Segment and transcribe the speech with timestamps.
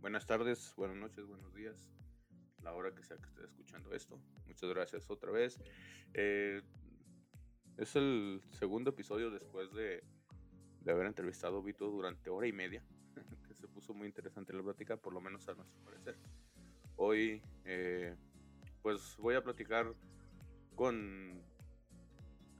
[0.00, 1.90] buenas tardes, buenas noches, buenos días,
[2.62, 4.18] la hora que sea que esté escuchando esto.
[4.46, 5.58] Muchas gracias otra vez.
[6.14, 6.62] Eh,
[7.76, 10.02] es el segundo episodio después de,
[10.80, 12.82] de haber entrevistado a Vito durante hora y media,
[13.48, 16.16] que se puso muy interesante la plática, por lo menos a nuestro parecer.
[16.96, 18.16] Hoy, eh,
[18.82, 19.94] pues voy a platicar
[20.74, 21.42] con,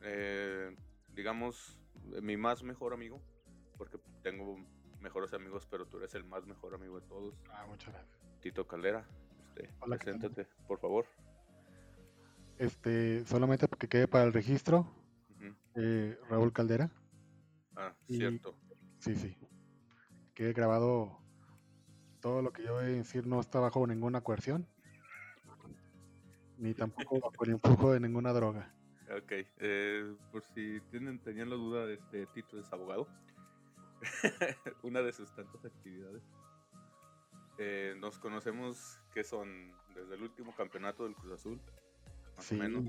[0.03, 0.75] eh,
[1.15, 1.79] digamos,
[2.23, 3.21] mi más mejor amigo,
[3.79, 4.59] porque tengo
[5.01, 7.35] mejores amigos, pero tú eres el más mejor amigo de todos.
[7.53, 8.19] Ah, muchas gracias.
[8.41, 9.07] Tito Caldera,
[9.49, 11.07] este, Hola, preséntate, por favor.
[12.59, 14.87] Este, solamente porque quede para el registro,
[15.75, 16.91] eh, Raúl Caldera.
[17.77, 18.55] Ah, Y- cierto.
[18.99, 19.37] Sí, sí.
[20.35, 21.19] Quede grabado
[22.21, 24.67] todo lo que yo voy a decir no está bajo ninguna coerción,
[26.59, 28.75] ni tampoco bajo el influjo de ninguna droga.
[29.17, 33.09] Ok, eh, por si tienen, tenían la duda, este Tito es abogado.
[34.83, 36.23] Una de sus tantas actividades.
[37.59, 41.61] Eh, nos conocemos que son desde el último campeonato del Cruz Azul,
[42.37, 42.85] más Sí, o menos,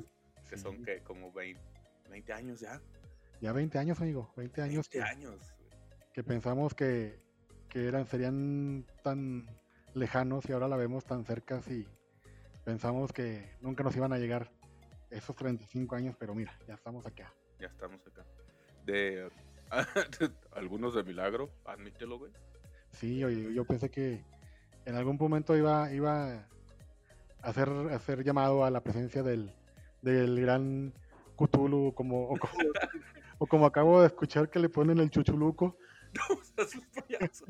[0.49, 0.63] que sí.
[0.63, 1.61] son que como 20,
[2.09, 2.81] 20 años ya.
[3.41, 5.53] Ya 20 años, amigo, 20 años 20 que, años.
[6.13, 7.19] que pensamos que,
[7.67, 9.45] que eran, serían tan
[9.93, 11.85] lejanos y ahora la vemos tan cerca y
[12.63, 14.51] pensamos que nunca nos iban a llegar
[15.09, 17.33] esos 35 años, pero mira, ya estamos acá.
[17.59, 18.25] Ya estamos acá.
[18.85, 19.29] De
[20.51, 22.31] algunos de milagro, admítelo, güey.
[22.91, 24.23] Sí, oye, yo pensé que
[24.85, 26.47] en algún momento iba, iba a
[27.41, 29.53] hacer, a hacer llamado a la presencia del,
[30.01, 30.93] del gran
[31.37, 32.53] Cthulhu, como, o, como,
[33.39, 35.77] o como acabo de escuchar que le ponen el chuchuluco.
[36.13, 37.45] No seas un payaso.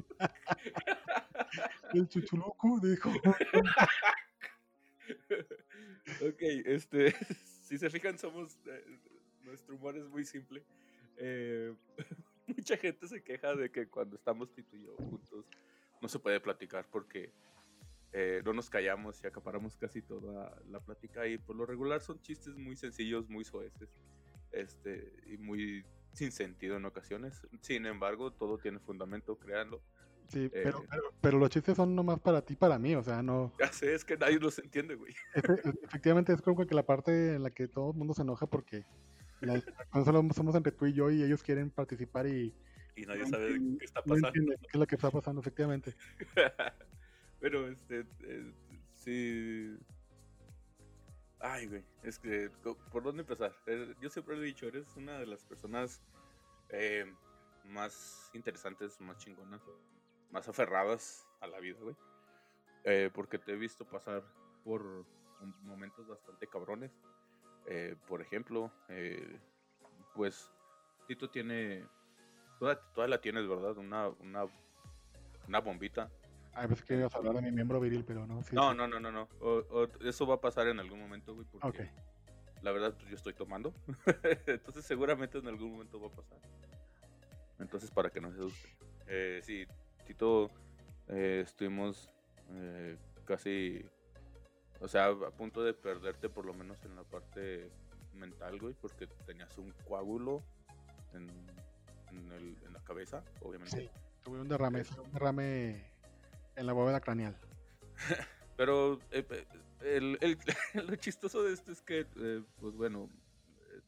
[1.95, 3.09] El chuchuluco, dijo.
[6.21, 7.15] ok, este,
[7.63, 8.99] si se fijan, somos, eh,
[9.41, 10.63] nuestro humor es muy simple.
[11.23, 11.73] Eh,
[12.47, 15.45] mucha gente se queja de que cuando estamos Tito y yo juntos
[16.01, 17.31] no se puede platicar porque
[18.11, 22.19] eh, no nos callamos y acaparamos casi toda la plática y por lo regular son
[22.21, 23.89] chistes muy sencillos, muy soeces
[24.51, 27.47] este, y muy sin sentido en ocasiones.
[27.61, 29.81] Sin embargo, todo tiene fundamento, créanlo.
[30.27, 30.49] Sí, Eh.
[30.51, 33.53] pero, pero, pero los chistes son nomás para ti, para mí, o sea, no.
[33.59, 35.13] Ya sé, es que nadie los entiende, güey.
[35.35, 38.23] Efe- e, efectivamente es como que la parte en la que todo el mundo se
[38.23, 38.85] enoja porque
[39.41, 39.61] la,
[40.03, 42.53] solo somos entre tú y yo y ellos quieren participar y
[42.95, 44.27] Y nadie no sabe qué está no pasando.
[44.27, 45.95] entienden qué es lo que está pasando, efectivamente.
[47.39, 48.53] Pero este, eh,
[48.93, 49.77] sí.
[51.39, 52.51] Ay, güey, es que,
[52.91, 53.55] ¿por dónde empezar?
[53.65, 56.01] Eh, Yo siempre lo he dicho, eres una de las personas
[56.69, 57.11] eh,
[57.65, 59.61] más interesantes, más chingonas,
[60.31, 61.95] más aferradas a la vida, güey.
[62.83, 64.23] Eh, porque te he visto pasar
[64.63, 65.05] por
[65.63, 66.91] momentos bastante cabrones.
[67.67, 69.39] Eh, por ejemplo, eh,
[70.13, 70.51] pues,
[71.07, 71.87] Tito tiene,
[72.59, 73.77] toda, toda la tienes, ¿verdad?
[73.77, 74.45] Una, una,
[75.47, 76.09] una bombita
[76.53, 78.43] A veces que ibas a hablar de mi miembro viril, pero no.
[78.43, 78.77] sí, no, sí.
[78.77, 79.29] no, no, no, no.
[79.39, 81.79] O- o- eso va a pasar en algún momento, güey, porque Ok.
[82.61, 83.73] la verdad pues, yo estoy tomando.
[84.47, 86.37] Entonces seguramente en algún momento va a pasar.
[87.59, 88.71] Entonces para que no se asusten.
[89.07, 89.65] Eh, sí,
[90.05, 90.49] Tito,
[91.07, 92.09] eh, estuvimos
[92.53, 93.85] eh, casi,
[94.81, 97.71] o sea, a punto de perderte por lo menos en la parte
[98.13, 100.43] mental, güey, porque tenías un coágulo
[101.13, 101.29] en,
[102.11, 103.77] en, el- en la cabeza, obviamente.
[103.81, 103.89] Sí,
[104.23, 105.85] tuve un derrame, un derrame
[106.55, 107.35] en la bóveda craneal.
[108.57, 109.25] Pero eh,
[109.81, 110.37] el, el-
[110.87, 113.09] lo chistoso de esto es que, eh, pues bueno,
[113.71, 113.81] eh,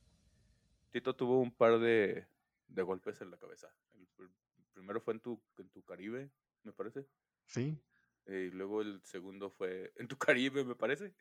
[0.92, 2.26] Tito tuvo un par de,
[2.68, 3.68] de golpes en la cabeza.
[3.96, 4.32] El, pr-
[4.74, 6.30] primero fue en tu, en tu Caribe,
[6.64, 7.06] me parece.
[7.46, 7.78] Sí,
[8.26, 11.14] eh, y luego el segundo fue en tu Caribe, me parece.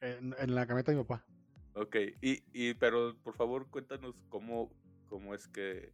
[0.00, 1.24] en, en la camioneta de mi papá.
[1.74, 4.72] Ok, y, y pero por favor cuéntanos cómo,
[5.06, 5.92] cómo es que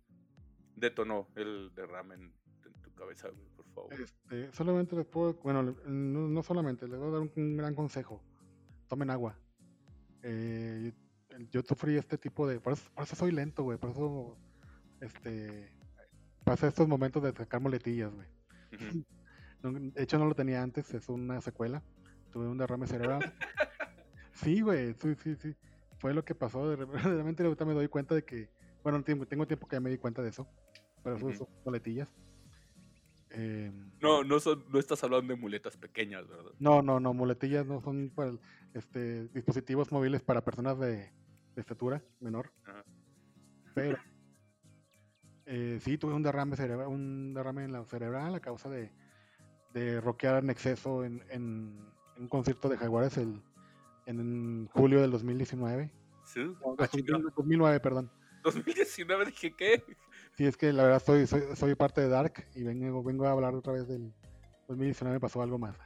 [0.74, 2.22] detonó el derrame en,
[2.64, 3.92] en tu cabeza, por favor.
[3.92, 7.74] Este, solamente les puedo, bueno, no, no solamente, les voy a dar un, un gran
[7.74, 8.22] consejo.
[8.88, 9.38] Tomen agua.
[10.22, 10.92] Eh,
[11.50, 14.38] yo sufrí este tipo de, por eso, por eso soy lento, güey, por eso,
[15.00, 15.70] este,
[16.44, 18.28] pasa estos momentos de sacar muletillas, güey.
[18.78, 19.04] No,
[19.72, 21.82] De hecho, no lo tenía antes, es una secuela.
[22.32, 23.20] Tuve un derrame cerebral.
[24.32, 25.54] sí, güey, sí, sí, sí.
[25.98, 26.74] Fue lo que pasó.
[26.76, 28.48] Realmente ahorita me doy cuenta de que,
[28.82, 30.46] bueno, tengo, tiempo que ya me di cuenta de eso.
[31.02, 32.08] Pero eso son muletillas.
[33.30, 33.70] Eh,
[34.00, 36.52] No, no, son, no estás hablando de muletas pequeñas, ¿verdad?
[36.58, 38.32] no, no, no, muletillas no son para
[38.72, 42.52] este, dispositivos móviles para personas de, de estatura menor.
[42.64, 42.84] Ajá.
[43.74, 43.98] Pero
[45.46, 48.90] eh, sí, tuve un derrame cerebral, un derrame en la cerebral a causa de,
[49.76, 51.78] de rockear en exceso en, en-
[52.16, 53.42] en un concierto de Jaguares el,
[54.06, 55.90] en julio del 2019.
[56.24, 56.40] Sí.
[56.40, 57.18] No, Ah, chinga.
[57.36, 58.10] 2009, perdón.
[58.42, 59.84] 2019 dije, ¿qué?
[60.32, 63.32] Sí, es que la verdad soy, soy, soy parte de Dark y vengo, vengo a
[63.32, 64.12] hablar otra vez del,
[64.68, 65.76] 2019 me pasó algo más.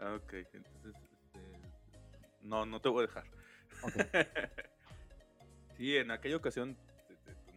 [0.00, 1.40] Ah, ok, entonces, este,
[2.42, 3.24] no, no te voy a dejar.
[5.76, 6.76] sí, en aquella ocasión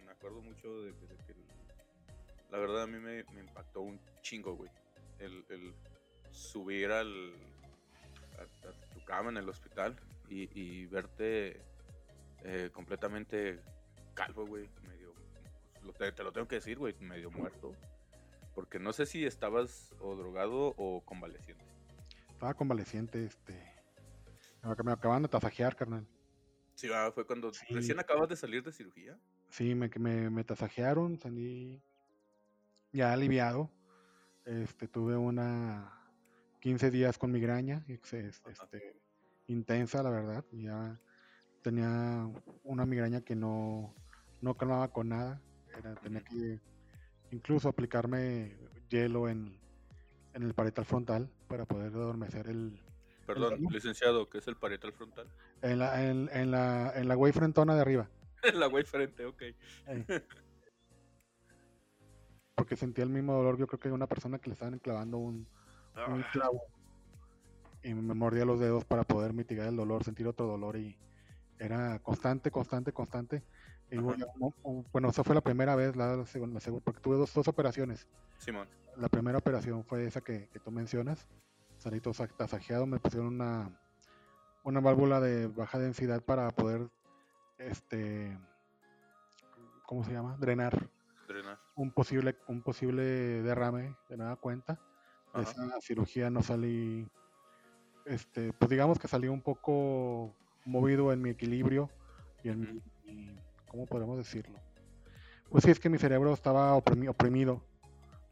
[0.05, 1.35] me acuerdo mucho de que,
[2.51, 4.69] la verdad a mí me, impactó un chingo, güey.
[5.23, 5.73] El, el
[6.31, 7.33] subir al,
[8.37, 9.95] a, tu cama en el hospital
[10.29, 11.61] y, verte
[12.43, 13.59] eh, completamente
[14.15, 15.13] calvo, güey, medio,
[15.97, 17.75] te, te, lo tengo que decir, güey, medio muerto.
[18.55, 21.63] Porque no sé si estabas o drogado o convaleciente.
[22.31, 23.53] Estaba convaleciente, este.
[24.83, 26.07] Me acaban de tasajear, carnal.
[26.75, 29.17] Sí, ah, fue cuando recién acabas de salir de cirugía.
[29.49, 31.81] Sí, me, me, me tasajearon, salí
[32.91, 33.69] ya aliviado.
[34.45, 35.91] Este, tuve una
[36.59, 38.31] 15 días con migraña, este,
[39.47, 40.45] intensa, la verdad.
[40.51, 40.99] Ya
[41.61, 42.29] tenía
[42.63, 43.93] una migraña que no,
[44.41, 45.41] no calmaba con nada.
[45.77, 46.59] Era, tenía que
[47.31, 48.55] incluso aplicarme
[48.89, 49.57] hielo en,
[50.33, 52.79] en el parietal frontal para poder adormecer el...
[53.25, 55.27] Perdón, licenciado, ¿qué es el parietal frontal?
[55.61, 58.09] En la, en, en la, en la güey frentona de arriba.
[58.43, 59.43] en la güey frente, ok.
[62.63, 65.45] Porque sentía el mismo dolor, yo creo que una persona que le estaban clavando un,
[66.07, 66.29] un ah.
[66.31, 66.61] clavo.
[67.83, 70.97] Y me mordía los dedos para poder mitigar el dolor, sentir otro dolor y
[71.59, 73.43] era constante, constante, constante
[74.91, 78.07] bueno, esa fue la primera vez, la, segunda, porque tuve dos, dos, operaciones.
[78.37, 78.67] Simón.
[78.97, 81.27] La primera operación fue esa que, tú mencionas.
[81.77, 83.69] Salí todo tasajeado, me pusieron una,
[84.63, 86.89] una válvula de baja densidad para poder,
[87.57, 88.37] este,
[89.85, 90.37] ¿cómo se llama?
[90.39, 90.89] Drenar.
[91.27, 91.59] Drenar.
[91.75, 93.03] Un posible, un posible
[93.41, 94.79] derrame de nada cuenta.
[95.33, 97.07] De esa cirugía no salí,
[98.05, 100.35] este, pues digamos que salí un poco
[100.65, 101.89] movido en mi equilibrio
[102.43, 103.37] y en mi
[103.67, 104.59] ¿cómo podemos decirlo?
[105.49, 107.63] Pues sí, es que mi cerebro estaba oprimido,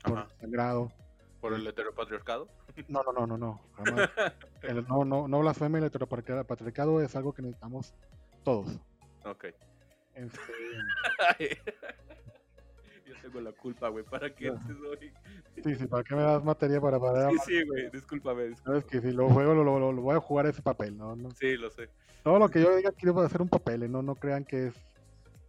[0.03, 0.91] por el sangrado.
[1.39, 2.47] ¿Por el heteropatriarcado?
[2.87, 3.61] No, no, no, no, no.
[4.87, 7.95] no, no, no blasfemia el heteropatriarcado es algo que necesitamos
[8.43, 8.79] todos.
[9.25, 9.45] Ok.
[10.13, 10.39] Este...
[13.13, 14.05] Yo tengo la culpa, güey.
[14.05, 15.11] ¿Para qué te doy?
[15.63, 17.31] Sí, sí, ¿para qué me das materia para parar?
[17.31, 17.89] Sí, sí, güey.
[17.91, 21.15] Discúlpame, Sabes que si lo juego, lo, lo, voy a jugar ese papel, ¿no?
[21.15, 21.31] ¿no?
[21.31, 21.89] Sí, lo sé.
[22.23, 23.89] Todo lo que yo diga quiero hacer un papel, ¿eh?
[23.89, 24.75] no, no crean que es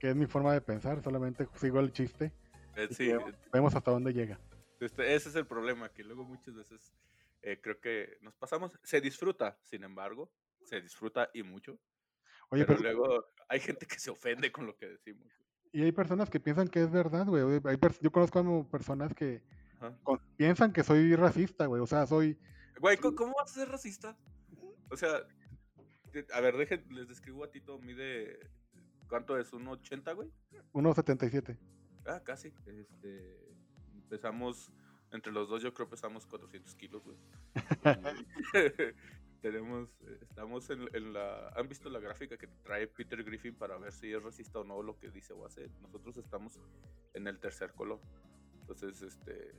[0.00, 2.32] que es mi forma de pensar, solamente sigo el chiste.
[2.74, 3.12] Eh, sí,
[3.52, 4.36] vemos hasta dónde llega.
[4.80, 6.92] Este, ese es el problema, que luego muchas veces
[7.42, 10.32] eh, creo que nos pasamos, se disfruta, sin embargo,
[10.64, 11.78] se disfruta y mucho.
[12.48, 15.32] Oye, pero, luego hay gente que se ofende con lo que decimos.
[15.72, 17.60] Y hay personas que piensan que es verdad, güey.
[18.00, 19.42] Yo conozco personas que
[20.36, 21.80] piensan que soy racista, güey.
[21.80, 22.38] O sea, soy...
[22.78, 24.16] Güey, ¿cómo vas a ser racista?
[24.90, 25.08] O sea,
[26.34, 28.38] a ver, dejen, les describo a Tito, mide
[29.12, 29.52] ¿Cuánto es?
[29.52, 30.30] ¿Un 80, güey?
[30.72, 31.58] 1.77.
[32.06, 32.50] Ah, casi.
[32.64, 33.54] Este,
[33.92, 34.72] empezamos,
[35.10, 37.18] entre los dos yo creo pesamos 400 kilos, güey.
[39.42, 39.90] tenemos,
[40.20, 44.22] estamos en, la, ¿han visto la gráfica que trae Peter Griffin para ver si es
[44.22, 45.68] racista o no lo que dice o hace?
[45.82, 46.60] Nosotros estamos
[47.12, 48.00] en el tercer color.
[48.60, 49.50] Entonces, este,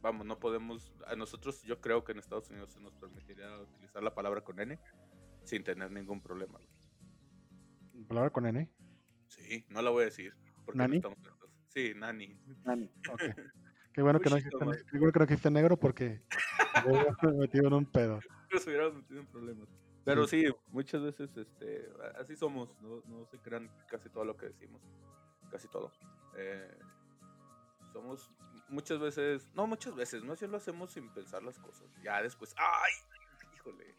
[0.00, 4.02] vamos, no podemos, a nosotros yo creo que en Estados Unidos se nos permitiría utilizar
[4.02, 4.78] la palabra con N
[5.42, 6.60] sin tener ningún problema.
[8.06, 8.70] ¿Palabra con N?
[9.26, 10.32] Sí, no la voy a decir.
[10.64, 11.00] Porque ¿Nani?
[11.00, 11.16] No
[11.66, 12.38] sí, Nani.
[12.64, 13.22] Nani, ok.
[13.92, 14.56] Qué bueno, que no existe,
[14.92, 16.20] qué bueno que no existe negro porque
[16.86, 18.20] me hubiera metido en un pedo.
[18.50, 19.68] Nos hubiéramos metido en problemas.
[20.04, 20.46] Pero sí.
[20.68, 21.86] muchas veces este,
[22.18, 24.80] así somos, no, no se crean casi todo lo que decimos.
[25.50, 25.92] Casi todo.
[26.36, 26.78] Eh,
[27.92, 28.30] somos
[28.68, 31.86] muchas veces, no muchas veces, no si lo hacemos sin pensar las cosas.
[32.02, 32.92] Ya después, ¡ay!
[33.54, 33.94] Híjole.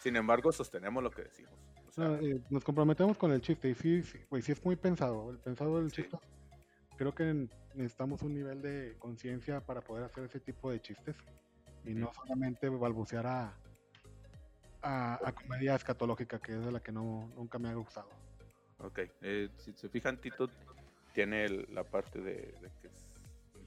[0.00, 1.54] Sin embargo, sostenemos lo que decimos.
[1.96, 5.30] Eh, nos comprometemos con el chiste y sí, sí, sí es muy pensado.
[5.30, 6.18] El pensado del chiste.
[6.96, 11.16] Creo que necesitamos un nivel de conciencia para poder hacer ese tipo de chistes
[11.84, 13.56] y no solamente balbucear a,
[14.84, 18.08] a, comedia escatológica, que es de la que no, nunca me ha gustado.
[18.78, 20.48] Ok, eh, si se fijan, Tito
[21.12, 23.04] tiene la parte de, que es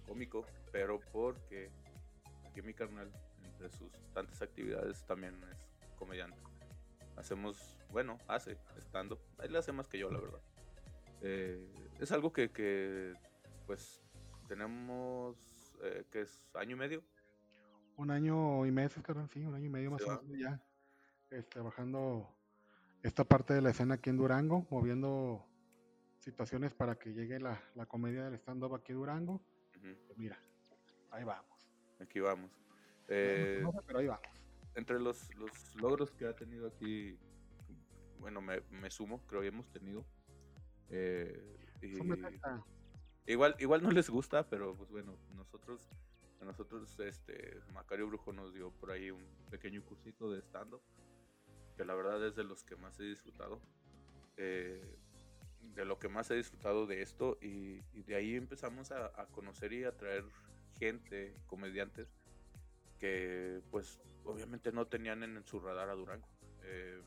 [0.08, 1.70] cómico, pero porque
[2.50, 3.12] aquí mi carnal,
[3.44, 6.38] entre sus tantas actividades, también es comediante.
[7.16, 9.20] Hacemos bueno, hace estando.
[9.42, 10.42] Él hace más que yo, la verdad.
[11.22, 11.66] Eh,
[12.00, 13.14] es algo que, que
[13.66, 14.04] pues,
[14.48, 15.38] tenemos,
[15.84, 17.04] eh, que es año y medio.
[17.96, 20.62] Un año y meses, carnal, sí, un año y medio más o menos ya.
[21.50, 22.30] Trabajando
[23.04, 25.46] esta parte de la escena aquí en Durango, moviendo
[26.20, 29.42] situaciones para que llegue la, la comedia del stand-up aquí en Durango.
[30.08, 30.38] Pues mira,
[31.12, 31.70] ahí vamos.
[32.00, 32.52] Aquí vamos.
[33.08, 34.28] Eh, pero ahí vamos.
[34.76, 37.18] Entre los, los logros que ha tenido aquí
[38.20, 40.06] bueno, me, me sumo, creo que hemos tenido.
[40.90, 41.40] Eh,
[43.26, 45.88] igual, igual no les gusta, pero pues bueno, nosotros
[46.42, 50.82] A nosotros, este, Macario Brujo nos dio por ahí un pequeño cursito de stand-up,
[51.78, 53.62] que la verdad es de los que más he disfrutado.
[54.36, 54.98] Eh,
[55.76, 59.84] de lo que más he disfrutado de esto y, de ahí empezamos a, conocer y
[59.84, 60.26] a traer
[60.80, 62.08] gente, comediantes,
[63.00, 66.28] que pues obviamente no tenían en, su radar a Durango.
[66.64, 67.02] Eh,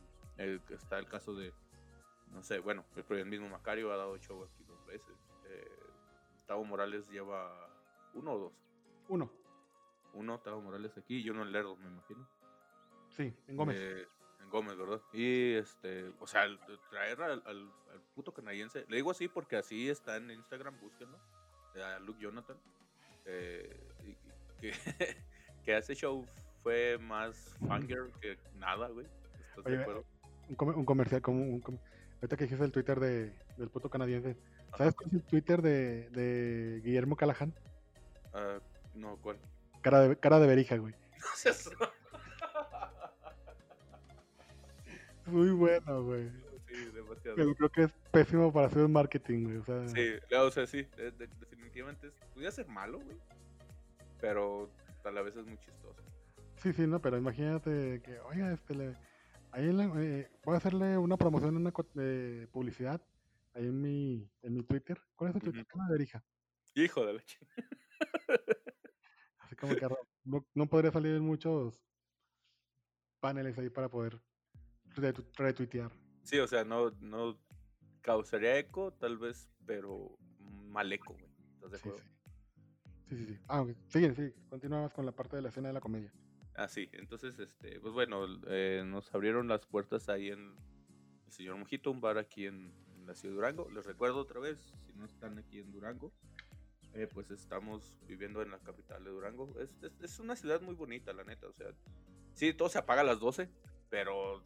[0.71, 1.53] está el caso de,
[2.33, 5.17] no sé, bueno, el, mismo Macario ha dado show aquí dos veces.
[5.47, 5.69] Eh,
[6.47, 7.69] Tavo Morales lleva
[8.15, 8.53] uno o dos.
[9.09, 9.33] Uno.
[10.15, 12.29] Uno, Tavo Morales aquí y uno en Lerdo, me imagino.
[13.09, 13.77] Sí, en Gómez.
[13.81, 14.07] Eh,
[14.51, 15.01] Gómez, ¿verdad?
[15.13, 16.45] Y este, o sea,
[16.91, 17.71] traer al, al,
[18.15, 21.19] puto canadiense, le digo así porque así está en Instagram, búsquenlo,
[21.77, 22.57] a Luke Jonathan,
[23.25, 23.81] eh,
[24.61, 24.73] que,
[25.65, 26.27] que ese show
[26.63, 29.07] fue más fanger que nada, güey.
[30.49, 31.63] un, comercial como un,
[32.17, 34.37] ahorita que dijiste el Twitter de, del puto canadiense,
[34.77, 37.55] ¿sabes cuál es el Twitter de, de Guillermo Callahan?
[38.35, 38.61] Uh,
[38.99, 39.39] no, ¿cuál?
[39.83, 40.95] Cara de, cara de verija, güey.
[45.27, 46.31] Muy bueno, güey.
[46.69, 47.37] Sí, demasiado.
[47.37, 49.57] Pero creo que es pésimo para hacer marketing, güey.
[49.57, 49.89] O sea...
[49.89, 50.87] Sí, o sea, sí,
[51.41, 53.17] definitivamente pudiera ser malo, güey.
[54.21, 54.71] Pero
[55.05, 56.03] a la vez es muy chistoso.
[56.57, 58.97] Sí, sí, no, pero imagínate que, oiga, este, le,
[59.53, 63.01] ahí eh, voy a hacerle una promoción, una de publicidad,
[63.55, 65.01] ahí en mi, en mi Twitter.
[65.17, 65.67] ¿Cuál es tu Twitter?
[65.67, 66.25] Cara de verija.
[66.75, 67.23] Hijo de la
[69.39, 69.89] Así como que
[70.25, 71.83] no, no podría salir en muchos
[73.21, 74.21] paneles ahí para poder
[74.95, 75.91] retuitear.
[76.23, 77.39] Sí, o sea, no, no
[78.03, 80.17] causaría eco, tal vez, pero
[80.69, 81.31] mal eco, güey.
[81.55, 82.01] ¿Estás de acuerdo?
[83.09, 83.39] Sí, sí, sí.
[83.49, 83.71] Ah, ok.
[83.89, 84.35] Sigue, sigue.
[84.49, 86.13] Continuamos con la parte de la escena de la comedia.
[86.55, 86.89] Ah, sí.
[86.93, 90.55] Entonces, este, pues bueno, eh, nos abrieron las puertas ahí en
[91.27, 92.73] el señor Mojito, un bar aquí en,
[93.07, 93.71] la ciudad de Durango.
[93.71, 96.13] Les recuerdo otra vez, si no están aquí en Durango,
[96.95, 99.59] eh, pues estamos viviendo en la capital de Durango.
[99.59, 101.49] Es, es, una ciudad muy bonita, la neta.
[101.49, 101.69] O sea,
[102.35, 103.49] sí, todo se apaga a las 12,
[103.89, 104.45] pero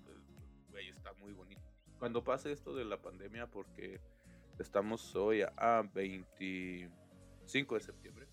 [0.74, 1.62] güey, está muy bonito.
[2.00, 4.00] Cuando pase esto de la pandemia, porque
[4.58, 8.26] estamos hoy a 25 de septiembre,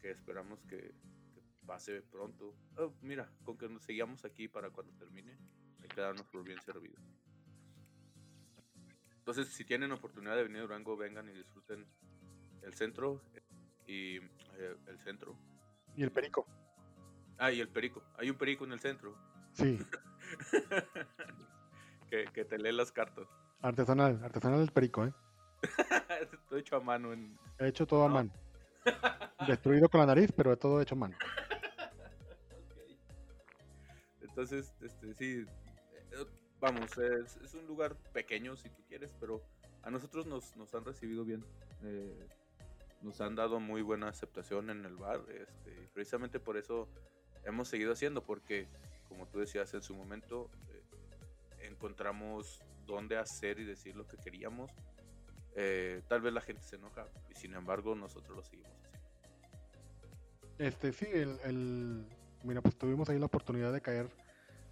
[0.00, 0.94] que esperamos que,
[1.66, 2.54] pase pronto.
[2.76, 5.36] Oh, mira, con que nos sigamos aquí para cuando termine,
[5.82, 6.96] hay que darnos por bien servido.
[9.18, 11.84] Entonces, si tienen oportunidad de venir a Durango, vengan y disfruten
[12.62, 13.20] el centro
[13.84, 15.36] y eh, el centro.
[15.96, 16.46] Y el perico.
[17.36, 18.04] Ah, y el perico.
[18.16, 19.16] Hay un perico en el centro.
[19.54, 19.76] Sí.
[22.10, 23.28] que, te lee las cartas.
[23.60, 25.12] Artesanal, artesanal el perico, ¿eh?
[26.52, 27.12] hecho a mano.
[27.12, 27.38] En...
[27.58, 28.30] He hecho todo a mano.
[29.46, 31.16] Destruido con la nariz, pero todo hecho a mano.
[34.20, 35.44] Entonces, este, sí,
[36.12, 36.26] eh,
[36.60, 39.42] vamos, es, un lugar pequeño si tú quieres, pero
[39.82, 41.44] a nosotros nos, nos han recibido bien.
[41.82, 42.28] Eh,
[43.02, 45.20] nos han dado muy buena aceptación en el bar.
[45.28, 46.88] Este, precisamente por eso
[47.44, 48.68] hemos seguido haciendo, porque
[49.08, 50.50] como tú decías en su momento,
[51.60, 54.70] encontramos dónde hacer y decir lo que queríamos.
[55.54, 58.98] Eh, tal vez la gente se enoja y sin embargo nosotros lo seguimos haciendo.
[60.58, 62.06] Este, sí, el,
[62.42, 64.10] mira, pues tuvimos ahí la oportunidad de caer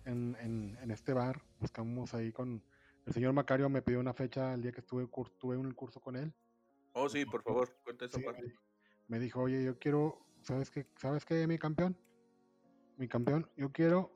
[0.05, 1.43] en, en, este bar.
[1.61, 2.63] Buscamos ahí con
[3.05, 6.17] el señor Macario, me pidió una fecha el día que estuve tuve un curso con
[6.17, 6.33] él.
[6.93, 8.55] Oh, sí, por favor, cuenta esa parte.
[9.09, 10.87] Me dijo, oye, yo quiero, ¿sabes qué?
[10.97, 11.97] ¿Sabes qué, mi campeón?
[12.97, 14.16] Mi campeón, yo quiero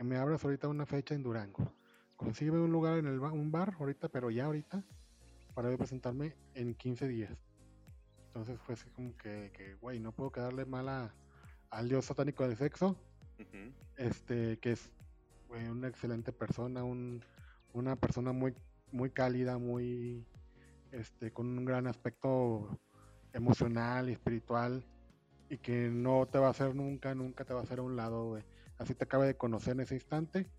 [0.00, 1.74] que me abras ahorita una fecha en Durango
[2.16, 4.82] consigue un lugar en el un bar ahorita, pero ya ahorita,
[5.52, 7.38] para presentarme en 15 días.
[8.28, 11.14] Entonces fue así como que, güey, no puedo quedarle mal a,
[11.68, 12.96] al dios satánico del sexo,
[13.98, 14.90] este, que es
[15.50, 17.22] una excelente persona, un,
[17.74, 18.54] una persona muy,
[18.92, 20.24] muy cálida, muy,
[20.92, 22.80] este, con un gran aspecto
[23.34, 24.82] emocional y espiritual,
[25.50, 27.96] y que no te va a hacer nunca, nunca te va a hacer a un
[27.96, 28.44] lado, güey.
[28.80, 30.50] Así te acaba de conocer en ese instante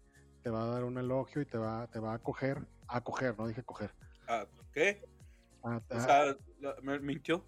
[0.42, 3.38] te va a dar un elogio y te va, te va a coger, a coger,
[3.38, 3.94] no dije coger.
[4.28, 5.04] ¿Ah, qué?
[5.62, 6.36] o sea,
[6.82, 7.46] ¿me mintió?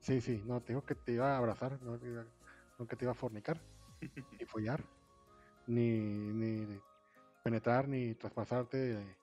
[0.00, 1.98] Sí, sí, no, te dijo que te iba a abrazar, no,
[2.86, 3.60] que te iba a fornicar
[4.38, 4.84] y follar,
[5.66, 6.80] ni, ni
[7.42, 9.16] penetrar, ni traspasarte.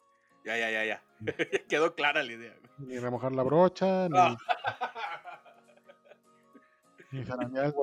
[0.43, 1.03] Ya, ya, ya, ya.
[1.69, 2.55] Quedó clara la idea.
[2.79, 4.35] Ni remojar la brocha, ni, ah.
[7.11, 7.73] ni zaramear el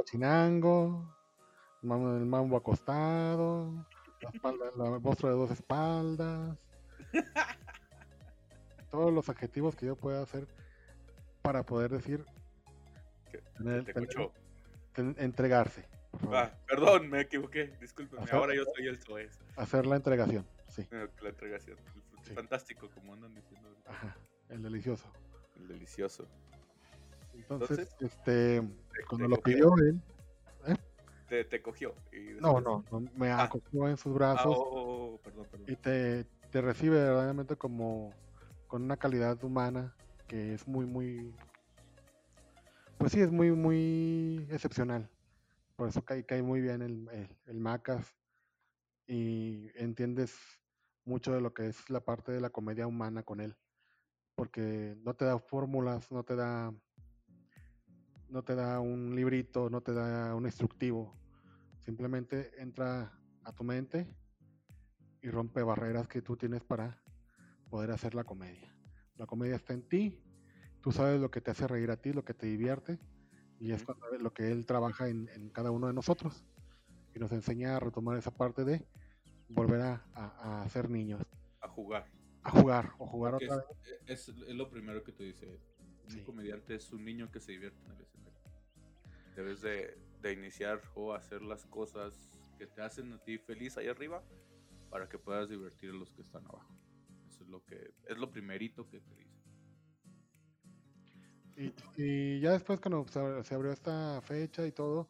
[1.83, 3.73] el mambo acostado,
[4.21, 6.59] la, espalda, la monstruo de dos espaldas.
[8.91, 10.47] Todos los adjetivos que yo pueda hacer
[11.43, 12.25] para poder decir.
[14.97, 15.87] entregarse.
[16.33, 17.77] Ah, perdón, me equivoqué.
[17.81, 18.27] Discúlpeme.
[18.33, 19.39] Ahora yo soy el SOES.
[19.57, 20.87] Hacer la entregación, sí.
[20.91, 21.79] La entregación.
[22.35, 23.69] Fantástico, como andan diciendo.
[23.87, 24.17] Ajá,
[24.49, 25.11] el delicioso.
[25.57, 26.27] El delicioso.
[27.33, 30.01] Entonces, Entonces, este, te- cuando te lo pidió él,
[31.31, 31.95] Te, te cogió.
[32.11, 33.45] y no, después- no, no, me Ah.
[33.45, 35.67] acogió en sus Ah, brazos oh, perdón, perdón.
[35.71, 38.13] y te, te recibe verdaderamente como
[38.67, 39.95] con una calidad humana
[40.27, 41.33] que es muy, muy,
[42.99, 45.09] pues sí, es muy, muy excepcional.
[45.77, 48.13] Por eso cae, cae muy bien el, el, el Macas
[49.07, 50.37] y entiendes
[51.05, 53.57] mucho de lo que es la parte de la comedia humana con él,
[54.35, 56.75] porque no te da fórmulas, no te da,
[58.29, 61.15] no te da un librito, no te da un instructivo,
[61.85, 63.13] simplemente entra
[63.45, 64.07] a tu mente
[65.23, 67.03] y rompe barreras que tú tienes para
[67.69, 68.75] poder hacer la comedia.
[69.17, 70.23] La comedia está en ti,
[70.81, 72.99] tú sabes lo que te hace reír a ti, lo que te divierte,
[73.59, 73.85] y es
[74.19, 76.45] lo que él trabaja en, en cada uno de nosotros.
[77.15, 78.87] Y nos enseña a retomar esa parte de
[79.49, 81.21] volver a, a- a ser niños,
[81.61, 82.07] A jugar.
[82.45, 83.65] a jugar o jugar Porque otra
[84.07, 84.29] es, vez.
[84.29, 85.49] es, es lo primero que tú dices.
[86.05, 86.23] Un Sí.
[86.23, 88.39] comediante es un niño que se divierte en el escenario.
[89.37, 92.15] Debes de, de iniciar o hacer las cosas
[92.59, 94.23] que te hacen a ti feliz ahí arriba
[94.91, 96.75] para que puedas divertir a los que están abajo.
[97.29, 99.41] Eso es lo que es lo primerito que te dice.
[101.57, 105.09] Y, y ya después cuando se, se abrió esta fecha y todo,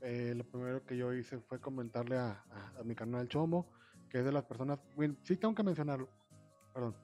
[0.00, 3.70] eh, lo primero que yo hice fue comentarle a, a- a mi canal Chomo,
[4.08, 6.08] que es de las personas, bueno, sí tengo que mencionarlo,
[6.72, 6.94] perdón.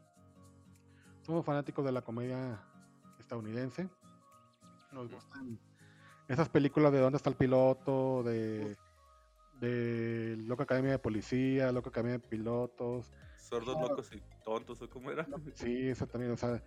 [1.22, 2.62] Somos fanáticos de la comedia
[3.18, 3.88] estadounidense.
[4.92, 5.58] Nos gustan
[6.28, 8.76] esas películas de dónde está el piloto, de,
[9.60, 15.10] de Loca Academia de Policía, Loca Academia de Pilotos, Sordos, locos y tontos, ¿o cómo
[15.10, 15.26] era?
[15.54, 16.62] Sí, eso también, o sea,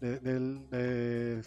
[0.00, 1.42] de, de-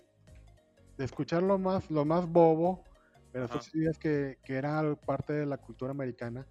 [0.97, 2.83] de escuchar lo más, lo más bobo,
[3.31, 6.47] pero sabías que, que era parte de la cultura americana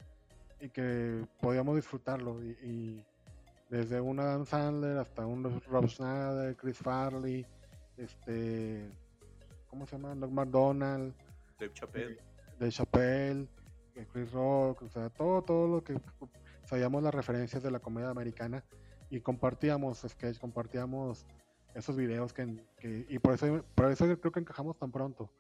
[0.61, 2.43] y que podíamos disfrutarlo.
[2.45, 3.05] Y, y
[3.71, 7.47] desde un Adam Sandler hasta un Rob Schneider, Chris Farley,
[7.97, 8.91] este,
[9.75, 10.15] ¿cómo se llama?
[10.15, 11.13] Doug McDonald,
[11.59, 12.17] Dave Chappelle.
[12.61, 13.49] de Chappelle,
[13.97, 16.01] eh, Chris Rock, o sea, todo, todo lo que
[16.65, 18.65] sabíamos las referencias de la comedia americana
[19.11, 21.27] y compartíamos sketch, compartíamos
[21.75, 25.33] esos videos que, que- y por eso, por eso creo que encajamos tan pronto.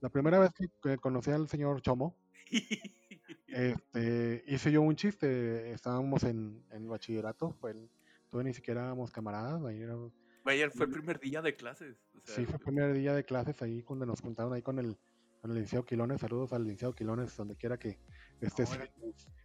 [0.00, 2.16] La primera vez que, que conocí al señor Chomo,
[3.46, 7.88] este, hice yo un chiste, estábamos en, en bachillerato, fue el-
[8.30, 9.80] todavía ni siquiera éramos camaradas, ahí
[10.46, 11.96] Vaya, fue el primer día de clases.
[12.14, 14.78] o sea, sí, fue el primer día de clases ahí cuando nos juntaron ahí con
[14.78, 14.96] el,
[15.42, 17.98] con el licenciado Quilones, saludos al licenciado Quilones, donde quiera que
[18.40, 18.64] esté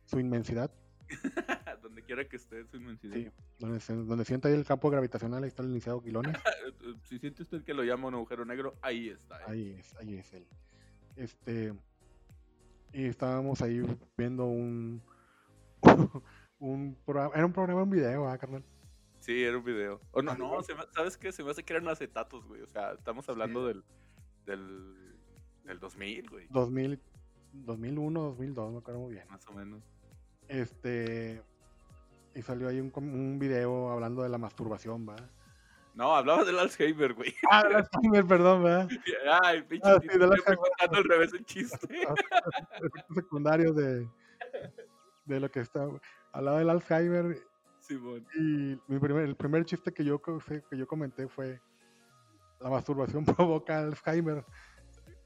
[0.05, 0.71] su, inmensidad.
[1.81, 3.15] donde quiera que esté su inmensidad.
[3.15, 6.37] Sí, donde, donde sienta ahí el campo gravitacional, ahí está el iniciado Quilones.
[7.05, 9.39] Si siente usted que lo llama un agujero negro, ahí está.
[9.39, 9.45] ¿eh?
[9.47, 10.45] Ahí es, ahí es él.
[11.15, 11.73] Este.
[12.93, 13.81] Y estábamos ahí
[14.15, 15.01] viendo un.
[16.59, 17.33] un programa.
[17.33, 18.63] Era un programa en video, ¿ah, carnal?
[19.21, 20.01] Sí, era un video.
[20.11, 21.31] O no, Ah, no, se me- ¿sabes qué?
[21.31, 22.61] Se me hace que eran acetatos, güey.
[22.61, 23.83] O sea, estamos hablando del,
[24.45, 24.93] del,
[25.63, 26.47] del 2000, güey.
[26.49, 26.99] 2000,
[27.53, 29.25] 2001, 2002, me acuerdo muy bien.
[29.29, 29.81] Más o menos.
[30.49, 31.41] Este.
[32.35, 35.15] Y salió ahí un, un video hablando de la masturbación, ¿va?
[35.93, 37.33] No, hablaba del Alzheimer, güey.
[37.51, 38.87] Ah, de Alzheimer, perdón, ¿verdad?
[39.43, 40.57] Ay, pinche Ah, sí, tío, del siempre Alzheimer.
[40.57, 41.87] contando al revés el chiste.
[43.13, 44.07] Secundarios de,
[45.25, 45.87] de lo que está.
[46.31, 47.37] Hablaba del Alzheimer
[47.91, 48.25] Simón.
[48.35, 51.61] Y mi primer, el primer chiste que yo, que yo comenté fue
[52.59, 54.45] la masturbación provoca Alzheimer.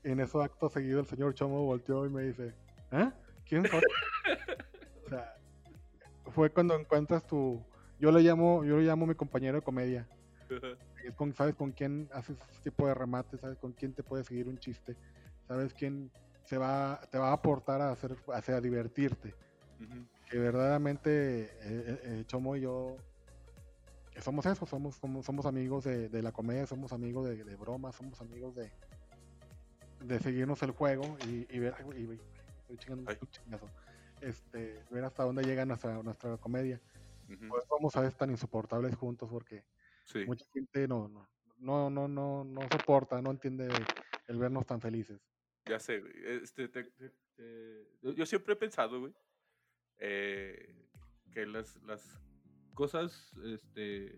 [0.04, 2.56] En eso acto seguido el señor Chomo volteó y me dice,
[2.91, 3.12] ¿eh?
[3.45, 3.82] ¿Quién soy?
[5.06, 5.34] o sea,
[6.32, 7.63] fue cuando encuentras tu,
[7.99, 10.08] yo le llamo, yo le llamo mi compañero de comedia.
[11.04, 14.23] Es con, sabes con quién haces ese tipo de remate, sabes con quién te puede
[14.23, 14.97] seguir un chiste,
[15.47, 16.12] sabes quién
[16.45, 19.36] se va, te va a aportar a hacer, a hacer- a divertirte
[19.80, 20.08] Ujú.
[20.30, 22.98] Que verdaderamente eh, eh, eh, Chomo y yo
[24.22, 27.96] somos eso, somos, somos, somos amigos de, de la comedia, somos amigos de, de bromas,
[27.96, 28.72] somos amigos de,
[30.02, 31.76] de seguirnos el juego y, y ver,
[32.62, 33.70] estoy chingando chingazo.
[34.22, 36.82] este, ver hasta dónde llega nuestra, nuestra comedia.
[37.30, 37.48] Ujú.
[37.50, 39.64] Por eso somos a veces tan insoportables juntos porque
[40.06, 40.24] Sí.
[40.26, 43.68] mucha gente no, no, no, no, no, no soporta, no entiende
[44.28, 45.20] el vernos tan felices.
[45.66, 46.02] Ya sé.
[46.42, 49.14] Este, te- te- te- yo- Yo siempre he pensado, güey,
[50.00, 50.74] eh,
[51.32, 52.20] que las, las
[52.74, 54.14] cosas, este,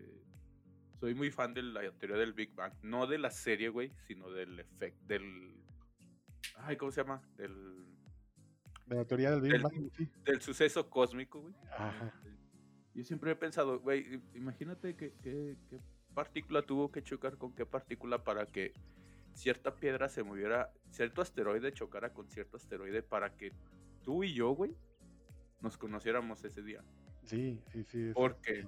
[1.00, 4.30] soy muy fan de la teoría del Big Bang, no de la serie, güey, sino
[4.30, 5.54] del efecto, del,
[6.56, 7.22] ay, ¿cómo se llama?
[7.36, 7.84] Del,
[8.86, 10.08] De la teoría del Big Bang, sí.
[10.24, 11.54] del suceso cósmico, güey.
[11.76, 12.06] Ajá.
[12.06, 12.36] Este,
[12.94, 15.80] Yo siempre he pensado, güey, imagínate que, que- qué
[16.14, 18.74] partícula tuvo que chocar con qué partícula para que
[19.34, 23.52] cierta piedra se moviera, cierto asteroide chocara con cierto asteroide para que
[24.02, 24.74] tú y yo, güey,
[25.60, 26.82] nos conociéramos ese día.
[27.24, 28.10] Sí, sí, sí.
[28.14, 28.66] Porque,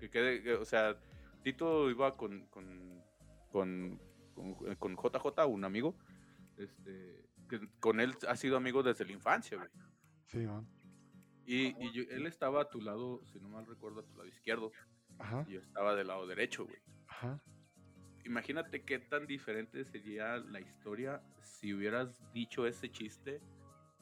[0.00, 0.96] que quede, que, o sea,
[1.42, 3.02] Tito iba con, con,
[3.50, 4.00] con,
[4.34, 5.96] con, con JJ, un amigo,
[6.56, 9.68] este, que con él ha sido amigo desde la infancia, güey.
[10.26, 10.66] Sí, man.
[11.44, 14.26] Y, y yo- él estaba a tu lado, si no mal recuerdo, a tu lado
[14.28, 14.72] izquierdo.
[15.18, 16.78] Ajá, Y yo estaba del lado derecho, güey.
[17.06, 17.40] ajá.
[18.24, 23.40] Imagínate qué tan diferente sería la historia si hubieras dicho ese chiste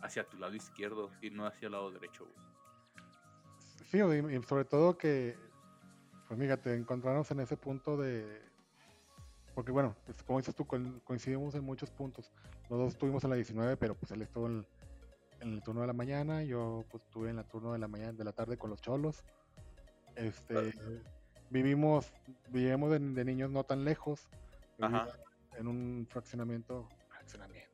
[0.05, 2.37] hacia tu lado izquierdo y no hacia el lado derecho, güey.
[3.91, 5.37] Sí, y sobre todo que,
[6.29, 8.43] pues fíjate, encontrarnos en ese punto de...
[9.55, 12.33] Porque bueno, pues, como dices tú, coin- coincidimos en muchos puntos.
[12.69, 14.67] Los dos estuvimos en la 19, pero pues él estuvo en,
[15.41, 18.13] en el turno de la mañana, yo pues estuve en el turno de la mañana,
[18.13, 19.25] de la tarde con los cholos.
[20.17, 20.75] Este,
[21.51, 22.13] vivimos,
[22.49, 24.29] vivimos de, de niños no tan lejos,
[24.81, 25.09] Ajá.
[25.57, 27.71] en un fraccionamiento, fraccionamiento.
[27.73, 27.74] Ah,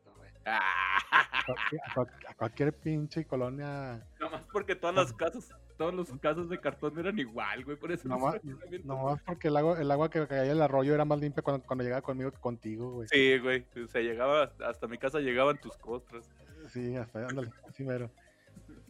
[0.58, 5.94] A cualquier, a cual- a cualquier pinche colonia Nada más porque todas las casas, todos
[5.94, 7.76] los casos de cartón eran igual, güey.
[7.76, 10.42] Por eso No los más- fraccionamientos- No más porque el agua, el agua que caía
[10.42, 13.08] del arroyo era más limpia cuando, cuando llegaba conmigo que contigo, güey.
[13.08, 13.66] Sí, güey.
[13.82, 16.28] O sea, llegaba hasta, mi casa llegaban tus costras.
[16.68, 18.10] Sí, hasta ándale, así mero.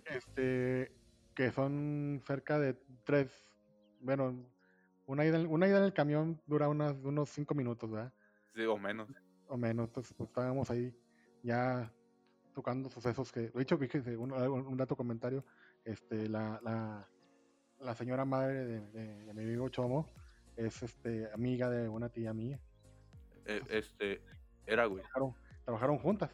[0.06, 0.92] Este,
[1.34, 3.30] que son cerca de tres,
[4.00, 4.34] bueno,
[5.06, 8.12] una ida, en- una ida en el camión dura unas, unos cinco minutos, ¿verdad?
[8.54, 9.08] Sí, o menos.
[9.46, 10.94] O menos, entonces pues estábamos ahí
[11.42, 11.92] ya
[12.54, 15.44] tocando sucesos que, de hecho, fíjese, un, un dato comentario,
[15.84, 17.08] este, la, la,
[17.80, 20.06] la señora madre de, de- de mi amigo Chomo
[20.56, 22.60] es este, amiga de una tía mía.
[23.46, 24.20] Eh, este,
[24.66, 25.02] era, güey.
[25.02, 26.30] trabajaron, trabajaron juntas.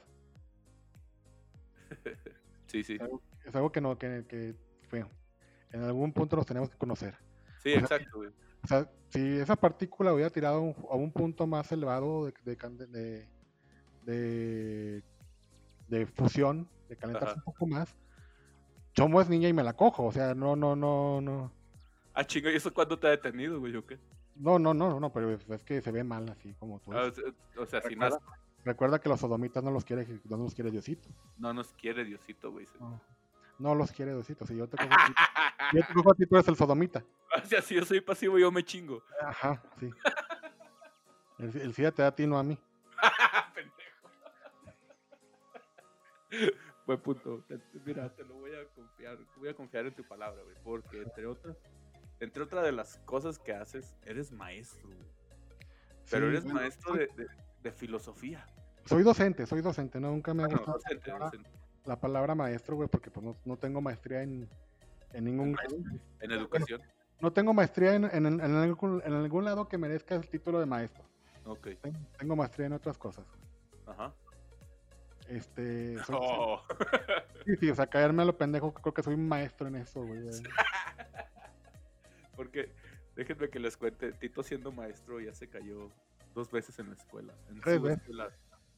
[2.66, 2.94] Sí, sí.
[2.94, 4.56] Es algo, es algo que no, que, que,
[4.90, 5.08] bueno,
[5.70, 7.14] en algún punto nos tenemos que conocer.
[7.62, 8.30] Sí, o sea, exacto, güey.
[8.64, 12.34] O sea, si esa partícula hubiera tirado a un, a un punto más elevado de,
[12.44, 12.56] de,
[12.88, 13.28] de,
[14.06, 15.02] de,
[15.88, 17.42] de fusión, de calentarse Ajá.
[17.44, 17.94] un poco más,
[18.96, 20.06] Chomo es niña y me la cojo.
[20.06, 21.52] O sea, no, no, no, no.
[22.14, 23.98] Ah, chinga, ¿y eso cuándo te ha detenido, güey, o qué?
[24.36, 26.94] No, no, no, no, pero es, que se ve mal así como tú.
[26.94, 27.24] Ah, o sea,
[27.58, 27.94] o sea, si
[28.64, 31.08] recuerda, que los sodomitas no los quiere, no los quiere Diosito.
[31.36, 32.66] no nos quiere Diosito, güey.
[32.80, 33.00] No,
[33.58, 34.46] no los quiere Diosito.
[34.46, 35.12] Si yo te cojo a ti,
[35.74, 37.04] yo te cojo a ti, tú eres el sodomita.
[37.42, 39.02] O sea, si yo soy pasivo, yo me chingo.
[39.20, 39.90] Ajá, sí.
[41.38, 42.58] El, el SIDA te da a ti, no a mí.
[46.86, 47.42] Buen punto.
[47.84, 49.18] Mira, te lo voy a confiar.
[49.38, 50.54] Voy a confiar en tu palabra, güey.
[50.62, 51.56] Porque entre otras,
[52.20, 54.98] entre otras de las cosas que haces, eres maestro, güey.
[56.10, 57.26] Pero Sí, eres bueno, maestro soy, de, de-
[57.62, 58.46] de filosofía.
[58.84, 59.98] soy docente, soy docente.
[59.98, 61.50] No, nunca me ha gustado docente, la, palabra, docente.
[61.84, 64.48] la palabra maestro, güey, porque pues no, no tengo maestría en,
[65.12, 65.76] en ningún grado.
[66.20, 66.80] En educación.
[67.20, 70.66] No tengo maestría en, en, en algún, en algún lado que merezca el título de
[70.66, 71.02] maestro.
[71.46, 71.68] Ok.
[71.80, 73.24] Ten- Tengo maestría en otras cosas.
[73.86, 74.12] Ajá.
[75.28, 76.62] Este, soy- Oh.
[77.44, 80.02] sí, sí, o sea, caerme a lo pendejo, creo que soy un maestro en eso,
[80.04, 80.20] güey.
[82.36, 82.72] Porque
[83.14, 85.90] déjenme que les cuente, Tito siendo maestro ya se cayó
[86.34, 87.34] dos veces en la escuela.
[87.48, 88.30] En Tres su escuela.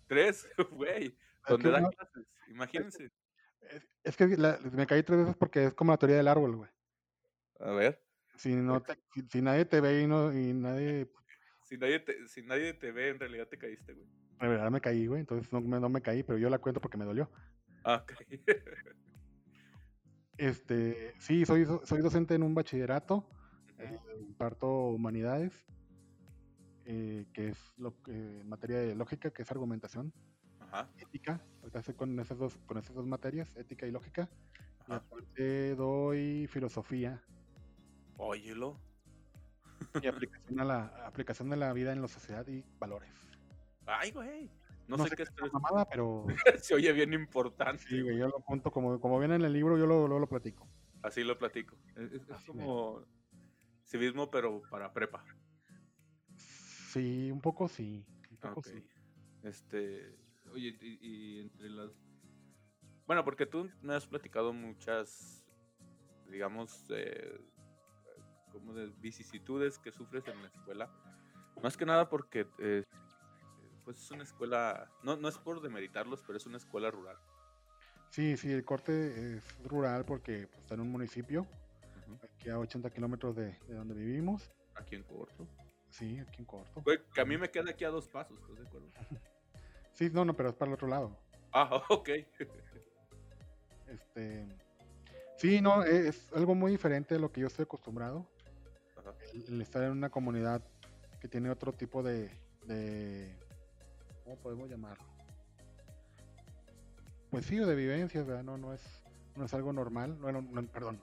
[0.06, 1.16] Tres, güey.
[1.48, 2.26] Donde no- clases.
[2.48, 3.10] Imagínense.
[3.60, 6.56] Es, es que la- me caí tres veces porque es como la teoría del árbol,
[6.56, 6.70] güey.
[7.60, 8.02] A ver.
[8.36, 11.10] Si, no te- si, si nadie te ve y, no, y nadie
[11.64, 14.08] Si nadie, te, si nadie te ve, en realidad te caíste, güey.
[14.40, 15.20] De verdad me caí, güey.
[15.20, 17.30] Entonces no me, no me caí, pero yo la cuento porque me dolió.
[17.84, 18.12] Ah, ok.
[20.38, 23.28] Este, sí, soy, soy docente en un bachillerato,
[23.76, 25.52] eh, imparto humanidades,
[26.84, 30.12] eh, que es lo que, en materia de lógica, que es argumentación,
[30.60, 30.88] Ajá.
[30.96, 31.44] ética.
[31.62, 34.30] Ahorita con esas dos, con esas dos materias, ética y lógica.
[34.88, 37.20] Y aparte doy filosofía
[38.16, 38.78] Óyelo.
[40.00, 43.27] y aplicación a la aplicación de la vida en la sociedad y valores.
[43.88, 44.50] Ay, güey.
[44.86, 45.30] No, No sé sé qué es.
[45.40, 46.26] una mamada, pero
[46.62, 47.82] Se oye bien importante.
[47.82, 50.26] sí, güey, yo lo apunto como, como viene en el libro, yo lo, lo, lo
[50.28, 50.68] platico.
[51.02, 51.76] Así lo platico.
[51.96, 53.02] Es, es- es como
[53.84, 55.24] civismo, pero para prepa.
[56.36, 58.04] Sí, un poco sí.
[58.30, 58.82] Un poco sí.
[59.42, 60.16] Este,
[60.52, 61.90] oye, y, y entre las...
[63.06, 65.44] Bueno, porque tú me has platicado muchas,
[66.30, 67.40] digamos, eh,
[68.52, 70.90] como de vicisitudes que sufres en la escuela.
[71.62, 72.84] Más que nada porque, eh,
[73.88, 77.16] pues es una escuela, no, no es por demeritarlos, pero es una escuela rural.
[78.10, 81.46] Sí, sí, el corte es rural porque pues, está en un municipio,
[82.22, 84.52] aquí a 80 kilómetros de, de donde vivimos.
[84.74, 85.48] Aquí en Corto.
[85.88, 86.84] Sí, aquí en corto.
[87.14, 88.88] Que a mí me queda aquí a dos pasos, ¿estás de acuerdo?
[89.94, 91.16] Sí, no, no, pero es para el otro lado.
[91.50, 92.10] Ah, ok.
[93.86, 94.46] Este,
[95.38, 98.28] sí, no, e- es algo muy diferente de lo que yo estoy acostumbrado.
[99.32, 100.62] El, el estar en una comunidad
[101.22, 102.30] que tiene otro tipo de,
[102.66, 103.47] de
[104.28, 105.04] ¿cómo podemos llamarlo?
[107.30, 108.42] Pues sí, de vivencias, ¿verdad?
[108.42, 108.82] No, no es,
[109.36, 110.18] no es algo normal.
[110.20, 111.00] No, perdón,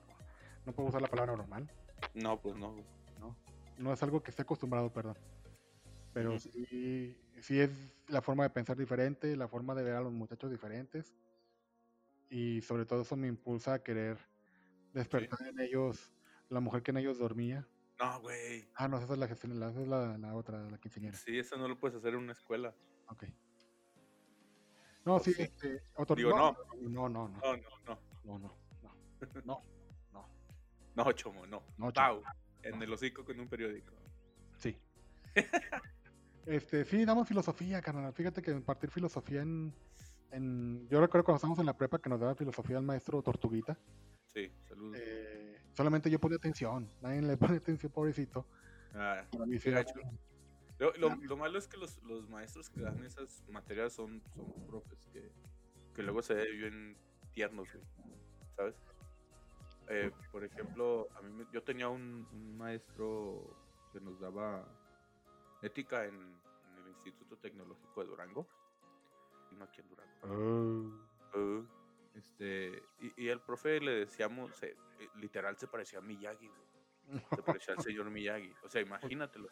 [0.64, 1.68] no puedo usar la palabra normal.
[2.14, 2.76] No, pues no.
[3.20, 3.36] No,
[3.80, 5.18] no es algo que esté acostumbrado, perdón.
[6.14, 7.72] Pero sí, sí es
[8.08, 11.16] la forma de pensar diferente, la forma de ver a los muchachos diferentes.
[12.30, 14.20] Y sobre todo eso me impulsa a querer
[14.94, 16.14] despertar en ellos
[16.50, 17.68] la mujer que en ellos dormía.
[18.00, 18.70] No, güey.
[18.76, 19.48] Ah, no, esa es la esa
[19.82, 21.18] es la, la otra, la quinceañera.
[21.18, 22.76] Sí, eso no lo puedes hacer en una escuela.
[23.08, 23.24] Ok.
[25.06, 26.56] No, ¿O sí, este, otro, Digo, no,
[26.90, 27.10] no.
[27.10, 28.00] no, no, no, No, no, no.
[28.24, 28.42] no,
[29.44, 29.64] no,
[30.12, 30.28] no,
[30.96, 31.64] no, chomo, no.
[31.78, 32.24] no, Pau.
[32.64, 33.94] En el hocico con un periódico.
[34.58, 34.78] sí.
[36.46, 38.14] Este, sí, damos filosofía, carnal.
[38.14, 39.74] Fíjate que impartir filosofía en,
[40.30, 43.76] en, yo recuerdo cuando estábamos en la prepa que nos daba filosofía el maestro Tortuguita.
[44.28, 44.96] Sí, saludos.
[45.02, 48.46] Eh, solamente yo ponía atención, nadie le pone atención, pobrecito.
[48.94, 49.72] Ah, sí
[50.80, 54.68] Lo, lo- lo malo es que los, los maestros que dan esas materias son, son
[54.68, 55.32] profes que,
[55.94, 56.98] que luego se ven
[57.34, 57.84] tiernos, güey.
[58.56, 58.76] ¿Sabes?
[59.88, 63.56] Eh, por ejemplo, a mí me- yo tenía un, un maestro
[63.94, 64.68] que nos daba
[65.62, 68.48] ética en, en el Instituto Tecnológico de Durango.
[69.52, 70.28] Y no aquí en Durango.
[71.36, 71.66] Uh,
[72.16, 77.22] este, y, y el profe le decíamos, se- eh, literal se parecía a Miyagi, güey.
[77.36, 78.52] Se parecía al señor Miyagi.
[78.64, 79.48] O sea, imagínatelo.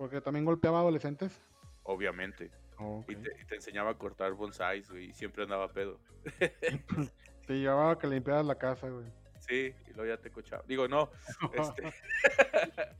[0.00, 1.38] Porque también golpeaba adolescentes.
[1.82, 2.50] Obviamente.
[2.78, 6.00] Oh, Y te, y te enseñaba a cortar bonsáis, güey, y siempre andaba pedo.
[7.46, 9.04] Te llevaba a que limpiaras la casa, güey.
[9.40, 10.62] Sí, y luego ya te cochaba.
[10.66, 11.10] Digo, no,
[11.52, 11.82] este,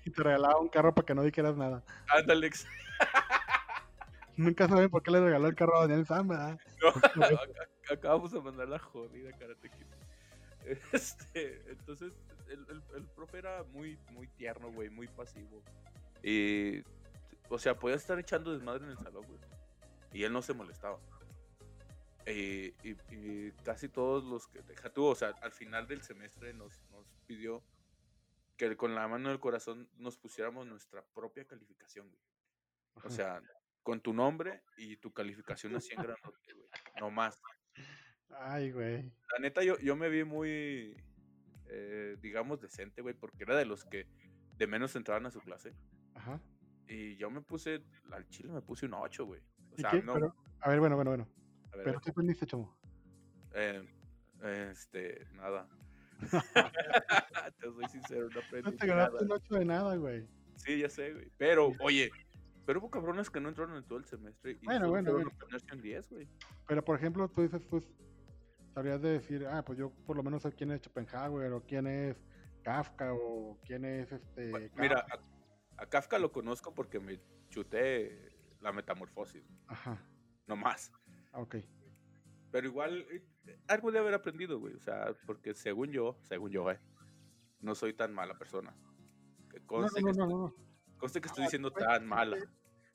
[0.05, 1.83] y te regalaba un carro para que no dijeras nada.
[2.15, 2.67] ándale, ex-
[4.37, 6.59] Nunca saben por qué le regaló el carro a Daniel Sam, ¿verdad?
[6.83, 9.71] no, ac- acabamos de mandar la jodida Karate.
[10.93, 12.13] Este, entonces,
[12.51, 15.63] el, el, el profe era muy, muy tierno, güey, muy pasivo.
[16.23, 16.83] Y,
[17.49, 19.41] o sea, podía estar echando desmadre en el salón, güey.
[20.13, 20.99] Y él no se molestaba.
[22.27, 26.53] Y, y- y casi todos los que, deja tú, o sea, al final del semestre
[26.53, 27.63] nos, nos pidió
[28.57, 32.21] que con la mano del corazón nos pusiéramos nuestra propia calificación, güey.
[32.95, 33.11] O Ajá.
[33.11, 33.43] sea,
[33.83, 36.69] con tu nombre y tu calificación así en grandote, güey.
[37.01, 37.41] No más.
[38.39, 39.11] Ay, güey.
[39.33, 40.95] La neta, yo, yo me vi muy,
[41.69, 44.07] eh, digamos, decente, güey, porque era de los que
[44.59, 45.73] de menos entraban a su clase.
[46.21, 46.41] Ajá.
[46.89, 49.41] Y yo me puse, al chile me puse un 8, güey.
[49.73, 50.03] O ¿Y sea, qué?
[50.03, 50.15] no.
[50.15, 51.29] Pero- a ver, bueno, bueno, bueno.
[51.73, 52.77] a ver, a ¿Pero qué aprendiste, chamo?
[53.55, 53.83] eh,
[54.71, 55.67] este, nada.
[57.61, 59.05] te soy sincero, no No aprendí te nada.
[59.09, 60.27] ganaste un 8 de nada, güey.
[60.57, 61.31] Sí, ya sé, güey.
[61.39, 62.11] Pero, oye,
[62.67, 64.59] pero hubo cabrones que no entraron en todo el semestre.
[64.61, 65.31] Y Bueno, bueno, bueno.
[65.73, 66.29] un 10, güey.
[66.69, 67.89] Pero, por ejemplo, tú dices, pues,
[68.75, 71.87] sabrías de decir, ah, pues yo por lo menos sé quién es Schopenhauer, o quién
[71.87, 72.17] es
[72.63, 74.51] Kafka, o quién es este...
[74.51, 74.69] Bueno.
[74.77, 75.07] Mira,
[75.81, 80.03] a, Kafka lo conozco porque me chuté la metamorfosis, Ajá,
[80.47, 80.93] no más.
[81.33, 81.57] ah, ok.
[82.53, 83.25] Pero igual, eh,
[83.69, 84.75] algo de haber aprendido, güey.
[84.75, 86.81] O sea, porque según yo, según yo, eh,
[87.61, 88.75] no soy tan mala persona.
[89.49, 90.55] Que No, conste, no, que, no, estoy, no, no.
[90.99, 92.37] conste que estoy diciendo fue- tan mala.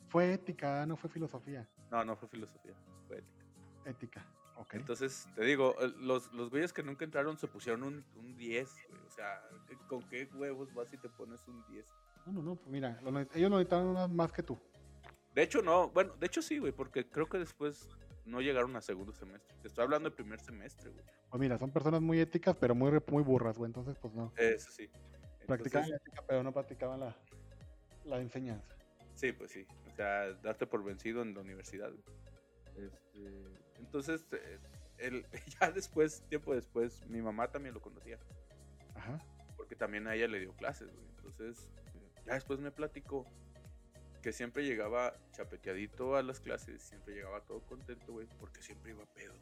[0.10, 1.69] Fue ética, no fue filosofía.
[1.89, 2.76] No, no fue filosofía,
[3.08, 3.45] fue ética.
[3.86, 4.26] Ética,
[4.58, 4.74] ok.
[4.74, 8.69] Entonces, te digo, eh, los, los güeyes que nunca entraron se pusieron un, un 10,
[8.89, 9.02] güey.
[9.06, 9.41] O sea,
[9.88, 11.88] ¿con qué huevos vas y te pones un 10?
[12.26, 14.58] No, no, no, pues mira, lo ne- ellos lo necesitaban más- que tú.
[15.34, 15.90] De hecho, no.
[15.90, 17.88] Bueno, de hecho sí, güey, porque creo que después
[18.26, 19.56] no llegaron a segundo semestre.
[19.62, 21.04] Te estoy hablando de primer semestre, güey.
[21.30, 23.70] Pues mira, son personas muy éticas, pero muy, muy burras, güey.
[23.70, 24.32] Entonces, pues no.
[24.38, 24.90] Eso sí.
[25.46, 27.16] Practicaban la ética, pero no practicaban la,
[28.06, 28.74] la enseñanza.
[29.14, 29.68] Sí, pues sí.
[29.92, 31.92] O sea, darte por vencido en la universidad.
[31.92, 32.88] güey.
[32.88, 33.44] Este,
[33.80, 34.58] entonces, eh,
[34.98, 35.26] el,
[35.62, 38.18] ya después, tiempo después, mi mamá también lo conocía.
[38.96, 39.20] Ajá.
[39.58, 41.06] Porque también a ella le dio clases, güey.
[41.18, 41.70] Entonces,
[42.26, 43.26] ya después me platicó
[44.22, 49.06] que siempre llegaba chapeteadito a las clases, siempre llegaba todo contento, güey, porque siempre iba
[49.14, 49.34] pedo.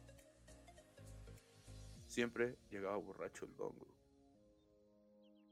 [2.06, 3.90] Siempre llegaba borracho el don, güey.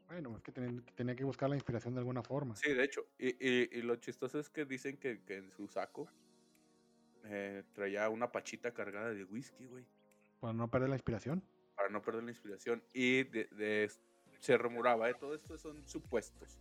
[0.06, 2.54] Bueno, es que tenía, tenía que buscar la inspiración de alguna forma.
[2.56, 3.06] Sí, de hecho.
[3.18, 6.08] Y, y- y lo chistoso es que dicen que, que en su saco
[7.24, 9.86] eh, traía una pachita cargada de whisky, güey,
[10.40, 11.42] Para no perder la inspiración.
[11.74, 12.84] para no perder la inspiración.
[12.92, 13.90] Y de, de-
[14.38, 15.14] se rumoraba, ¿eh?
[15.14, 16.58] todo esto son supuestos,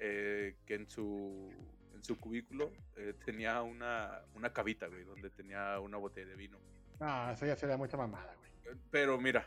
[0.00, 1.52] eh, que en su,
[1.94, 6.58] en su cubículo eh, tenía una, una cabita, güey, donde tenía una botella de vino.
[7.00, 8.50] Ah, eso ya sería mucha mamada, güey.
[8.64, 9.46] Eh, Pero mira,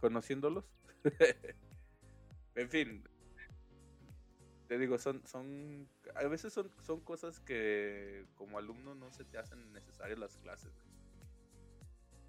[0.00, 0.64] conociéndolos,
[2.54, 3.04] en fin,
[4.68, 9.38] te digo, son, son, a veces son, son cosas que como alumno no se te
[9.38, 10.72] hacen necesarias las clases.
[10.72, 10.92] güey.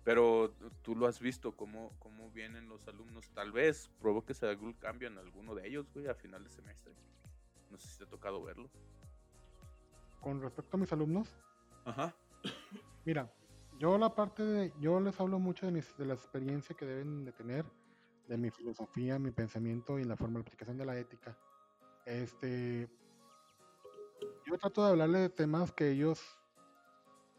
[0.04, 3.30] Pero tú- lo has visto, cómo, cómo vienen los alumnos.
[3.32, 6.94] Tal vez provoques algún cambio en alguno de ellos, güey, a final de semestre.
[7.74, 8.70] No sé si te ha tocado verlo.
[10.22, 11.28] Con respecto a mis alumnos,
[11.86, 12.14] Ajá.
[13.04, 13.34] mira,
[13.80, 17.26] yo la parte de, yo les hablo mucho de, mis, de la experiencia que deben
[17.26, 17.66] de tener,
[18.28, 21.36] de mi filosofía, mi pensamiento y la forma de aplicación de la ética.
[22.06, 22.88] Este,
[24.46, 26.22] Yo trato de hablarle de temas que ellos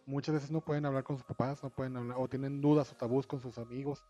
[0.05, 2.97] muchas veces no pueden hablar con sus papás, no pueden hablar, o tienen dudas o
[2.97, 4.05] tabús con sus amigos.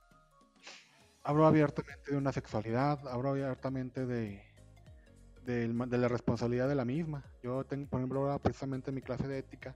[1.22, 4.53] Hablo abiertamente de una sexualidad, hablo abiertamente de,
[5.44, 7.22] de, de la responsabilidad de la misma.
[7.42, 9.74] Yo tengo, por ejemplo, ahora precisamente mi clase de ética,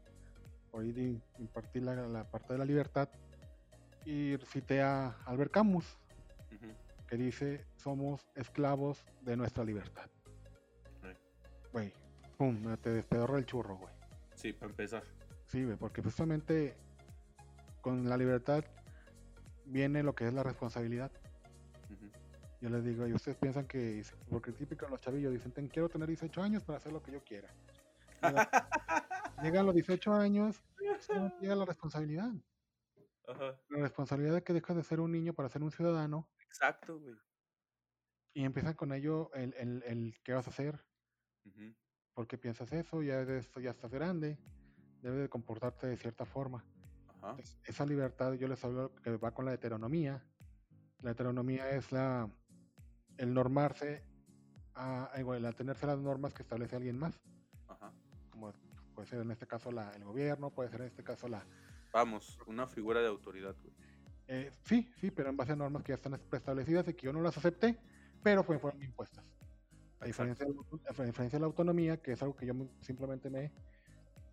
[0.72, 3.08] hoy impartí la, la parte de la libertad
[4.04, 5.98] y cité a Albert Camus,
[7.06, 10.08] que dice, somos esclavos de nuestra libertad.
[11.72, 11.92] Güey,
[12.36, 13.92] pum, te despedorra el churro, güey.
[14.34, 15.02] Sí, para empezar.
[15.46, 16.76] Sí, güey, porque justamente
[17.80, 18.64] con la libertad
[19.66, 21.10] viene lo que es la responsabilidad.
[22.60, 26.42] Yo les digo, y ustedes piensan que, porque típico los chavillos dicen, quiero tener 18
[26.42, 27.48] años para hacer lo que yo quiera.
[29.42, 30.64] Llegan los 18 años,
[31.40, 32.32] llega la responsabilidad.
[33.68, 36.28] La responsabilidad de que dejas de ser un niño para ser un ciudadano.
[36.40, 37.14] Exacto, güey.
[38.34, 40.84] Y empiezan con ello el, el, el qué vas a hacer.
[42.14, 44.38] Porque piensas eso, ya, ya estás grande,
[45.02, 46.64] debes de comportarte de cierta forma.
[47.64, 50.24] esa libertad yo les hablo que va con la heteronomía.
[51.00, 52.28] La heteronomía es la
[53.18, 54.02] el normarse
[54.74, 57.20] a, igual, a tenerse las normas que establece alguien más.
[58.30, 58.52] Como
[58.94, 61.44] puede ser en este caso la, el gobierno, puede ser en este caso la,
[61.92, 63.56] Vamos, una figura de autoridad,
[64.30, 67.14] eh, sí, sí, pero en base a normas que ya están preestablecidas y que yo
[67.14, 67.78] no las acepté,
[68.22, 69.24] pero fueron impuestas.
[70.00, 73.50] A diferencia, de, a diferencia, de, la autonomía, que es algo que yo simplemente me,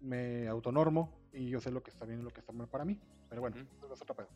[0.01, 2.83] me autonormo y yo sé lo que está bien y lo que está mal para
[2.83, 2.99] mí.
[3.29, 4.27] Pero bueno, eso es otro pedo.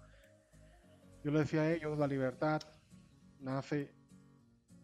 [1.26, 2.62] Yo le decía a ellos, la libertad
[3.42, 3.94] nace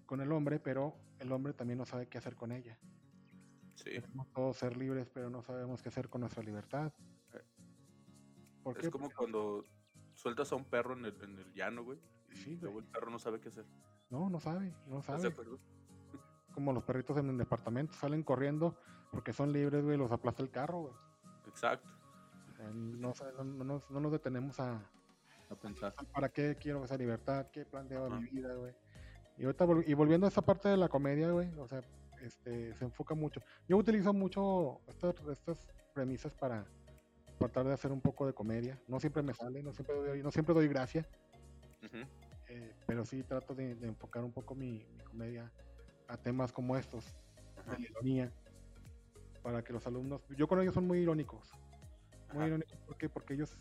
[0.05, 2.77] con el hombre, pero el hombre también no sabe qué hacer con ella.
[3.75, 3.91] Sí.
[3.91, 6.93] Queremos todos ser libres, pero no sabemos qué hacer con nuestra libertad
[8.73, 9.63] es como cuando
[10.13, 11.99] sueltas a un perro en el, en el llano, güey.
[12.45, 13.65] Y luego el perro no sabe qué hacer.
[14.09, 15.33] No, no sabe, no sabe.
[16.53, 18.77] Como los perritos en el departamento salen corriendo
[19.11, 20.93] porque son libres, güey, los aplasta el carro, güey.
[21.47, 21.89] Exacto.
[22.73, 23.13] no,
[23.89, 24.89] nos, detenemos a,
[25.49, 25.93] a pensar.
[26.13, 27.47] ¿Para qué quiero esa libertad?
[27.51, 28.73] ¿Qué planteo mi vida, güey?
[29.37, 31.81] Y, ahorita, y volviendo a esa parte de la comedia, güey, o sea,
[32.21, 33.41] este, se enfoca mucho.
[33.67, 36.65] Yo utilizo mucho estas, estas premisas para,
[37.37, 38.79] tratar de hacer un poco de comedia.
[38.87, 41.07] No siempre me sale, no siempre doy, no siempre doy gracia.
[42.49, 45.51] Eh, pero sí trato de, enfocar un poco mi, comedia
[46.07, 47.05] a temas como estos,
[47.69, 48.31] de la ironía,
[49.43, 51.51] para que los alumnos, yo con ellos son muy irónicos,
[52.33, 53.57] muy irónicos porque porque ellos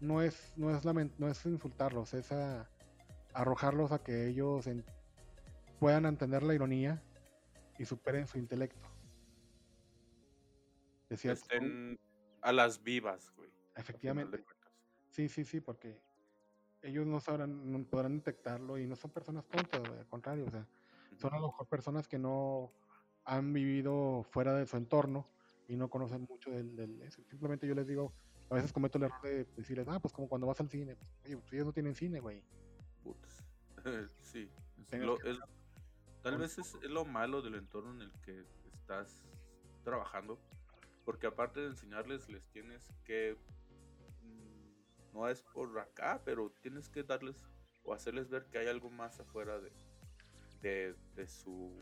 [0.00, 2.32] no es no es no es insultarlos, es
[3.38, 4.68] arrojarlos a que ellos
[5.78, 7.00] puedan entender la ironía
[7.78, 8.88] y superen su intelecto.
[11.08, 12.00] Decía, Estén
[12.42, 13.48] a las vivas, güey.
[13.76, 14.44] Efectivamente.
[15.10, 16.02] Sí, sí, sí, porque
[16.82, 20.66] ellos no sabrán, no podrán detectarlo y no son personas tontas, al contrario, o sea,
[21.16, 22.72] son a lo mejor personas que no
[23.24, 25.28] han vivido fuera de su entorno
[25.68, 28.12] y no conocen mucho del, del simplemente yo les digo,
[28.50, 31.10] a veces cometo el error de decirles, ah, pues como cuando vas al cine, pues,
[31.24, 32.42] oye, ellos no tienen cine, güey.
[33.08, 33.42] Putz.
[34.22, 34.50] sí.
[36.22, 38.44] tal vez es lo malo del entorno en el que
[38.74, 39.24] estás
[39.82, 40.38] trabajando,
[41.04, 43.36] porque aparte de enseñarles, les tienes que,
[44.22, 47.36] mm, no es por acá, pero tienes que darles
[47.84, 49.72] o hacerles ver que hay algo más afuera de,
[50.60, 51.72] de, de su,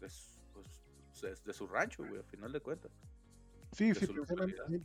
[0.00, 2.90] de su, pues, de, su rancho, güey, al final de cuentas.
[3.70, 4.08] Sí, sí,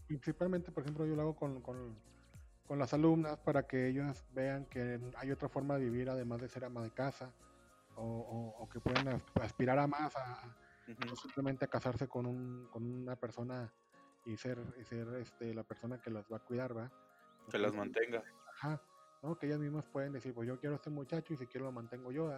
[0.07, 1.95] principalmente, por ejemplo, yo lo hago con, con,
[2.69, 6.47] con, las alumnas para que ellos vean que hay otra forma de vivir además de
[6.47, 7.33] ser ama de casa
[7.95, 10.55] o, o, que pueden aspirar a más, a,
[11.05, 13.73] no simplemente a casarse con, un, con una persona
[14.25, 16.91] y ser, ser este, la persona que las va a cuidar, ¿va?
[17.51, 18.23] Que las mantenga.
[18.53, 18.81] Ajá,
[19.21, 19.37] ¿no?
[19.37, 21.71] Que ellas mismas pueden decir, pues yo quiero a este muchacho y si quiero lo
[21.71, 22.31] mantengo yo,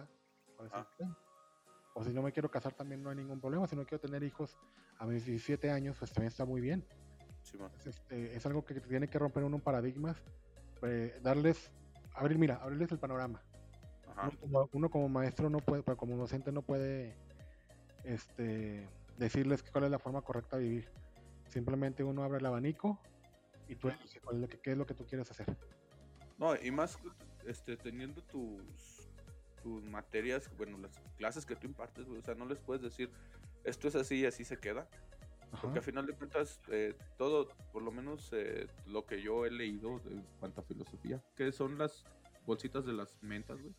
[1.94, 4.22] O si no me quiero casar también no hay ningún problema, si no quiero tener
[4.22, 4.56] hijos
[4.98, 6.84] a mis 17 años, pues también está muy bien.
[7.78, 10.16] Es, este, es algo que tiene que romper uno paradigmas,
[10.82, 11.70] eh, darles,
[12.14, 13.42] abrir, mira, abrirles el panorama.
[14.72, 17.16] Uno, como, maestro no puede, como docente no puede
[18.04, 20.88] este, decirles cuál es la forma correcta de vivir.
[21.48, 23.00] Simplemente uno abre el abanico
[23.68, 24.20] y tú eliges
[24.62, 25.46] qué es lo que tú quieres hacer.
[26.38, 26.98] No, y más
[27.46, 29.08] este, teniendo tus,
[29.62, 33.10] tus materias, bueno, las clases que tú impartes, o sea, no les puedes decir
[33.64, 34.88] esto es así y así se queda.
[35.60, 39.50] Porque al final de cuentas, eh, todo, por lo menos eh, lo que yo he
[39.50, 42.04] leído en cuanto a filosofía, que son las
[42.46, 43.74] bolsitas de las mentas, güey.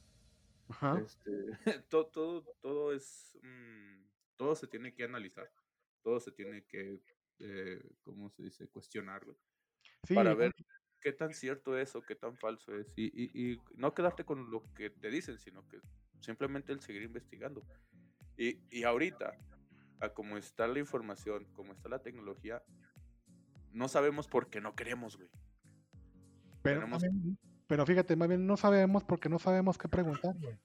[0.69, 0.99] Ajá.
[0.99, 1.30] Este,
[1.89, 3.38] todo, todo, todo es.
[3.41, 4.05] Mm,
[4.38, 5.49] todo se tiene que analizar.
[6.03, 7.01] Todo se tiene que,
[7.39, 8.67] eh, ¿cómo se dice?
[8.67, 9.38] Cuestionarlo.
[10.13, 10.53] Para ver
[10.99, 12.93] qué tan cierto es o qué tan falso es.
[12.95, 15.80] Y, y, y, no quedarte con lo que te dicen, sino que
[16.19, 17.63] simplemente el seguir investigando.
[18.38, 19.38] Y, y ahorita,
[20.04, 22.62] a cómo está la información, cómo está la tecnología,
[23.72, 25.30] no sabemos por qué no queremos, güey.
[26.62, 27.38] Pero, Tenemos- también-
[27.68, 30.58] pero fíjate, más bien no sabemos porque no sabemos qué preguntar, güey.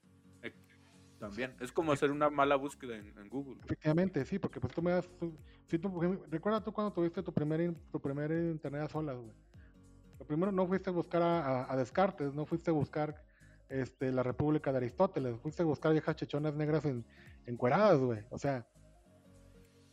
[1.19, 1.53] También.
[1.59, 3.61] Es como hacer una mala búsqueda en, en Google.
[3.65, 5.37] Efectivamente, sí, porque pues tú me das, tú-
[5.67, 9.33] si tú, recuerda tú cuando tuviste tu primer, tu primer internet a solas, güey.
[10.21, 13.25] Lo primero no fuiste a buscar a, a- a Descartes, no fuiste a buscar
[13.69, 17.05] este, la República de Aristóteles, fuiste a buscar viejas chechonas negras en,
[17.47, 18.21] encueradas, güey.
[18.31, 18.65] O sea,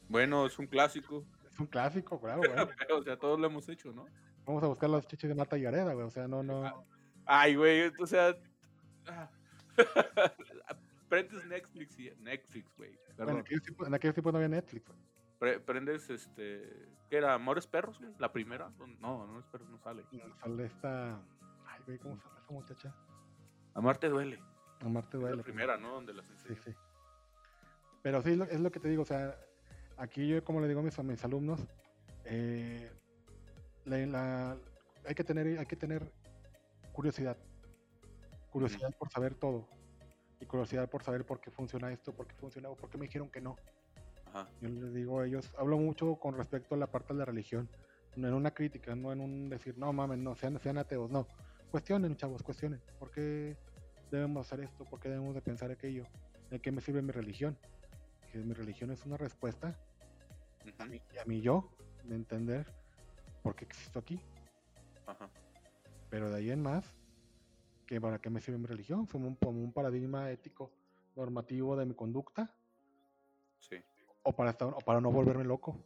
[0.09, 1.25] Bueno, es un clásico.
[1.51, 2.41] es un clásico, claro,
[2.89, 2.99] güey.
[2.99, 4.05] o sea, todos lo hemos hecho, ¿no?
[4.45, 6.05] Vamos a buscar las chichis de Marta y Gareda, güey.
[6.05, 6.85] O sea, no, no.
[7.25, 8.35] Ay, güey, o sea.
[9.07, 9.29] ah.
[11.09, 12.91] Prendes Netflix y Netflix, güey.
[13.09, 13.37] En Perdón.
[13.39, 14.99] aquellos tiempos, en aquellos tiempos no había Netflix, güey.
[15.39, 16.87] Pre- prendes este.
[17.09, 17.33] ¿Qué era?
[17.35, 18.11] ¿Amores Perros, güey?
[18.19, 18.71] La primera.
[18.99, 20.03] No, Amores Perros no sale.
[20.41, 21.15] Sale esta.
[21.67, 22.95] Ay, güey, ¿cómo llama esa muchacha?
[23.75, 24.39] Amarte duele.
[24.81, 25.37] Amarte Es duele.
[25.37, 25.53] la pues.
[25.53, 25.93] primera, ¿no?
[25.93, 26.63] Donde las Sí, enseñan.
[26.63, 26.73] sí.
[28.01, 29.35] Pero sí, es lo que te digo, o sea,
[29.97, 31.65] aquí yo como le digo a mis, a mis alumnos,
[32.25, 32.89] eh,
[33.85, 34.57] la- la-
[35.05, 36.11] hay, que tener, hay que tener
[36.93, 37.37] curiosidad.
[38.51, 39.67] Curiosidad por saber todo.
[40.39, 43.05] Y curiosidad por saber por qué funciona esto, por qué funciona o por qué me
[43.05, 43.55] dijeron que no.
[44.27, 44.49] Ajá.
[44.61, 47.69] Yo les digo a ellos, hablo mucho con respecto a la parte de la religión,
[48.15, 51.27] no en una crítica, no en un decir, no mames, no, sean, sean ateos, no.
[51.71, 52.81] Cuestionen, chavos, cuestionen.
[52.99, 53.57] ¿Por qué
[54.11, 54.85] debemos hacer esto?
[54.85, 56.05] ¿Por qué debemos de pensar aquello?
[56.49, 57.57] ¿De qué me sirve mi religión?
[58.35, 59.79] Que mi religión es una respuesta
[60.77, 61.71] a Ujú, mí, a mí yo,
[62.03, 62.65] de entender
[63.41, 64.19] por qué existo aquí.
[65.07, 65.29] Ajá.
[66.09, 66.97] Pero de ahí en más,
[67.87, 69.05] que ¿para qué me sirve mi religión?
[69.05, 70.73] Como un, como un paradigma ético
[71.15, 72.53] normativo de mi conducta
[73.61, 73.81] Sí.
[74.23, 75.81] o para, estar, o para no volverme loco.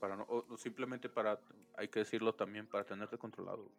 [0.00, 1.38] Para no, o, simplemente para,
[1.76, 3.70] hay que decirlo también, para tenerte controlado.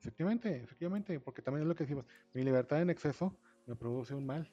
[0.00, 4.26] Efectivamente, efectivamente, porque también es lo que decimos, mi libertad en exceso me produce un
[4.26, 4.52] mal.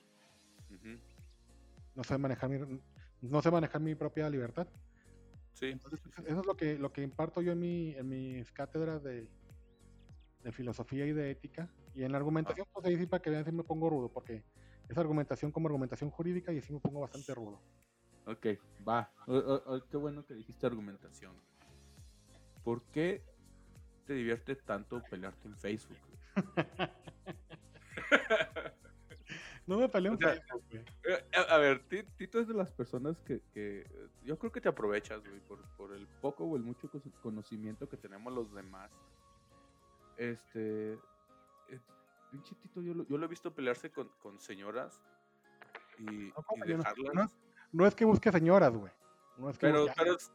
[1.96, 2.82] No sé manejar mi,
[3.22, 4.68] no sé manejar mi propia libertad.
[5.54, 5.68] Sí.
[5.68, 9.28] Entonces, eso es lo que, lo que imparto yo en, mi, en mis cátedras de,
[10.44, 11.70] de filosofía y de ética.
[11.96, 14.44] Y en la argumentación, pues ahí sí para que vean si me pongo rudo, porque
[14.88, 17.62] es argumentación como argumentación jurídica y así me pongo bastante rudo.
[18.26, 18.48] Ok,
[18.88, 19.12] va.
[19.28, 21.34] O- o- o- qué bueno que dijiste argumentación.
[22.64, 23.24] ¿Por qué
[24.06, 25.98] te divierte tanto pelearte en Facebook?
[29.70, 30.84] No me peleo en O sea, Facebook, güey.
[31.04, 33.86] Eh, A, a ver, Ti- Tito es de las personas que, que,
[34.24, 36.90] yo creo que te aprovechas, güey, por, por el poco o el mucho
[37.22, 38.90] conocimiento que tenemos los demás.
[40.18, 41.80] Este, eh,
[42.32, 45.02] pinche Tito, yo lo, yo lo he visto pelearse con, con señoras
[46.00, 47.14] y, No, y no- dejarlas.
[47.14, 47.30] no,
[47.72, 48.92] no es que busque señoras, güey.
[49.38, 50.32] No es que pero, busque- pero es,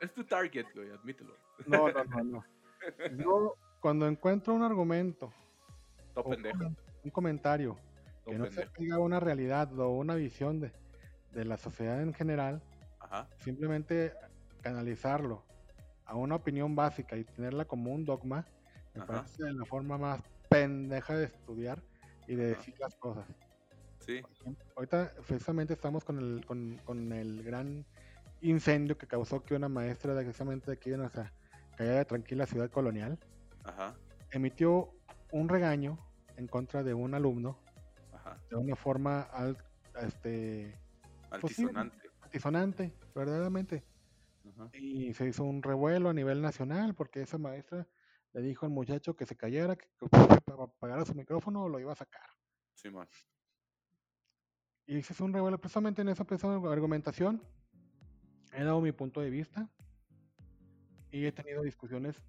[0.00, 1.34] es tu target, güey, admítelo.
[1.66, 2.44] No, no, no, no.
[3.18, 5.30] Yo, cuando encuentro un argumento,
[6.14, 6.70] Todo o un pendejo.
[7.06, 7.76] Un comentario
[8.26, 10.72] que no se pega una realidad o una visión de,
[11.32, 12.60] de la sociedad en general,
[13.00, 14.12] Ajá, simplemente
[14.60, 15.44] canalizarlo
[16.04, 18.44] a una opinión básica y tenerla como un dogma,
[18.94, 19.18] me Ajá.
[19.18, 21.80] parece la forma más pendeja de estudiar
[22.26, 22.58] y de Ajá.
[22.58, 23.26] decir las cosas.
[24.00, 24.20] sí,
[24.74, 27.86] Ahorita precisamente estamos con el, con, con el gran
[28.40, 31.32] incendio que causó que una maestra de precisamente aquí de nuestra
[31.76, 33.18] callada tranquila ciudad colonial
[33.64, 33.94] ajá,
[34.30, 34.90] emitió
[35.30, 36.05] un regaño
[36.36, 37.58] en contra de un alumno
[38.12, 38.40] ajá.
[38.50, 39.56] de una forma al-
[40.02, 40.78] este,
[41.40, 41.62] Pues sí.
[41.62, 42.10] Altisonante.
[42.20, 43.84] altisonante, verdaderamente.
[44.54, 44.70] Ajá.
[44.74, 47.86] Y se hizo un revuelo a nivel nacional porque esa maestra
[48.32, 49.88] le dijo al muchacho que se callara, que,
[50.58, 52.28] apagara su micrófono o lo iba a sacar.
[54.86, 56.24] Y se hizo un revuelo precisamente en esa
[56.70, 57.42] argumentación.
[58.52, 59.68] He dado mi punto de vista
[61.10, 62.22] y he tenido discusiones.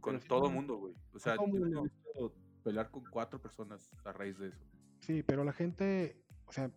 [0.00, 0.94] Con todo el mundo, güey.
[1.12, 1.82] O sea, yo he mundo.
[1.82, 2.34] visto
[2.66, 4.58] pelear con cuatro personas a raíz de eso.
[4.98, 6.68] Sí, pero la gente, o sea,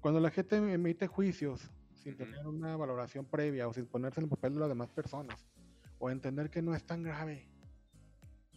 [0.00, 4.30] cuando la gente emite juicios sin tener una valoración previa o sin ponerse en el
[4.30, 5.46] papel de las demás personas
[5.98, 7.48] o entender que no es tan grave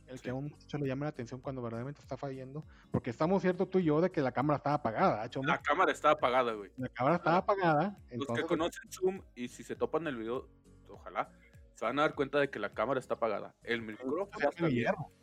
[0.07, 0.23] el Sí.
[0.25, 3.69] que a un muchacho le llame la atención cuando verdaderamente está fallando, porque estamos ciertos
[3.69, 5.47] tú y yo de que la cámara estaba apagada, ¿ah, Chomo?
[5.47, 6.69] La cámara está apagada, güey.
[6.75, 10.49] La cámara estaba apagada, Los que conocen Zoom y si se topan el video,
[10.89, 11.31] ojalá,
[11.75, 13.55] se van a dar cuenta de que la cámara está apagada.
[13.63, 15.13] El micrófono está hierro.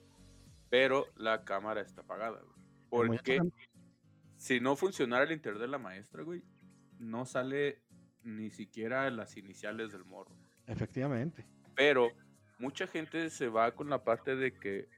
[0.70, 2.58] Pero la cámara está apagada, güey.
[2.90, 3.40] Porque
[4.36, 6.42] si no funcionara el internet de la maestra, güey,
[6.98, 7.82] no sale
[8.22, 10.34] ni siquiera las iniciales del morro.
[10.66, 11.46] Efectivamente.
[11.74, 12.10] Pero
[12.58, 14.88] mucha gente se va con la parte de que,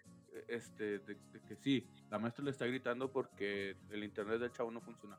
[0.49, 4.71] este, de, de que sí, la maestra le está gritando porque el internet del chavo
[4.71, 5.17] no funciona.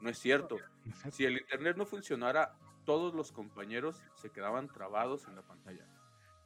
[0.00, 0.56] No es cierto.
[0.58, 1.16] ¿no es cierto?
[1.16, 5.86] Si el internet no funcionara, todos los compañeros se quedaban trabados en la pantalla.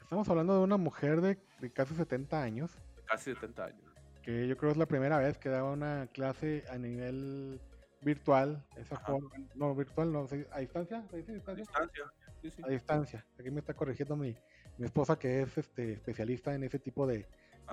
[0.01, 2.79] Estamos hablando de una mujer de, de casi 70 años,
[3.09, 3.83] Casi 70 años.
[4.23, 7.61] que yo creo es la primera vez que daba una clase a nivel
[8.03, 9.07] virtual, esa Ajá.
[9.07, 11.65] forma, no, virtual no, ¿se- a distancia, ¿se dice distancia?
[11.65, 12.05] Distancia.
[12.43, 12.63] Sí, sí.
[12.65, 13.27] A distancia.
[13.39, 14.37] Aquí me está corrigiendo mi,
[14.77, 17.19] mi esposa que es este especialista en ese tipo de,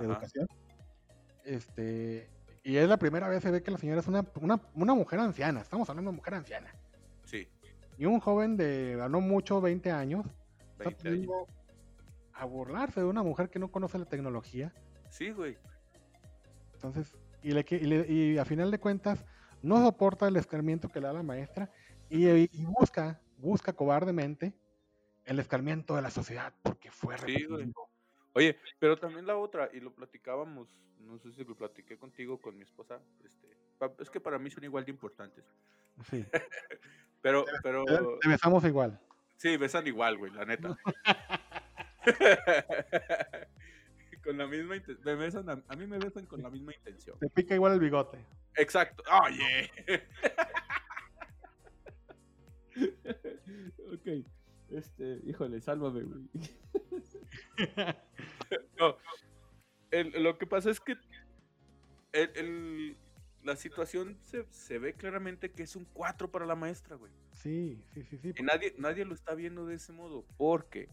[0.00, 0.48] de educación.
[1.44, 2.28] Este,
[2.64, 4.94] y es la primera vez que se ve que la señora es una, una, una
[4.94, 6.74] mujer anciana, estamos hablando de una mujer anciana.
[7.24, 7.48] Sí.
[7.98, 10.98] Y un joven de a no mucho 20 años está 20 años.
[10.98, 11.46] aprendiendo
[12.32, 14.72] a burlarse de una mujer que no conoce la tecnología.
[15.10, 15.56] Sí, güey.
[16.74, 19.24] Entonces, y, le, y, le- y a final de cuentas,
[19.62, 21.70] no soporta el escarmiento que le da la maestra
[22.08, 24.52] y, y busca, busca cobardemente
[25.24, 27.72] el escarmiento de la sociedad porque fue Sí, güey.
[28.32, 30.68] Oye, pero también la otra, y lo platicábamos,
[31.00, 33.48] no sé si lo platiqué contigo, con mi esposa, este,
[33.98, 35.44] es que para mí son igual de importantes.
[36.10, 36.24] Sí.
[37.22, 37.84] Pero, pero,
[38.20, 39.00] te besamos igual.
[39.36, 40.76] sí, besan igual, güey, la neta.
[44.26, 47.18] con la misma intención, me besan, a, a mí me besan con la misma intención.
[47.18, 48.18] Te pica igual el bigote.
[48.56, 49.70] Exacto, oye.
[53.92, 54.26] ok,
[54.70, 56.24] este, híjole, sálvame, güey.
[58.78, 58.96] No,
[59.90, 60.96] el- lo que pasa es que
[62.12, 62.96] el- el-
[63.42, 67.12] la situación se, se ve claramente que es un 4 para la maestra, güey.
[67.32, 68.32] Sí, sí, sí, sí.
[68.36, 70.88] Y nadie, nadie lo está viendo de ese modo, porque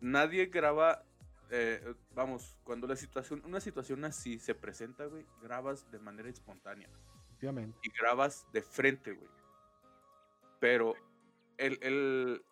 [0.00, 1.04] nadie graba,
[1.50, 6.88] eh, vamos, cuando la situación, una situación así se presenta, güey, grabas de manera espontánea
[7.28, 7.78] Efectivamente.
[7.82, 9.28] y grabas de frente, güey.
[10.60, 10.94] Pero
[11.58, 12.42] el, el,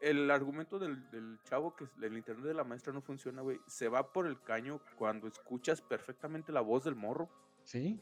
[0.00, 3.88] el argumento del, del chavo que el internet de la maestra no funciona, güey, se
[3.88, 7.28] va por el caño cuando escuchas perfectamente la voz del morro
[7.64, 8.00] Sí.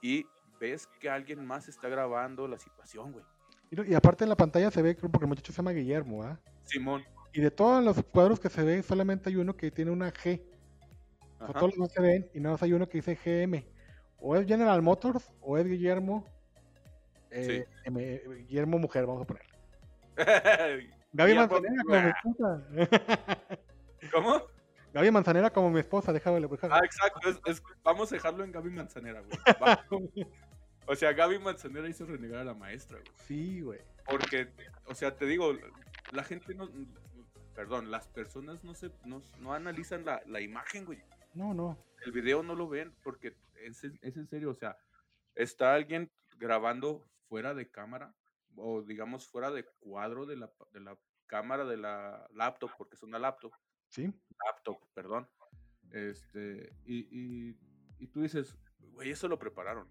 [0.00, 0.26] y
[0.60, 3.24] ves que alguien más está grabando la situación, güey.
[3.70, 6.38] Y, aparte en la pantalla se ve, porque el muchacho se llama Guillermo, ¿ah?
[6.64, 7.02] Simón.
[7.32, 10.42] Y de todos los cuadros que se ve, solamente hay uno que tiene una G.
[11.40, 13.64] O sea, todos los demás se ven y nada más hay uno que dice GM.
[14.18, 16.26] O es General Motors o es Guillermo.
[17.30, 19.42] eh, M- Guillermo Mujer, vamos a poner.
[21.14, 22.62] Gaby Manzanera como mi esposa.
[24.12, 24.42] ¿Cómo?
[24.94, 26.46] Gaby Manzanera como mi esposa, déjame.
[26.70, 27.28] Ah, exacto.
[27.28, 29.38] es- es- vamos a dejarlo en Gaby Manzanera, güey.
[30.86, 33.12] O sea, Gaby Manzanera hizo renegar a la maestra, güey.
[33.28, 33.78] Sí, güey.
[34.04, 34.48] Porque,
[34.86, 35.52] o sea, te digo,
[36.12, 36.68] la gente no.
[37.54, 41.02] Perdón, las personas no se no, no analizan la, la imagen, güey.
[41.34, 41.78] No, no.
[42.04, 44.76] El video no lo ven porque es, en- es en serio, o sea,
[45.34, 48.14] está alguien grabando fuera de cámara
[48.56, 53.02] o digamos fuera de cuadro de la, de la cámara de la laptop, porque es
[53.02, 53.52] una laptop,
[53.88, 54.12] Sí.
[54.46, 55.28] laptop, perdón.
[55.90, 57.56] Este, y, y,
[57.98, 58.56] y tú dices,
[58.92, 59.88] güey, eso lo prepararon.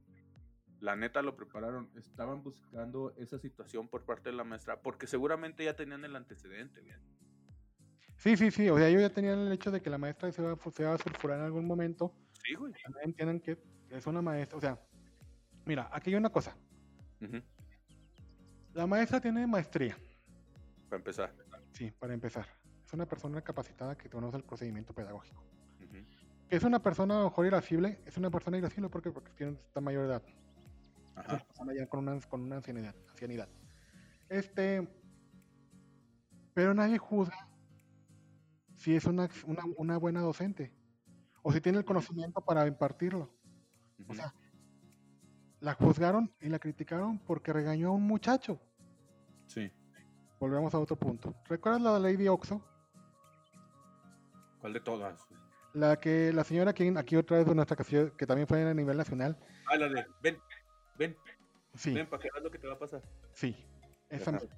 [0.79, 1.91] La neta lo prepararon.
[1.95, 6.81] Estaban buscando esa situación por parte de la maestra porque seguramente ya tenían el antecedente,
[6.81, 6.93] güey.
[8.21, 8.69] Sí, sí, sí.
[8.69, 10.93] O sea, ellos ya tenían el hecho de que la maestra se va, se va
[10.93, 12.13] a sulfurar en algún momento.
[12.43, 12.71] Sí, güey.
[13.03, 13.57] Entiendan que
[13.89, 14.59] es una maestra.
[14.59, 14.79] O sea,
[15.65, 16.55] mira, aquí hay una cosa.
[18.73, 19.97] La maestra tiene maestría.
[20.87, 21.33] Para empezar.
[21.71, 22.45] Sí, para empezar.
[22.85, 25.43] Es una persona capacitada que conoce el procedimiento pedagógico.
[26.51, 28.01] Es una persona a lo mejor irascible.
[28.05, 30.21] Es una persona irascible porque, porque tiene esta mayor edad.
[30.27, 31.39] Es una Ajá.
[31.39, 33.49] persona ya con una, con una ancianidad, ancianidad.
[34.29, 34.87] Este.
[36.53, 37.50] Pero nadie juzga
[38.81, 40.73] si es una, una, una buena docente.
[41.43, 43.31] O si tiene el conocimiento para impartirlo.
[44.07, 44.33] O sea,
[45.59, 48.59] la juzgaron y la criticaron porque regañó a un muchacho.
[49.45, 49.71] Sí.
[50.39, 51.35] Volvemos a otro punto.
[51.47, 52.59] ¿Recuerdas la Lady Oxo?
[54.59, 55.27] ¿Cuál de todas?
[55.73, 58.73] La que la señora aquí, aquí otra vez de nuestra canción, que también fue a
[58.73, 59.37] nivel nacional.
[59.67, 60.39] Ah, la de, ven,
[60.97, 61.15] ven,
[61.75, 63.03] Sí, ven para que veas lo que te va a pasar.
[63.33, 63.55] sí.
[64.09, 64.49] Esa misma.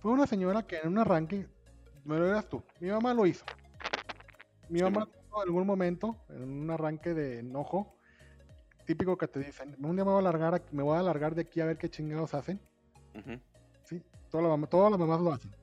[0.00, 1.46] Fue una señora que en un arranque,
[2.08, 3.44] me lo dirás tú, mi mamá lo hizo.
[4.68, 7.94] Mi Sí, mamá en algún momento, en un arranque de enojo,
[8.86, 11.42] típico que te dicen, un día me voy a alargar, me voy a alargar de
[11.42, 12.60] aquí a ver qué chingados hacen.
[13.14, 13.38] Ujú,
[13.84, 15.54] Sí, todas las, mamás- todas las mamás lo hacen.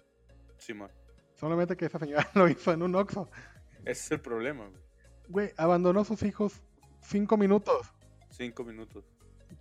[0.57, 0.89] Simón.
[1.35, 3.29] Solamente que esa señora lo hizo en un Oxxo.
[3.81, 4.81] Ese es el problema, güey.
[5.27, 6.61] Güey, abandonó a sus hijos
[7.01, 7.91] cinco minutos.
[8.29, 9.03] Cinco minutos.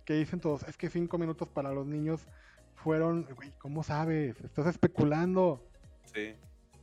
[0.05, 2.27] Que dicen todos, es que cinco minutos para los niños
[2.75, 4.39] fueron, güey, ¿cómo sabes?
[4.41, 5.67] Estás especulando.
[6.05, 6.35] Sí.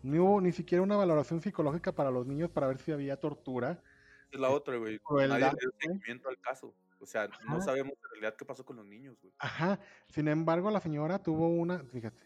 [0.02, 3.82] Ni hubo ni siquiera una valoración psicológica para los niños para ver si había tortura.
[4.30, 4.98] Es la otra, güey.
[4.98, 5.80] crueldad, Nadie le dio güey.
[5.80, 6.74] seguimiento al caso.
[7.00, 7.54] O sea, Ajá.
[7.54, 9.32] no sabemos en realidad qué pasó con los niños, güey.
[9.38, 9.78] Ajá.
[10.08, 12.22] Sin embargo, la señora tuvo una, fíjate,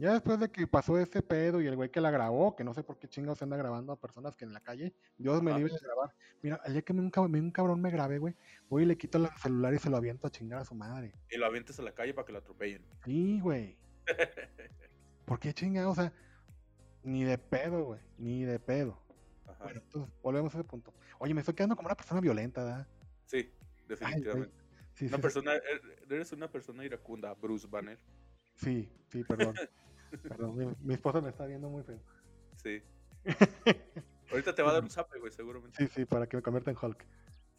[0.00, 2.72] ya después de que pasó ese pedo y el güey que la grabó, que no
[2.72, 5.52] sé por qué chingados se anda grabando a personas que en la calle, Dios me
[5.52, 6.14] libre de grabar.
[6.42, 8.34] Mira, el día que me un, cabrón me grabe, güey,
[8.70, 11.12] voy y le quito el celular y se lo aviento a chingar a su madre.
[11.30, 12.82] Y lo avientes a la calle para que lo atropellen.
[13.04, 13.76] Sí, güey.
[15.26, 15.98] ¿Por qué chingados?
[15.98, 16.12] O sea,
[17.02, 18.98] ni de pedo, güey, ni de pedo.
[19.46, 19.64] Ajá.
[19.64, 20.92] Bueno, entonces volvemos a ese punto.
[21.18, 22.86] Oye, me estoy quedando como una persona violenta, ¿verdad?
[23.26, 23.52] Sí,
[23.88, 24.54] definitivamente.
[24.94, 27.98] Sí, Una sí, persona, er- eres una persona iracunda, Bruce Banner.
[28.56, 29.54] sí, sí, perdón.
[30.22, 32.00] perdón, mi, mi esposa me está viendo muy feo.
[32.56, 32.82] Sí.
[34.30, 35.76] Ahorita te va a dar un zape, güey, seguramente.
[35.78, 37.04] Sí, sí, para que me convierta en Hulk.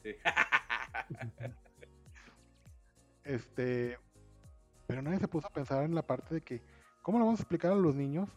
[0.04, 0.16] Sí.
[3.24, 3.98] Este,
[4.88, 6.62] pero nadie se puso a pensar en la parte de que,
[7.02, 8.30] ¿cómo le vamos a explicar a los niños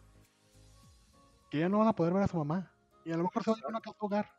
[1.55, 2.69] que ya no van a poder ver a su mamá?
[3.05, 4.29] Y a lo mejor se van a casa hogar.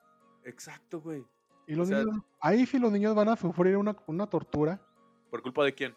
[0.45, 1.25] Exacto, güey.
[1.67, 4.81] Y los O sea- niños, ahí sí los niños van a sufrir una, una tortura
[5.31, 5.95] ¿Por culpa de quién?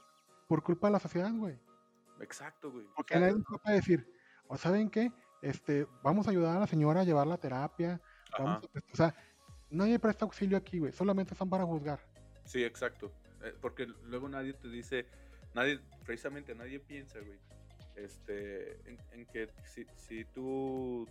[0.48, 1.60] por culpa de la sociedad, güey.
[2.22, 2.86] Exacto, güey.
[2.96, 4.14] Porque nadie les puede decir,
[4.48, 5.12] o saben qué,
[5.42, 8.02] este, vamos a ayudar a la señora a llevarla a terapia,
[8.38, 9.16] vamos a- o sea,
[9.70, 12.00] nadie presta auxilio aquí, güey, solamente están para juzgar.
[12.46, 13.12] Sí, exacto.
[13.44, 15.06] Eh, porque luego nadie te dice,
[15.54, 17.40] nadie, precisamente nadie piensa, güey,
[18.04, 21.08] este, en, en que si, si tú,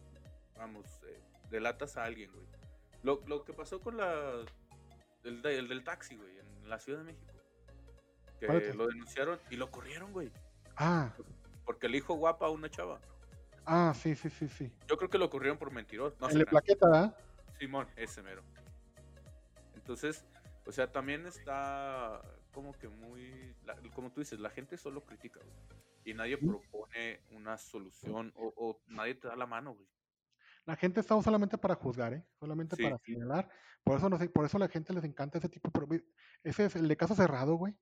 [0.57, 1.20] vamos, eh,
[1.51, 2.47] delatas a alguien, güey.
[3.03, 4.45] Lo, lo que pasó con la,
[5.24, 7.32] el, de- el del taxi, güey, en la Ciudad de México.
[8.41, 10.30] Que lo denunciaron y lo corrieron, güey.
[10.76, 11.12] Ah,
[11.64, 13.01] Porque le dijo guapa a una chava.
[13.66, 14.72] ah, sí, sí, sí, sí.
[14.86, 16.16] Yo creo que lo corrieron por mentiroso.
[16.20, 17.16] No el de plaqueta, ¿verdad?
[17.59, 18.43] Simón, ese mero.
[19.74, 20.24] Entonces,
[20.66, 22.20] o sea, también está
[22.53, 25.55] como que muy, la- como tú dices, la gente solo critica, güey.
[26.09, 29.86] Y nadie propone una solución o, o nadie te da la mano, güey.
[30.64, 32.24] La gente está solamente para juzgar, ¿eh?
[32.40, 33.48] Solamente Sí, para señalar.
[33.84, 36.02] Por eso, no sé, por eso a la gente les encanta ese tipo de...
[36.42, 37.74] Ese es el de caso cerrado, güey.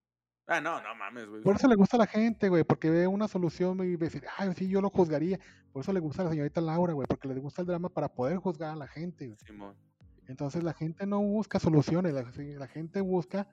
[0.49, 1.43] Ah, no, no mames, güey.
[1.43, 4.53] Por eso le gusta a la gente, güey, porque ve una solución y decir, ay,
[4.57, 5.39] sí, yo lo juzgaría.
[5.73, 8.13] Por eso le gusta a la señorita Laura, güey, porque le gusta el drama para
[8.13, 9.39] poder juzgar a la gente, güey.
[9.39, 9.77] Simón.
[10.27, 13.49] Entonces la gente no busca soluciones, la gente busca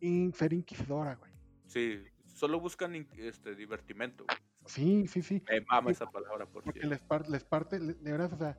[0.00, 1.32] in- ser inquisidora, güey.
[1.66, 2.02] Sí,
[2.34, 4.36] solo buscan este divertimento, güey.
[4.66, 5.42] Sí, sí, sí.
[5.48, 8.58] Me mama Sí, esa palabra, por Porque les, par- les parte, de veras, o sea,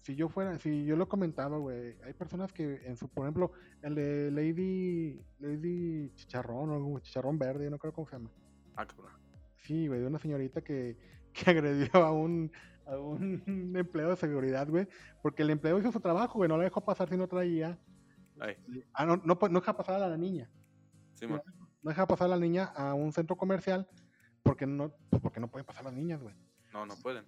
[0.00, 3.52] si yo fuera, si yo lo comentaba, güey, hay personas que en su, por ejemplo,
[3.82, 8.30] el de Lady, Lady Chicharrón o algo, Chicharrón Verde, no creo cómo se llama.
[8.76, 9.12] Ah, cabrón.
[9.58, 10.96] Sí, güey, de una señorita que,
[11.32, 12.50] que agredió a un,
[12.86, 13.42] a un
[13.76, 14.88] empleado de seguridad, güey,
[15.22, 17.78] porque el empleado hizo su trabajo, güey, no la dejó pasar si no traía.
[18.40, 18.56] Ay,
[18.94, 20.50] Ah, no, no, no deja pasar a la niña.
[21.14, 21.42] Simón.
[21.82, 23.88] No deja pasar a la niña a un centro comercial
[24.42, 26.34] porque no, pues porque no pueden pasar las niñas, güey.
[26.72, 27.24] No, no pueden.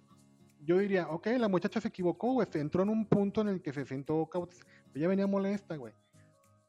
[0.61, 3.61] Yo diría, ok, la muchacha se equivocó, güey, se entró en un punto en el
[3.61, 4.51] que se sintió caut-
[4.93, 5.93] ella venía molesta, güey.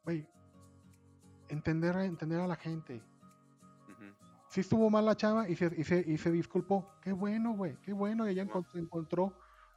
[0.04, 0.26] Güey,
[1.48, 3.02] entender, a- entender a la gente.
[3.88, 4.04] Ujú.
[4.50, 6.90] Sí estuvo mal la chava y se, y se, y se disculpó.
[7.02, 8.26] Qué bueno, güey, qué bueno.
[8.26, 8.42] Ella
[8.74, 9.32] encontró,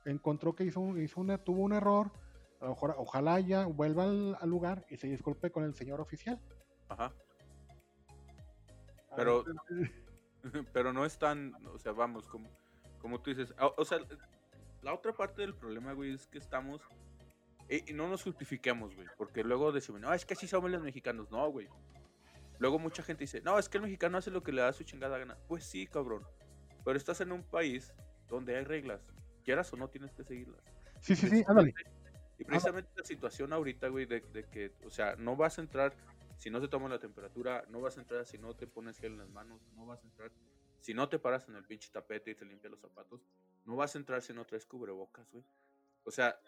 [0.05, 2.12] encontró, que hizo, hizo una, tuvo un error.
[2.60, 6.01] A lo mejor, ojalá ya vuelva al, al lugar y se disculpe con el señor
[6.01, 6.39] oficial.
[6.89, 7.14] Ajá.
[9.20, 9.45] Pero-
[10.74, 12.49] Pero no es tan, o sea, vamos, como,
[12.99, 13.53] como tú dices.
[13.59, 13.99] O, o sea,
[14.82, 16.82] la otra parte del problema, güey, es que estamos.
[17.70, 19.07] Y, y no nos justifiquemos, güey.
[19.17, 21.30] Porque luego decimos, no, es que así somos los mexicanos.
[21.30, 21.67] No, güey.
[22.57, 24.84] Luego mucha gente dice, no, es que el mexicano hace lo que le da su
[24.84, 25.38] chingada gana.
[25.47, 26.24] Pues sí, cabrón.
[26.84, 27.93] Pero estás en un país
[28.28, 29.01] donde hay reglas.
[29.43, 30.61] Quieras o no, tienes que seguirlas.
[31.01, 31.74] Sí, sí, sí, ándale.
[32.38, 35.93] Y precisamente la situación ahorita, güey, de, de que, o sea, no vas a entrar
[36.39, 39.11] si no te tomas la temperatura, no vas a entrar si no te pones gel
[39.11, 40.31] en las manos, no vas a entrar
[40.79, 43.21] si no te paras en el pinche tapete y te limpias los zapatos,
[43.65, 45.43] no vas a entrar si no traes cubrebocas, güey.
[46.05, 46.39] O sea,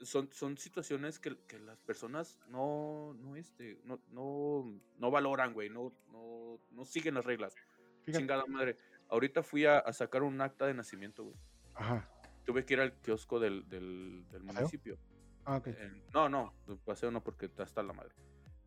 [0.00, 5.68] son, son situaciones que, que las personas no, no, este, no, no, no valoran, güey,
[5.68, 7.54] no, no, no siguen las reglas.
[8.02, 8.18] Fíjate.
[8.18, 8.78] Chingada madre.
[9.08, 11.36] Ahorita fui a, a sacar un acta de nacimiento, güey.
[11.74, 12.10] Ajá.
[12.44, 14.98] Tuve que ir al kiosco del, del, del municipio.
[15.44, 15.66] Ah, ok.
[15.68, 18.14] En- no, no, paseo no, porque está hasta la madre.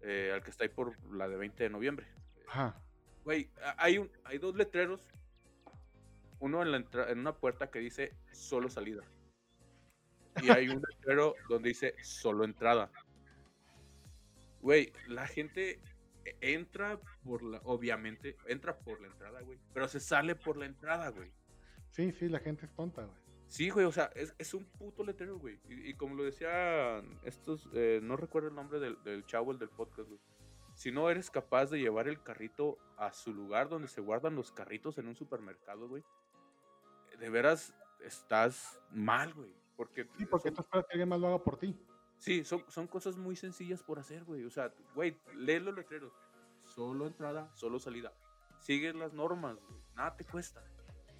[0.02, 2.08] Eh, al que está ahí por la de 20 de noviembre.
[2.48, 2.80] Ajá.
[3.24, 5.02] Güey, hay, un, hay dos letreros.
[6.40, 9.04] Uno en, la entra- en una puerta que dice solo salida.
[10.42, 12.92] Y hay un letrero donde dice solo entrada.
[14.62, 15.80] Güey, la gente
[16.26, 17.60] e- entra por la.
[17.64, 19.60] Obviamente, entra por la entrada, güey.
[19.74, 21.32] Pero se sale por la entrada, güey.
[21.90, 23.18] Sí, sí, la gente es tonta, güey.
[23.48, 25.60] Sí, güey, o sea, es, es un puto letrero, güey.
[25.70, 29.60] Y, y como lo decían estos, eh, no recuerdo el nombre del, del chavo, el
[29.60, 30.20] del podcast, güey.
[30.74, 34.52] Si no eres capaz de llevar el carrito a su lugar donde se guardan los
[34.52, 36.04] carritos en un supermercado, güey,
[37.20, 37.74] de veras
[38.04, 39.54] estás mal, güey.
[39.76, 41.76] Porque, Sí, porque son- tú esperas que alguien más lo haga por ti.
[42.18, 44.44] sí, son, son cosas muy sencillas por hacer, güey.
[44.44, 46.12] O sea, güey, lee los letreros.
[46.66, 48.14] Solo entrada, solo salida.
[48.60, 49.82] Sigues las normas, güey.
[49.96, 50.64] Nada te cuesta.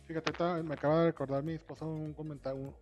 [0.08, 2.76] Fíjate, me acaba de recordar mi esposa un comentario, un-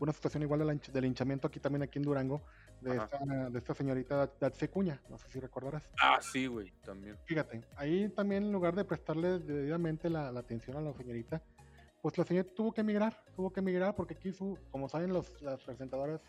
[0.00, 2.42] una situación igual del, del linchamiento aquí también aquí en Durango,
[2.80, 3.18] de, esta,
[3.50, 5.88] de esta señorita Datse Cuña, no sé si recordarás.
[6.00, 7.16] Ah, sí, güey, también.
[7.24, 11.40] Fíjate, ahí también en lugar de prestarle debidamente la, la atención a la señorita,
[12.00, 15.40] pues la señorita tuvo que emigrar, tuvo que emigrar porque aquí, su, como saben los,
[15.40, 16.20] las presentadoras,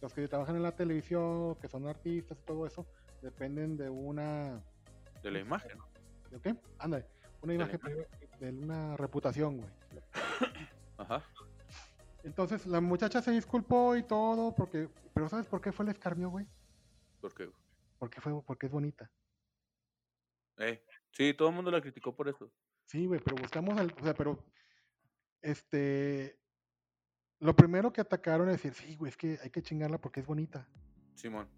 [0.00, 2.86] los que trabajan en la televisión, que son artistas y todo eso,
[3.20, 4.62] dependen de una
[5.22, 5.78] De la imagen.
[6.34, 6.56] ¿Ok?
[6.78, 7.04] Anda,
[7.42, 7.80] una imagen
[8.40, 9.70] de una reputación, güey.
[10.98, 11.24] Ajá.
[12.22, 16.30] Entonces la muchacha se disculpó y todo, porque, pero ¿sabes por qué fue el escarnio,
[16.30, 16.46] güey?
[17.20, 17.50] ¿Por qué?
[17.98, 19.10] Porque fue, porque es bonita.
[20.58, 22.50] Eh, sí, todo el mundo la criticó por eso.
[22.86, 24.44] Sí, güey, pero buscamos al, o sea, pero,
[25.40, 26.38] este,
[27.38, 30.26] lo primero que atacaron es decir, sí, güey, es que hay que chingarla porque es
[30.26, 30.68] bonita.
[31.14, 31.48] Simón.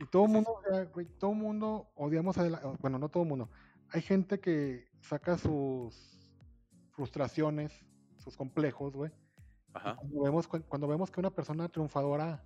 [0.00, 3.08] Y todo el mundo, o sea, güey, todo el mundo odiamos a la, bueno, no
[3.08, 3.48] todo el mundo.
[3.94, 6.28] Hay gente que saca sus
[6.90, 7.72] frustraciones,
[8.18, 9.12] sus complejos, güey.
[9.72, 12.44] Cuando vemos, cu- cuando vemos que una persona triunfadora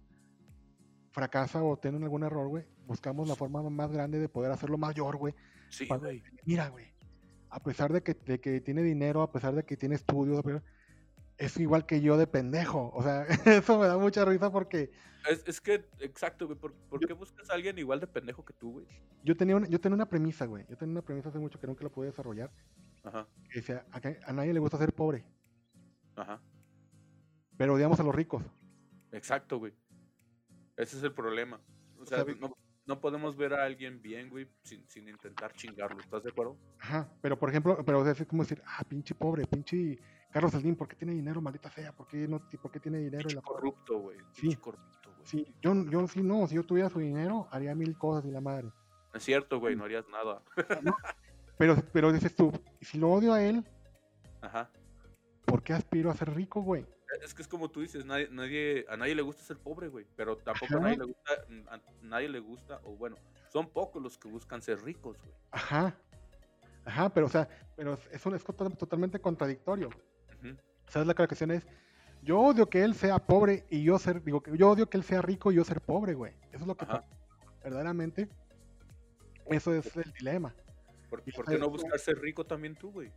[1.11, 5.16] fracasa o tiene algún error, güey, buscamos la forma más grande de poder hacerlo mayor,
[5.16, 5.34] güey.
[5.70, 6.22] Sí, güey.
[6.44, 6.92] Mira, güey,
[7.49, 10.62] a pesar de que, de que tiene dinero, a pesar de que tiene estudios, pero
[11.39, 12.91] es igual que yo de pendejo.
[12.95, 14.91] O sea, eso me da mucha risa porque
[15.28, 16.59] Es, es que, exacto, güey.
[16.59, 18.86] ¿por, por qué buscas a alguien igual de pendejo que tú, güey?
[19.24, 20.64] yo tenía una, yo tenía una premisa, güey.
[20.68, 22.51] Yo tenía una premisa hace mucho que nunca la pude desarrollar.
[23.05, 23.26] Ajá.
[23.51, 25.24] Que decía, a, nadie le gusta ser pobre,
[26.16, 26.41] Ajá.
[27.57, 28.43] pero odiamos a los ricos.
[29.12, 29.72] Exacto, güey.
[30.76, 31.61] Ese es el problema.
[31.99, 36.01] O sea, no, no podemos ver a alguien bien, güey, sin, sin intentar chingarlo.
[36.01, 36.57] ¿Estás de acuerdo?
[36.78, 39.99] Ajá, pero por ejemplo, pero o sea, es como decir, ah, pinche pobre, pinche
[40.31, 41.93] Carlos Slim, ¿por qué tiene dinero, maldita sea?
[41.93, 43.29] ¿Por qué, no, por qué tiene dinero?
[43.35, 44.18] la corrupto, güey.
[44.33, 44.55] Sí.
[44.57, 45.26] Corrupto, güey.
[45.26, 48.41] Sí, yo, yo sí no, si yo tuviera su dinero, haría mil cosas y la
[48.41, 48.70] madre.
[49.14, 50.43] Es cierto, güey, no harías nada.
[51.59, 53.64] Pero, pero dices tú, si lo odio a él,
[54.43, 54.70] Ajá.
[55.45, 56.87] ¿por qué aspiro a ser rico, güey?
[57.24, 60.07] Es que es como tú dices, nadie, nadie, a nadie le gusta ser pobre, güey.
[60.14, 61.33] Pero tampoco a nadie le gusta,
[61.72, 63.16] a nadie le gusta, o bueno,
[63.53, 65.35] son pocos los que buscan ser ricos, güey.
[65.51, 65.97] Ajá.
[66.85, 69.89] Ajá, pero o sea, pero es- es to- totalmente contradictorio.
[70.43, 70.57] Ujú.
[70.89, 71.66] ¿Sabes la cuestión es?
[72.22, 75.22] Yo odio que él sea pobre y yo ser, digo, yo odio que él sea
[75.22, 76.32] rico y yo ser pobre, güey.
[76.53, 77.03] Eso es lo que Ajá.
[77.03, 77.09] pasa.
[77.62, 78.28] Verdaderamente,
[79.47, 80.55] eso es el dilema.
[81.11, 83.12] ¿Por, por qué no buscar ser rico también tú, güey?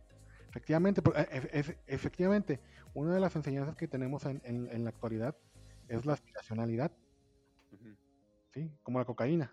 [0.48, 2.60] Efectivamente, eh, efe- efectivamente,
[2.94, 5.36] una de las enseñanzas que tenemos en, en- en la actualidad
[5.88, 6.92] es la aspiracionalidad,
[7.72, 7.96] Ujú.
[8.52, 8.70] ¿sí?
[8.82, 9.52] Como la cocaína.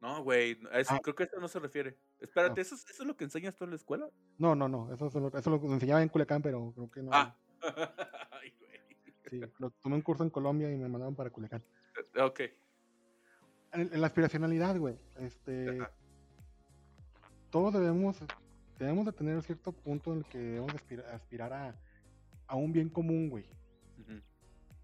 [0.00, 1.00] No, güey, no, Ah.
[1.02, 1.98] creo que a eso no se refiere.
[2.20, 4.08] Espérate, ¿eso, es- ¿eso es lo que enseñas tú en la escuela?
[4.38, 7.10] No, no, no, eso, es lo- eso lo enseñaba en Culiacán, pero creo que no.
[7.12, 7.36] Ah.
[8.30, 8.54] Ay.
[9.28, 11.62] Sí, lo tomé un curso en Colombia y me mandaron para Culiacán.
[12.18, 12.40] Ok.
[13.72, 15.90] En, en la aspiracionalidad, güey, este, Ajá.
[17.50, 18.16] todos debemos,
[18.78, 21.74] debemos de tener cierto punto en el que debemos de aspira- aspirar a,
[22.46, 23.44] a un bien común, güey.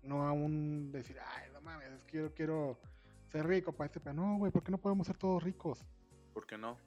[0.02, 2.78] No a un decir, ay, no mames, es que yo quiero
[3.35, 5.85] ser rico para este, pero no, güey, ¿por qué no podemos ser todos ricos?
[6.32, 6.78] ¿Por qué no?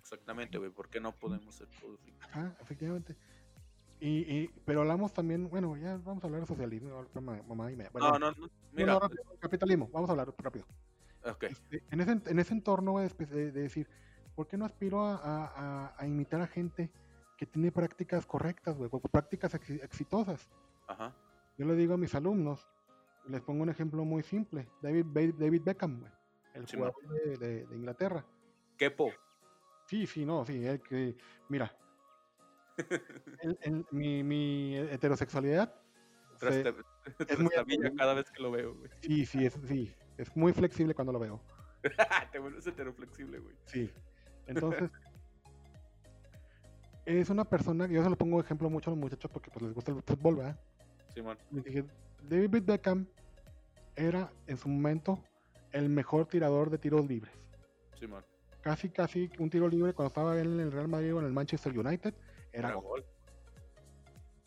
[0.00, 0.70] Exactamente, güey.
[0.70, 2.20] ¿Por qué no podemos ser todos ricos?
[2.28, 3.16] Ajá, efectivamente.
[3.98, 7.06] Y, y- pero hablamos también, bueno, ya vamos a hablar de socialismo,
[7.48, 7.88] mamá, y me.
[7.88, 8.50] bueno, No, no, no.
[8.72, 8.92] Mira.
[8.92, 10.66] no, rápido, capitalismo, vamos a hablar rápido.
[11.24, 11.44] Ok.
[11.44, 13.88] Este, en, ese, en ese entorno de, de decir,
[14.34, 16.92] ¿por qué no aspiro a, a- imitar a gente
[17.38, 20.46] que tiene prácticas correctas, güey, prácticas ex- exitosas?
[20.86, 21.14] Ajá.
[21.56, 22.68] Yo le digo a mis alumnos,
[23.28, 25.06] les pongo un ejemplo muy simple, David,
[25.36, 26.12] David Beckham, güey,
[26.54, 28.24] el Sí, jugador de, de- de Inglaterra.
[28.76, 29.10] Kepo.
[29.86, 31.16] Sí, sí, no, sí, el que,
[31.48, 31.74] mira,
[33.42, 35.74] el- el- mi, mi heterosexualidad,
[36.38, 36.60] se-
[37.28, 37.50] es muy
[37.96, 38.90] cada vez que lo veo, güey.
[39.00, 41.40] sí, sí, es, sí, es muy flexible cuando lo veo.
[42.32, 43.56] Te vuelves heteroflexible, güey.
[43.66, 43.90] Sí.
[44.46, 44.90] Entonces,
[47.04, 49.62] es una persona, yo se lo pongo de ejemplo mucho a los muchachos porque pues
[49.62, 50.58] les gusta el fútbol, ¿verdad?
[51.14, 51.38] Simón.
[51.50, 51.84] Dije,
[52.22, 53.06] David Beckham
[53.94, 55.22] era en su momento
[55.72, 57.32] el mejor tirador de tiros libres.
[57.98, 58.24] Simón.
[58.62, 61.32] Casi, casi un tiro libre cuando estaba él en el Real Madrid o en el
[61.32, 62.14] Manchester United,
[62.52, 62.84] era Era gol.
[62.84, 63.04] gol.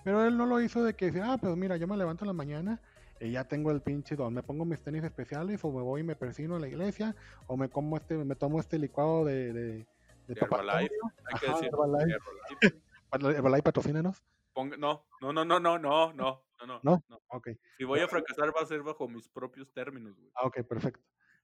[0.04, 2.28] Pero él no lo hizo de que decir, ah, pues mira, yo me levanto en
[2.28, 2.82] la mañana
[3.20, 6.04] y ya tengo el pinche don, me pongo mis tenis especiales o me voy y
[6.04, 7.16] me persino a la iglesia
[7.48, 9.86] o me como este, me tomo este licuado de, de, de
[10.28, 10.96] De Papá Herbalife.
[11.26, 11.70] Hay que Ajá, decir.
[11.70, 12.18] Herbalife.
[12.62, 12.82] Herbalife.
[13.38, 14.24] Herbalife patrocínanos.
[14.60, 17.04] Ponga- no, no, no, no, no, no, no, no, ¿No?
[17.08, 17.22] no.
[17.28, 20.32] Ok, Si voy a fracasar va a ser bajo mis propios términos, güey.
[20.36, 21.02] ah, ok, perfecto.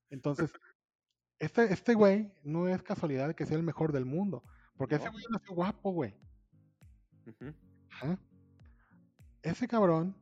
[0.09, 0.51] Entonces,
[1.39, 4.43] este, este güey no es casualidad que sea el mejor del mundo,
[4.77, 6.13] porque ese güey nació guapo, güey.
[7.25, 7.53] Ujú.
[7.91, 8.19] Ajá.
[9.41, 10.13] Ese cabrón,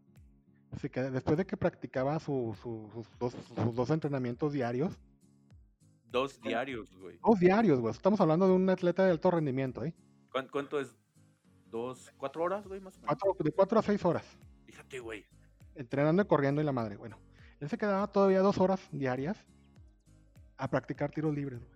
[0.71, 4.99] así que después de que practicaba su- su- sus, dos, sus dos entrenamientos diarios,
[6.05, 7.17] Dos diarios, güey.
[7.25, 9.95] dos diarios, güey, estamos hablando de un atleta de alto rendimiento, ¿eh?
[10.31, 10.95] ¿Cuán- ¿Cuánto es?
[11.73, 13.17] ¿Dos, cuatro horas, güey, más o menos?
[13.19, 14.23] Cuatro- de cuatro a seis horas,
[14.67, 15.25] Fíjate, güey.
[15.73, 16.97] entrenando y corriendo y la madre.
[16.97, 17.17] Bueno,
[17.59, 19.43] él se quedaba todavía dos horas diarias
[20.57, 21.73] a practicar tiros libres, güey.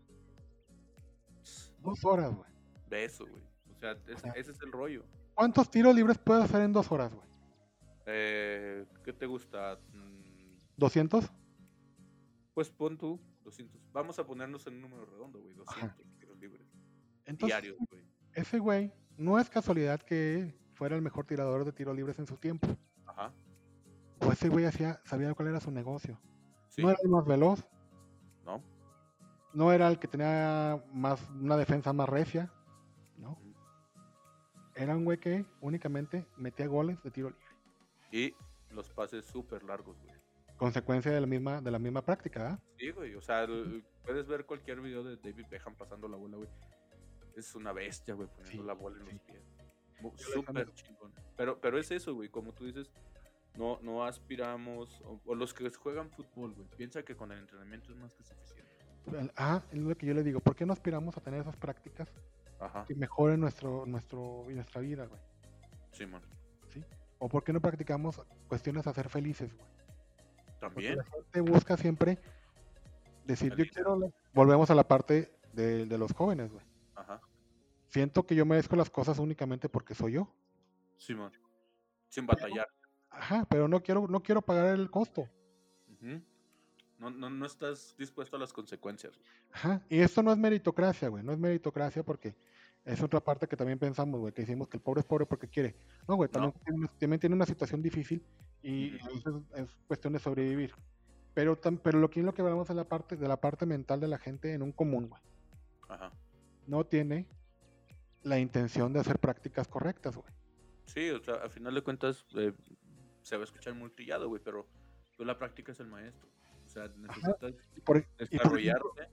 [1.81, 2.49] Dos horas, güey.
[2.89, 3.41] De eso, güey.
[3.75, 4.33] O sea, es- Ajá.
[4.35, 5.03] ese es el rollo.
[5.33, 7.27] ¿Cuántos tiros libres puedes hacer en dos horas, güey?
[8.05, 9.79] Eh, ¿Qué te gusta?
[9.93, 11.27] Mm, ¿200?
[12.53, 13.79] pues pon tú 200.
[13.93, 15.53] Vamos a ponernos en un número redondo, güey.
[15.55, 16.67] 200 tiros libres.
[17.25, 18.03] Entonces, diarios, güey.
[18.33, 22.37] ese güey no es casualidad que fuera el mejor tirador de tiros libres en su
[22.37, 22.67] tiempo.
[23.05, 23.31] Ajá.
[24.21, 26.19] O ese güey hacía, sabía cuál era su negocio.
[26.69, 26.81] Sí.
[26.81, 27.65] No era el más veloz,
[28.45, 28.61] ¿No?
[29.53, 32.51] no era el que tenía más una defensa más recia,
[33.17, 33.37] ¿no?
[34.75, 37.45] Era un güey que únicamente metía goles de tiro libre.
[38.11, 38.35] Y
[38.73, 40.15] los pases súper largos, güey.
[40.57, 42.59] Consecuencia de la misma, de la misma práctica, ¿ah?
[42.77, 43.15] Sí, güey.
[43.15, 46.49] O sea, el- puedes ver cualquier video de David Beckham pasando la bola, güey.
[47.37, 49.11] Es una bestia, güey, poniendo Sí, la bola en sí.
[49.13, 49.41] los pies.
[50.33, 51.13] Súper chingón.
[51.35, 52.29] Pero, pero es eso, güey.
[52.29, 52.91] Como tú dices,
[53.55, 55.01] no, no aspiramos.
[55.01, 56.67] O, o los que juegan fútbol, güey.
[56.75, 58.71] Piensa que con el entrenamiento es más que suficiente.
[59.35, 60.39] Ah, es lo que yo le digo.
[60.39, 62.11] ¿Por qué no aspiramos a tener esas prácticas
[62.59, 62.85] Ajá.
[62.85, 65.21] que mejoren nuestro, nuestro, nuestra vida, güey?
[65.91, 66.21] Simón.
[67.19, 69.67] ¿O por qué no practicamos cuestiones a ser felices, güey?
[70.59, 70.97] Porque También.
[70.97, 72.19] la gente busca siempre
[73.25, 73.95] decir, yo quiero...
[73.97, 74.09] la-".
[74.33, 76.63] Volvemos a la parte de, de los jóvenes, güey.
[77.87, 80.33] Siento que yo merezco las cosas únicamente porque soy yo.
[80.97, 81.31] Simón.
[82.09, 82.67] Sin batallar.
[83.09, 85.27] Ajá, pero no quiero, no quiero pagar el costo.
[85.89, 86.21] Ujú.
[86.99, 89.19] no, no, no estás dispuesto a las consecuencias.
[89.51, 92.35] Ajá, y esto no es meritocracia, güey, no es meritocracia porque
[92.85, 95.47] es otra parte que también pensamos, güey, que decimos que el pobre es pobre porque
[95.47, 95.75] quiere.
[96.07, 98.23] No, güey, también, Tiene, una, también tiene una situación difícil
[98.61, 99.23] y veces
[99.55, 100.73] es cuestión de sobrevivir.
[101.33, 103.99] Pero, tam- pero lo que, lo que hablamos es la parte, de la parte mental
[103.99, 105.21] de la gente en un común, güey.
[105.89, 106.11] Ajá.
[106.65, 107.27] No tiene
[108.23, 110.31] la intención de hacer prácticas correctas, güey.
[110.85, 112.53] Sí, o sea, al final de cuentas eh,
[113.21, 114.67] se va a escuchar muy trillado, güey, pero
[115.15, 116.27] pues, la práctica es el maestro.
[116.65, 117.53] O sea, necesitas
[117.85, 119.09] por, ejemplo, desarrollarte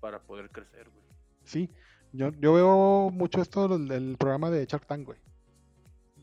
[0.00, 1.04] para poder crecer, güey.
[1.44, 1.68] sí,
[2.12, 5.18] yo, yo veo mucho esto del, del programa de Shark Tank, güey.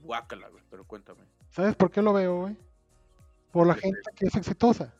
[0.03, 1.23] Guácala, güey, pero cuéntame.
[1.49, 2.57] ¿Sabes por qué lo veo, güey?
[3.51, 3.81] Por la Sí.
[3.81, 4.93] gente que es exitosa.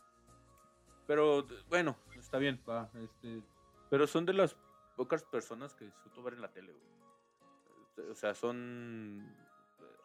[1.08, 3.42] Pero bueno, está bien, va, este,
[3.90, 4.56] pero son de las
[4.96, 6.97] pocas personas que disfruto ver en la tele, güey.
[7.98, 9.26] Eh, O sea, son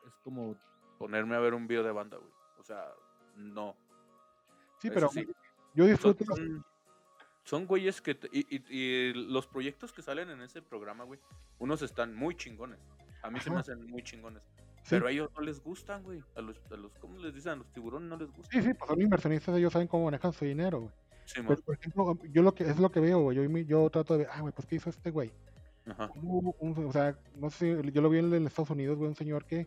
[0.07, 0.57] es como
[0.99, 2.31] ponerme a ver un video de banda, güey.
[2.59, 2.93] O sea,
[3.37, 3.77] no.
[4.79, 5.27] Sí, Eso pero sí.
[5.75, 6.25] yo disfruto.
[6.25, 6.65] son,
[7.45, 8.15] son güeyes que...
[8.15, 11.21] te- y, y- y los proyectos que salen en ese programa, güey,
[11.59, 12.79] unos están muy chingones.
[13.23, 14.43] A mí se me hacen muy chingones.
[14.83, 16.23] sí, Pero a ellos no les gustan, güey.
[16.37, 17.53] A los, a los, ¿cómo les dicen?
[17.53, 18.51] A los tiburones no les gusta.
[18.53, 20.93] sí, sí, pues son inversionistas, ellos saben cómo manejan su dinero, güey.
[21.25, 21.41] Sí.
[21.47, 23.37] Pero, por ejemplo, yo lo que es lo que veo, güey.
[23.37, 25.31] Yo, yo trato de ver, ah, güey, pues ¿qué hizo este güey?
[25.87, 26.11] Ajá.
[26.15, 29.45] Un- o sea, no sé, yo lo vi en, en Estados Unidos, güey, un señor
[29.45, 29.67] que,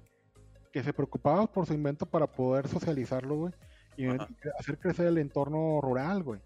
[0.71, 3.53] que se preocupaba por su invento para poder socializarlo, güey,
[3.97, 4.27] y Ajá.
[4.59, 6.39] hacer crecer el entorno rural, güey.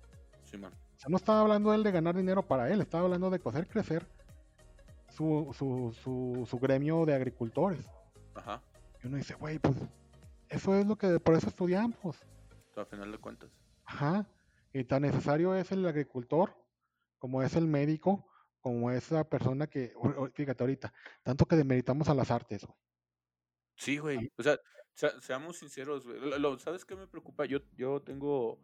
[0.46, 0.74] Sí, man.
[0.74, 3.68] O sea, no estaba hablando él de ganar dinero para él, estaba hablando de hacer
[3.68, 4.08] crecer
[5.10, 7.86] su, su, su, su gremio de agricultores.
[8.36, 8.62] Ajá.
[9.04, 9.76] Y uno dice, güey, pues
[10.50, 12.18] eso es lo que por eso estudiamos.
[12.74, 13.50] Sea, al final de cuentas.
[13.86, 14.28] Ajá.
[14.74, 16.56] Y tan necesario es el agricultor,
[17.18, 18.26] como es el médico,
[18.60, 19.94] como es la persona que,
[20.34, 20.94] fíjate ahorita,
[21.24, 22.78] tanto que demeritamos a las artes, güey.
[23.76, 24.32] Sí, güey.
[24.38, 24.60] O sea,
[24.94, 26.20] sea- seamos sinceros, güey.
[26.20, 27.46] Lo- lo- ¿Sabes qué me preocupa?
[27.46, 28.60] Yo, yo tengo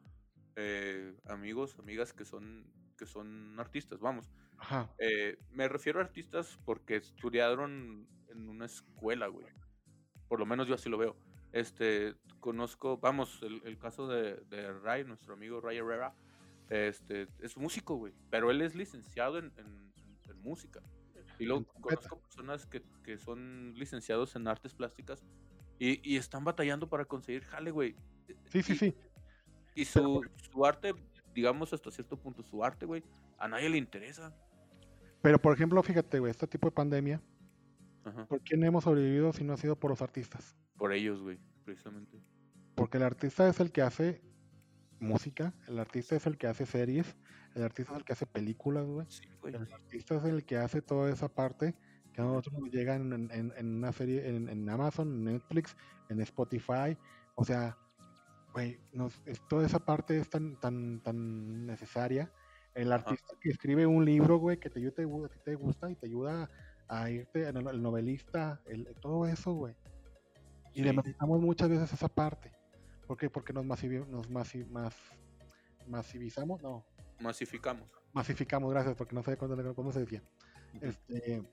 [0.58, 4.32] eh, amigos, amigas que son, que son artistas, vamos.
[4.58, 4.94] Ajá.
[5.00, 9.46] Eh, me refiero a artistas porque estudiaron en una escuela, güey.
[10.30, 11.16] Por lo menos yo así lo veo.
[11.52, 16.14] Este, conozco, vamos, el, el caso de, de Ray, nuestro amigo Ray Herrera,
[16.70, 19.85] este, es músico, güey, pero él es licenciado en, en-
[20.30, 20.82] en música.
[21.40, 25.24] Y luego conozco personas que, que son licenciados en artes plásticas
[25.80, 27.96] y, y están batallando para conseguir jale, güey.
[28.50, 28.96] Sí, sí, Y- sí.
[29.78, 30.22] Y su,
[30.52, 30.94] su arte,
[31.34, 33.04] digamos hasta cierto punto, su arte, güey,
[33.38, 34.34] a nadie le interesa.
[35.22, 37.22] Pero por ejemplo, fíjate, güey, este tipo de pandemia,
[38.06, 38.26] Ajá.
[38.26, 40.56] ¿por quién hemos sobrevivido si no ha sido por los artistas?
[40.78, 42.22] Por ellos, güey, precisamente.
[42.76, 44.22] Porque el artista es el que hace
[45.02, 47.18] música, el artista es el que hace series,
[47.56, 49.08] el artista es el que hace películas, güey.
[49.10, 49.56] Sí, güey.
[49.56, 51.74] El artista es el que hace toda esa parte
[52.14, 55.76] que a nosotros nos llega en, en- una serie, en, en Amazon, en Netflix,
[56.10, 56.98] en Spotify.
[57.36, 57.78] O sea,
[58.54, 62.32] güey, nos- es- toda esa parte es tan, tan, tan necesaria.
[62.74, 63.04] El Ajá.
[63.10, 64.94] artista que escribe un libro, güey, que te, ayuda-
[65.30, 66.50] te, te gusta y te ayuda
[66.88, 69.76] a irte, el, el novelista, el, todo eso, güey.
[70.74, 70.84] Y Sí.
[70.84, 72.52] demeritamos muchas veces esa parte.
[73.08, 73.30] ¿Por qué?
[73.30, 74.96] Porque nos, masivi- nos mas-
[75.88, 76.86] masivizamos, no,
[77.20, 77.90] Masificamos.
[78.14, 80.22] masificamos, gracias, porque no sé cuándo- cómo se decía.
[80.82, 81.44] Este,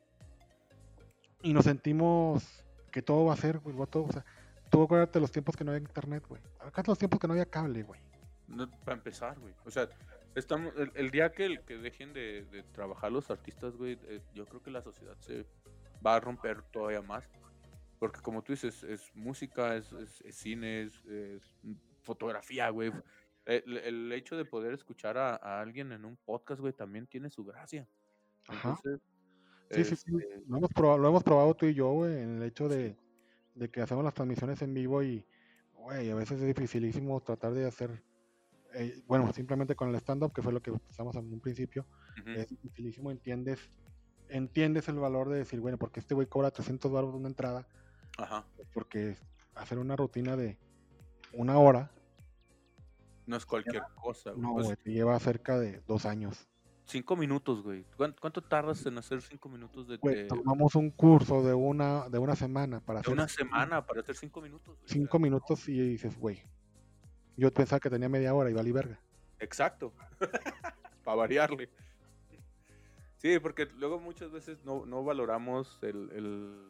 [1.43, 4.25] y nos sentimos que todo va a ser, güey, va todo, o sea,
[4.71, 6.41] tú acuérdate los tiempos que no había internet, güey.
[6.61, 8.01] Acá los tiempos que no había cable, güey.
[8.49, 9.55] No, para empezar, güey.
[9.65, 9.89] O sea,
[10.35, 14.45] estamos, el, el día que, que dejen de, de trabajar los artistas, güey, eh, yo
[14.47, 15.47] creo que la sociedad se
[16.05, 17.25] va a romper todavía más.
[17.99, 21.43] Porque como tú dices, es música, es, es- es cine, es, es
[22.03, 22.93] fotografía, güey.
[23.45, 27.31] El, el hecho de poder escuchar a, a alguien en un podcast, güey, también tiene
[27.31, 27.89] su gracia.
[28.49, 28.79] Ajá.
[29.71, 30.17] Sí, sí, sí.
[30.17, 32.97] este, Lo hemos probado, lo hemos probado tú y yo, güey, en el hecho de,
[33.55, 35.27] de que hacemos las transmisiones en vivo y,
[35.75, 38.03] güey, a veces es dificilísimo tratar de hacer,
[38.75, 41.87] eh, bueno, simplemente con el stand-up, que fue lo que empezamos en un principio,
[42.27, 43.71] es dificilísimo, entiendes,
[44.29, 47.67] entiendes el valor de decir, bueno, porque este güey cobra 300 baros de una entrada,
[48.19, 48.45] Ajá.
[48.57, 49.17] Pues porque
[49.55, 50.59] hacer una rutina de
[51.33, 51.91] una hora,
[53.27, 54.43] No es cualquier cosa, güey.
[54.43, 56.49] no, Pues, güey, te lleva cerca de dos años.
[56.85, 57.85] cinco minutos, güey.
[57.97, 62.09] ¿Cuán- ¿Cuánto, tardas en hacer cinco minutos de, Güey, de- tomamos un curso de una,
[62.09, 64.77] de una semana para de hacer una semana para hacer cinco minutos?
[64.77, 64.89] güey?
[64.89, 66.43] Cinco minutos y dices, güey,
[67.37, 69.01] yo pensaba que tenía media hora y valí verga.
[69.39, 69.93] Exacto.
[71.05, 71.71] Para variarle.
[73.17, 76.69] Sí, porque luego muchas veces no, no valoramos el, el-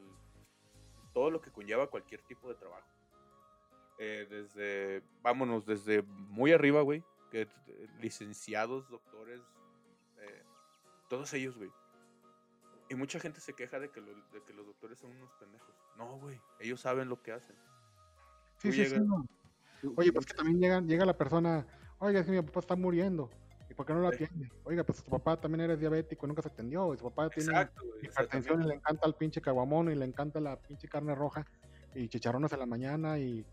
[1.15, 2.87] todo lo que conlleva cualquier tipo de trabajo.
[3.99, 7.49] Eh, desde, vámonos, desde muy arriba, güey, que eh,
[8.01, 9.41] licenciados, doctores,
[10.19, 10.43] eh,
[11.09, 11.71] todos ellos, güey.
[12.89, 15.75] Y mucha gente se queja de que, lo- de que los doctores son unos pendejos.
[15.97, 17.57] No, güey, ellos saben lo que hacen.
[18.59, 19.01] Sí, Tú sí, sí.
[19.01, 19.25] no.
[19.97, 21.67] Oye, pues que también llega, llega la persona,
[21.99, 23.31] oiga, es que mi papá está muriendo.
[23.71, 24.51] ¿Y por qué no lo atiende?
[24.65, 26.93] Oiga, pues tu papá también era diabético y nunca se atendió.
[26.93, 28.05] Y su papá tiene güey.
[28.05, 31.47] hipertensión y le encanta el pinche caguamón y le encanta la pinche carne roja
[31.95, 33.45] y chicharrones en la mañana y...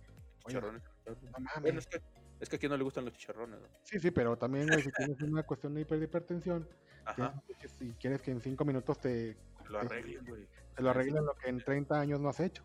[0.49, 0.83] Chicharrones.
[1.05, 1.61] no mames.
[1.61, 2.01] Bueno, es que,
[2.39, 3.67] es que no le gustan los chicharrones, ¿no?
[3.83, 6.67] Sí, sí, pero también, güey, si tienes una cuestión de hiper- de hipertensión,
[7.05, 9.35] Ajá, tienes que- si quieres que en cinco minutos te,
[9.67, 10.47] lo arreglen, güey.
[10.75, 12.63] te lo arreglen lo que en 30 años no has hecho.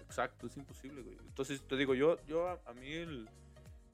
[0.00, 1.16] Exacto, es imposible, güey.
[1.18, 3.28] Entonces, te digo, yo, yo a, a mí, el,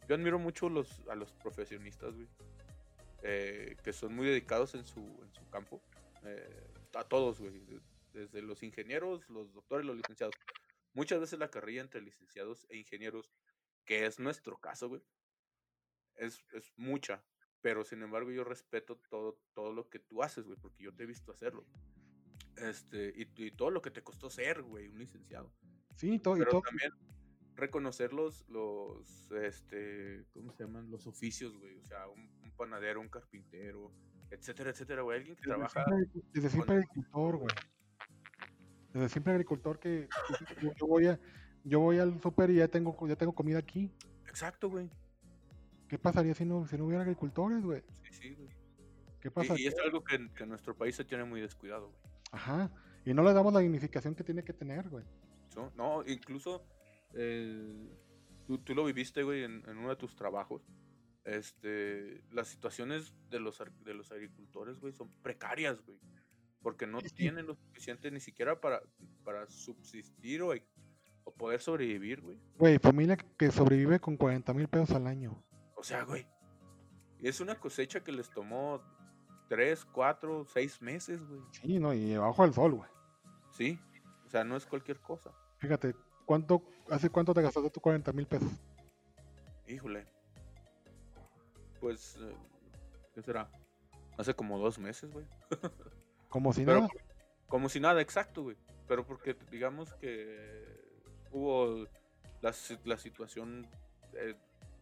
[0.08, 2.28] yo admiro mucho los, a los profesionistas, güey.
[3.22, 5.80] eh, que son muy dedicados en su, en su campo.
[6.24, 7.60] eh, a todos, güey.
[7.60, 7.80] de-
[8.12, 10.34] Desde los ingenieros, los doctores, los licenciados.
[10.92, 13.30] Muchas veces la carrilla entre licenciados e ingenieros,
[13.84, 15.02] que es nuestro caso, güey,
[16.16, 17.24] es, es mucha.
[17.60, 21.02] Pero sin embargo, yo respeto todo, todo lo que tú haces, güey, porque yo te
[21.04, 21.66] he visto hacerlo.
[22.56, 25.52] Este, y, y todo lo que te costó ser, güey, un licenciado.
[25.96, 26.62] Sí, todo, y Pero todo.
[26.62, 26.92] también
[27.54, 30.90] reconocer los, los, este, ¿cómo se llaman?
[30.90, 31.76] Los oficios, güey.
[31.76, 33.92] O sea, un, un panadero, un carpintero,
[34.30, 35.18] etcétera, etcétera, güey.
[35.18, 35.84] Alguien que Desde trabaja.
[35.84, 37.54] siempre, desde siempre agricultor, güey.
[38.92, 40.08] Desde siempre agricultor que
[40.60, 41.18] yo, voy a
[41.64, 43.90] yo voy al super y ya tengo ya tengo comida aquí.
[44.28, 44.88] Exacto, güey.
[45.88, 47.82] ¿Qué pasaría si no si no hubiera agricultores, güey?
[48.02, 48.48] Sí, sí, güey.
[49.20, 49.54] ¿Qué pasa?
[49.58, 52.00] y es algo que, en- que nuestro país se tiene muy descuidado, güey.
[52.32, 52.70] Ajá.
[53.04, 55.04] Y no le damos la dignificación que tiene que tener, güey.
[55.76, 56.02] ¿no?
[56.06, 56.64] Incluso
[57.14, 57.88] eh,
[58.46, 60.62] tú, tú lo viviste, güey, en, en uno de tus trabajos.
[61.24, 65.98] Este, las situaciones de los, de los agricultores, güey, son precarias, güey.
[66.62, 68.82] Porque no tienen lo suficiente ni siquiera para,
[69.24, 70.52] para subsistir o,
[71.24, 72.38] o poder sobrevivir, güey.
[72.58, 75.42] Güey, familia que sobrevive con 40 mil pesos al año.
[75.76, 76.26] O sea, güey.
[77.20, 78.82] Es una cosecha que les tomó
[79.48, 81.40] 3, 4, 6 meses, güey.
[81.52, 82.90] Sí, no, y abajo del sol, güey.
[83.50, 83.80] Sí.
[84.26, 85.32] O sea, no es cualquier cosa.
[85.58, 85.94] Fíjate,
[86.24, 88.52] ¿cuánto, ¿hace cuánto te gastaste tus 40 mil pesos?
[89.66, 90.06] Híjole.
[91.80, 92.36] Pues, eh,
[93.14, 93.50] ¿qué será?
[94.18, 95.26] Hace como dos meses, güey.
[96.30, 96.90] Como si Pero nada.
[97.48, 98.56] como si nada, exacto, güey.
[98.88, 100.64] Pero porque digamos que
[101.30, 101.86] hubo
[102.40, 102.54] la,
[102.84, 103.68] la situación,
[104.14, 104.34] eh,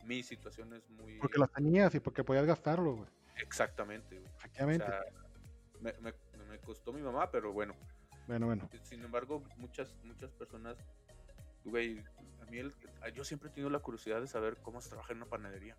[0.04, 1.18] mi situación es muy...
[1.18, 3.08] Porque las tenías y porque podías gastarlo, güey.
[3.42, 4.30] Exactamente, güey.
[4.32, 4.86] O Efectivamente.
[4.86, 5.00] sea,
[5.80, 6.14] me, me-
[6.48, 7.74] me costó mi mamá, pero bueno.
[8.26, 8.68] bueno, bueno.
[8.84, 10.76] Sin embargo, muchas, muchas personas,
[11.64, 11.98] güey,
[12.40, 12.72] a mí el-
[13.14, 15.76] yo siempre he tenido la curiosidad de saber cómo se trabaja en una panadería.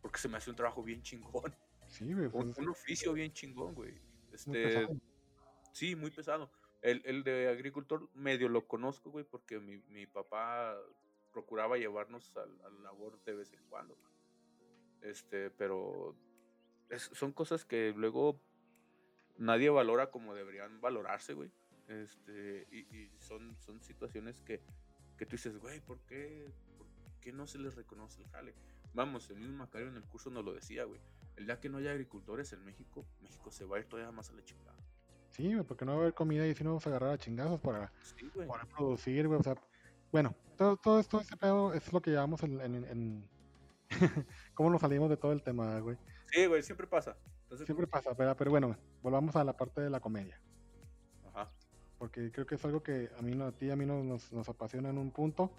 [0.00, 1.54] Porque se me hace un trabajo bien chingón.
[1.88, 2.26] Sí, güey.
[2.26, 3.94] Un, pues, un oficio bien chingón, güey.
[4.46, 4.88] Este,
[5.72, 6.50] sí, muy pesado.
[6.82, 10.76] El, el de agricultor medio lo conozco, güey, porque mi, mi papá
[11.32, 13.96] procuraba llevarnos al, al labor de vez en cuando.
[15.02, 16.16] Este, pero
[16.88, 18.40] es- son cosas que luego
[19.36, 21.50] nadie valora como deberían valorarse, güey.
[21.88, 24.60] Este, y, y son, son situaciones que,
[25.16, 26.86] que tú dices, güey, ¿por qué, ¿por
[27.20, 28.54] qué no se les reconoce el jale?
[28.94, 31.00] Vamos, el mismo Macario en el curso nos lo decía, güey.
[31.38, 34.28] El día que no haya agricultores en México, México se va a ir todavía más
[34.30, 34.76] a la chingada.
[35.30, 37.18] Sí, güey, porque no va a haber comida y si no vamos a agarrar a
[37.18, 38.48] chingazos para, Sí, güey.
[38.48, 39.38] para producir, güey.
[39.38, 39.54] O sea,
[40.10, 42.60] bueno, todo, todo esto, este pedo es lo que llevamos en.
[42.60, 43.28] en, en-
[44.54, 45.96] ¿Cómo nos salimos de todo el tema, güey?
[46.32, 47.16] Sí, güey, siempre pasa.
[47.44, 50.38] Entonces, Siempre pasa, pero, pero bueno, volvamos a la parte de la comedia.
[51.28, 51.50] Ajá.
[51.98, 54.32] Porque creo que es algo que a mí, a ti y a mí nos, nos,
[54.32, 55.52] nos apasiona en un punto.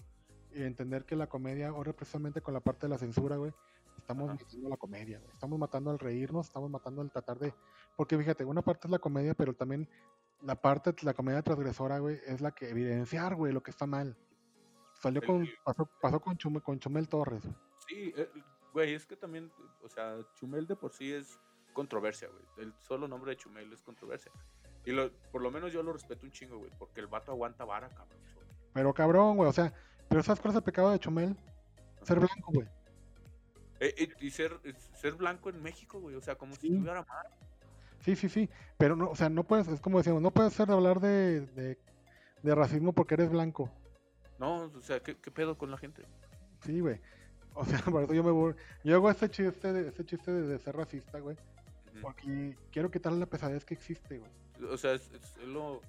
[0.52, 3.54] Y entender que la comedia, ahora precisamente con la parte de la censura, güey,
[4.00, 4.40] estamos Ajá.
[4.42, 5.32] matando la comedia, güey.
[5.32, 7.54] Estamos matando al reírnos, estamos matando al tratar de.
[7.96, 9.88] Porque fíjate, una parte es la comedia, pero también
[10.42, 14.18] la parte, la comedia transgresora, güey, es la que evidenciar, güey, lo que está mal.
[14.94, 17.56] Salió con, pasó, pasó con, Chumel, con Chumel Torres, güey.
[17.88, 18.30] Sí, eh,
[18.74, 19.52] güey, es que también,
[19.84, 21.40] o sea, Chumel de por sí es
[21.74, 22.68] controversia, güey.
[22.68, 24.32] El solo nombre de Chumel es controversia.
[24.86, 27.66] Y lo, por lo menos yo lo respeto un chingo, güey, porque el vato aguanta
[27.66, 28.20] vara, cabrón.
[28.74, 29.74] Pero cabrón, güey, o sea,
[30.08, 31.36] pero ¿sabes cuál es el pecado de Chumel?
[32.04, 32.68] Ser blanco, güey.
[33.80, 34.60] Eh, eh, y ser,
[34.94, 37.28] ser blanco en México, güey, o sea, como si estuviera mal.
[38.02, 40.72] Sí, sí, sí, pero no, o sea, no puedes, es como decíamos, no puedes ser
[40.72, 41.78] hablar de, de,
[42.44, 43.72] de racismo porque eres blanco.
[44.38, 46.04] No, o sea, ¿qué, qué pedo con la gente?
[46.62, 47.00] Sí, güey.
[47.54, 48.56] O sea, por eso yo me voy.
[48.84, 51.38] Yo hago ese chiste de, ese chiste de, ser racista, güey.
[52.02, 54.32] Porque quiero quitarle la pesadez que existe, güey.
[54.72, 55.82] O sea, es, es, lo,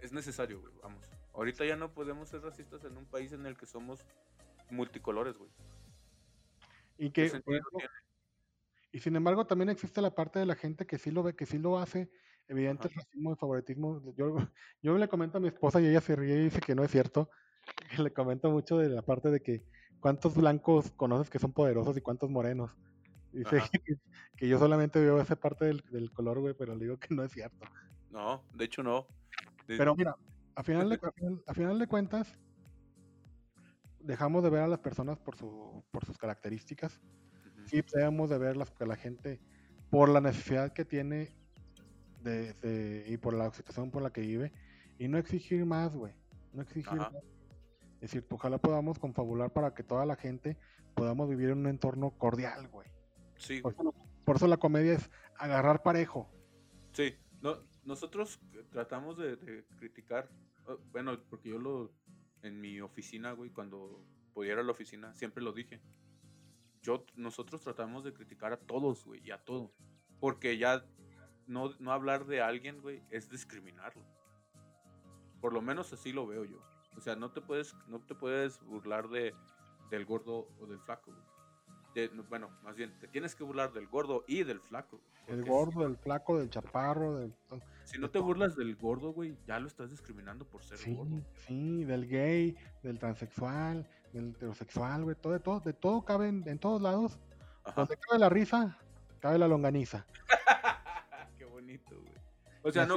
[0.00, 0.72] es necesario, güey.
[0.82, 1.04] Vamos.
[1.34, 4.04] Ahorita ya no podemos ser racistas en un país en el que somos
[4.70, 5.50] multicolores, güey.
[7.00, 7.32] Y que.
[8.92, 11.46] y sin embargo, también existe la parte de la gente que sí lo ve, que
[11.46, 12.10] sí lo hace.
[12.46, 14.02] Evidente el racismo y favoritismo.
[14.16, 14.36] Yo,
[14.82, 16.90] yo le comento a mi esposa y ella se ríe y dice que no es
[16.90, 17.30] cierto.
[17.96, 19.64] Que le comento mucho de la parte de que
[20.00, 22.70] cuántos blancos conoces que son poderosos y cuántos morenos.
[23.32, 23.62] Dice
[24.36, 27.32] que, yo solamente veo esa parte del, color, güey, pero le digo que no es
[27.32, 27.66] cierto.
[28.10, 29.06] No, de hecho no.
[29.66, 30.16] Pero mira,
[30.56, 30.98] a final, de,
[31.46, 32.36] a final, de cuentas,
[34.00, 37.00] dejamos de ver a las personas por, su, por sus características.
[37.66, 39.40] Sí, debemos de ver a la gente
[39.90, 41.36] por la necesidad que tiene
[42.22, 44.52] de, y por la situación por la que vive.
[44.98, 46.14] Y no exigir más, güey.
[46.52, 47.14] No exigir más.
[48.00, 50.56] Es decir, ojalá podamos confabular para que toda la gente
[50.94, 52.88] podamos vivir en un entorno cordial, güey.
[53.36, 53.62] Sí.
[53.62, 56.30] Por eso, la comedia es agarrar parejo.
[56.92, 58.40] Sí, no, nosotros
[58.70, 60.28] tratamos de, criticar,
[60.92, 61.92] bueno, porque yo lo,
[62.42, 65.80] en mi oficina, güey, cuando podía ir a la oficina, siempre lo dije.
[66.82, 69.72] Yo, nosotros tratamos de criticar a todos, güey, y a todo.
[70.18, 70.84] Porque ya
[71.46, 74.02] no, no hablar de alguien, güey, es discriminarlo.
[75.40, 76.62] Por lo menos así lo veo yo.
[76.96, 79.34] O sea, no te puedes, no te puedes burlar de,
[79.90, 81.12] del gordo o del flaco.
[82.28, 85.00] Bueno, más bien, te tienes que burlar del gordo y del flaco.
[85.26, 87.34] El gordo, del flaco, del chaparro, del...
[87.84, 91.20] Si no te burlas del gordo, güey, ya lo estás discriminando por ser sí, gordo.
[91.46, 96.58] Sí, del gay, del transexual, del heterosexual, güey, todo, de todo, de todo cabe en,
[96.58, 97.18] todos lados.
[97.76, 98.78] Donde cabe la risa,
[99.20, 100.06] cabe la longaniza.
[101.38, 102.14] Qué bonito, güey.
[102.62, 102.96] O sea, no...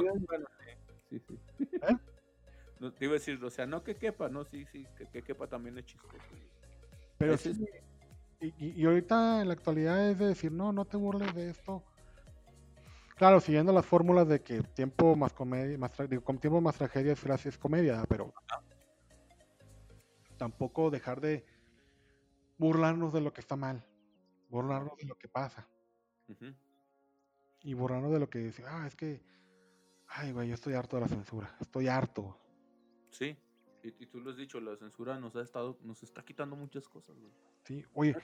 [1.10, 1.38] sí, sí.
[1.58, 1.96] ¿Eh?
[2.92, 5.78] te iba a decir, o sea, no que quepa, no, sí, sí, que, quepa también
[5.78, 6.16] es chistoso.
[7.18, 7.66] Pero sí,
[8.58, 11.82] y, y, ahorita en la actualidad es de decir, no, no te burles de esto.
[13.16, 17.12] Claro, siguiendo las fórmulas de que tiempo más comedia, más digo, con tiempo más tragedia
[17.12, 18.34] es, es comedia, pero
[20.36, 21.46] tampoco dejar de
[22.58, 23.86] burlarnos de lo que está mal,
[24.48, 25.68] burlarnos de lo que pasa.
[27.62, 29.22] Y burlarnos de lo que dice, ah, es que,
[30.08, 32.36] ay, güey, yo estoy harto de la censura, estoy harto.
[33.10, 33.38] Sí,
[33.84, 37.16] y, tú lo has dicho, la censura nos ha estado, nos está quitando muchas cosas,
[37.18, 37.32] güey.
[37.64, 38.16] Sí, oye,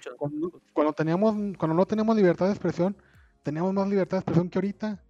[0.73, 2.97] cuando, teníamos, cuando no teníamos libertad de expresión,
[3.43, 5.05] teníamos más libertad de expresión que ahorita.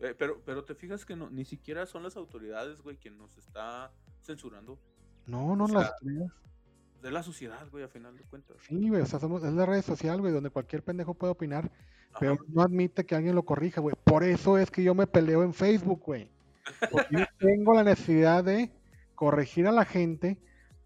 [0.00, 3.36] Eh, pero, pero te fijas que no, ni siquiera son las autoridades, güey, quien nos
[3.36, 3.92] está
[4.22, 4.78] censurando.
[5.26, 6.32] No, no las autoridades.
[7.02, 8.56] De la sociedad, güey, a final de cuentas.
[8.62, 11.70] Sí, güey, o sea, somos, es la red social, güey, donde cualquier pendejo puede opinar,
[12.18, 13.96] pero no admite que alguien lo corrija, güey.
[14.04, 16.30] Por eso es que yo me peleo en Facebook, güey.
[16.90, 18.70] Porque yo tengo la necesidad de
[19.20, 20.38] corregir a la gente.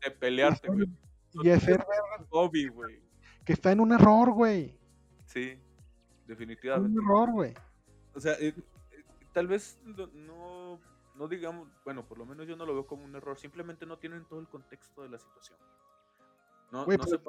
[0.02, 0.88] De pelearte, güey.
[1.34, 1.86] Y hacer
[2.30, 3.00] hobby, güey.
[3.44, 4.76] Que está en un error, güey.
[5.24, 5.56] Sí,
[6.26, 6.98] definitivamente.
[6.98, 7.54] Un error, güey.
[8.12, 8.52] O sea, eh,
[8.90, 10.80] eh, tal vez no,
[11.14, 13.98] no digamos, bueno, por lo menos yo no lo veo como un error, simplemente no
[13.98, 15.56] tienen todo el contexto de la situación.
[16.72, 17.20] No, no se,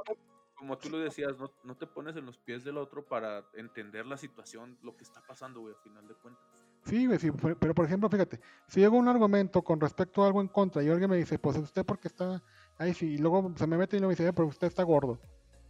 [0.55, 4.07] como tú lo decías, no, no, te pones en los pies del otro para entender
[4.07, 6.64] la situación, lo que está pasando, güey, al final de cuentas.
[6.85, 10.47] Sí, sí, pero por ejemplo, fíjate, si llega un argumento con respecto a algo en
[10.47, 12.43] contra y alguien me dice, pues usted porque está
[12.77, 15.19] ahí sí, y luego se me mete y me dice, eh, pero usted está gordo.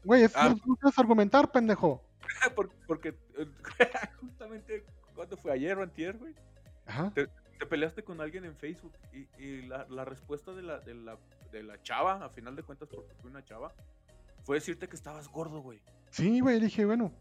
[0.03, 0.53] Güey, eso ah.
[0.65, 2.03] no es argumentar, pendejo.
[2.87, 3.15] porque,
[4.19, 4.83] justamente
[5.15, 6.35] cuando fue ayer o antier, güey,
[7.13, 8.93] Te, peleaste con alguien en Facebook
[9.37, 11.17] y, la, respuesta de la, de, la,
[11.51, 13.73] de la chava, a final de cuentas, porque fue una chava,
[14.43, 15.81] fue decirte que estabas gordo, güey.
[16.09, 17.13] Sí, güey, dije, bueno,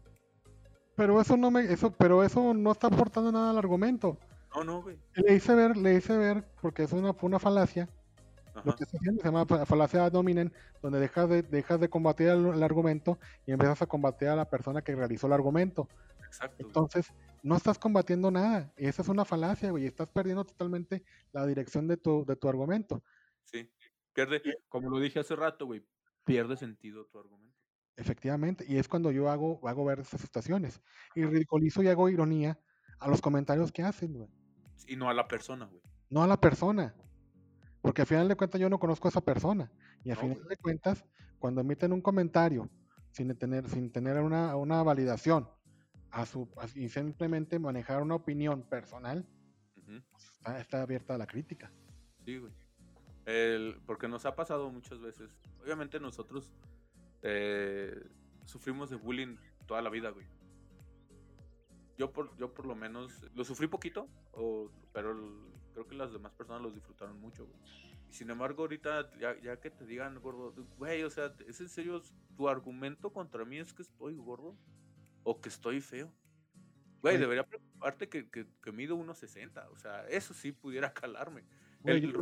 [0.95, 4.17] pero eso no me, eso, pero eso no está aportando nada al argumento.
[4.55, 4.97] No, no, güey.
[5.15, 7.89] Le hice ver, le hice ver, porque es una, fue una falacia.
[8.63, 13.51] Lo que se llama falacia dominen, donde dejas de, dejas de combatir el, argumento y
[13.51, 15.89] empiezas a combatir a la persona que realizó el argumento.
[16.25, 16.65] Exacto.
[16.65, 17.11] Entonces,
[17.43, 18.71] no estás combatiendo nada.
[18.77, 19.85] Y esa es una falacia, güey.
[19.85, 21.03] Estás perdiendo totalmente
[21.33, 23.03] la dirección de tu, de tu argumento.
[23.43, 23.69] Sí.
[24.13, 25.85] Pierde, como lo dije hace rato, güey,
[26.23, 27.44] pierde sentido tu argumento.
[27.97, 30.81] Efectivamente, y es cuando yo hago, hago ver esas situaciones.
[31.15, 32.59] Y ridiculizo y hago ironía
[32.99, 34.29] a los comentarios que hacen, güey.
[34.87, 35.81] Y no a la persona, güey.
[36.09, 36.93] No a la persona.
[37.81, 39.71] Porque al final de cuentas yo no conozco a esa persona.
[40.03, 41.05] Y al final de cuentas,
[41.39, 42.69] cuando emiten un comentario
[43.11, 45.47] sin tener, sin tener una, una validación
[46.11, 49.25] a su, a- y simplemente manejar una opinión personal,
[50.11, 51.71] pues, está, está abierta a la crítica.
[52.25, 52.51] Sí, güey.
[53.25, 55.31] El- porque nos ha pasado muchas veces.
[55.63, 56.51] Obviamente nosotros
[57.21, 58.07] eh,
[58.45, 59.35] sufrimos de bullying
[59.65, 60.27] toda la vida, güey.
[61.97, 66.11] Yo por, yo por lo menos lo sufrí poquito, o- pero el- creo que las
[66.11, 67.59] demás personas los disfrutaron mucho, güey.
[68.09, 71.69] Y sin embargo, ahorita, ya, ya que te digan gordo, güey, o sea, ¿es en
[71.69, 72.01] serio
[72.35, 74.57] tu argumento contra mí es que estoy gordo?
[75.23, 76.11] ¿O que estoy feo?
[77.01, 81.43] Güey, debería preocuparte que, que, que mido 1.60, o sea, eso sí pudiera calarme.
[81.81, 82.13] Güey, El- yo el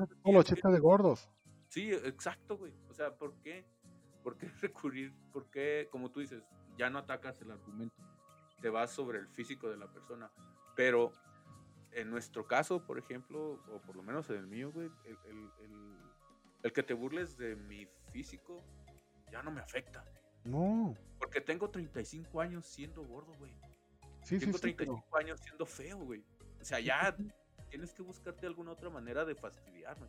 [0.71, 1.29] de gordos.
[1.69, 2.73] Sí, exacto, güey.
[2.89, 3.65] O sea, ¿por qué?
[4.23, 5.13] ¿Por qué recurrir?
[5.31, 6.43] ¿Por qué, como tú dices,
[6.77, 7.95] ya no atacas el argumento?
[8.61, 10.31] Te vas sobre el físico de la persona.
[10.75, 11.11] Pero
[11.91, 15.51] en nuestro caso, por ejemplo, o por lo menos en el mío, güey, el, el-
[15.61, 15.97] el-
[16.63, 18.63] el que te burles de mi físico
[19.31, 20.05] ya no me afecta.
[20.45, 23.51] No, Porque tengo 35 años siendo gordo, güey.
[24.23, 24.61] sí, sí, Tengo sí.
[24.61, 26.23] 35 pero- años siendo feo, güey.
[26.61, 27.15] O sea, ya
[27.69, 30.07] tienes que buscarte alguna otra manera de fastidiarme.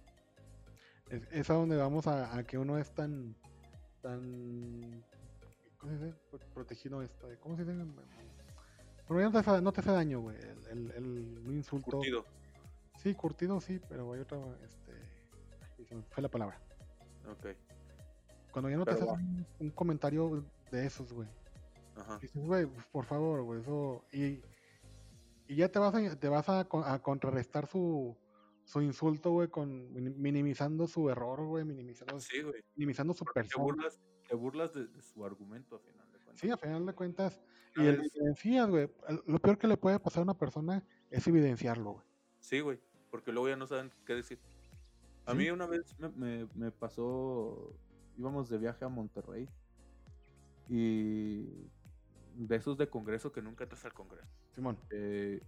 [1.11, 3.35] Es, es a donde vamos a, a que uno es tan,
[4.05, 5.03] tan,
[5.79, 6.19] ¿cómo se dice?
[6.31, 7.85] Pro- Protegido esto, ¿cómo se dice?
[9.09, 10.37] Pero ya no te hace, no te hace daño, güey,
[10.71, 11.93] el, el, insulto.
[11.97, 12.25] Curtido.
[13.03, 14.93] Sí, curtido sí, pero hay otra, este,
[15.79, 16.61] ay, se me fue la palabra.
[17.31, 17.47] Ok.
[18.53, 21.29] Cuando ya no te hace un, un comentario de esos, güey.
[21.97, 22.19] Ajá.
[22.19, 24.43] Dices, güey, por favor, güey, eso, y,
[25.49, 26.65] y ya te vas a, te vas a
[27.03, 28.15] contrarrestar su,
[28.65, 32.63] su insulto, güey, con minim- minimizando su error, güey, minimizando, Sí, güey.
[32.77, 33.65] minimizando su Porque te persona.
[33.65, 36.41] burlas, te burlas de, de su argumento a final de cuentas.
[36.41, 37.41] Sí, a final de cuentas.
[37.77, 38.89] Y el evidencias, güey.
[39.27, 42.07] Lo peor que le puede pasar a una persona es evidenciarlo, güey.
[42.39, 42.79] Sí, güey,
[43.11, 44.39] porque luego ya no saben qué decir.
[45.27, 45.39] A Sí.
[45.39, 47.75] mí una vez me, me- me pasó,
[48.17, 49.49] íbamos de viaje a Monterrey
[50.69, 51.47] y
[52.37, 54.29] de esos de congreso que nunca entras al congreso.
[54.55, 54.79] Simón.
[54.91, 55.41] Eh,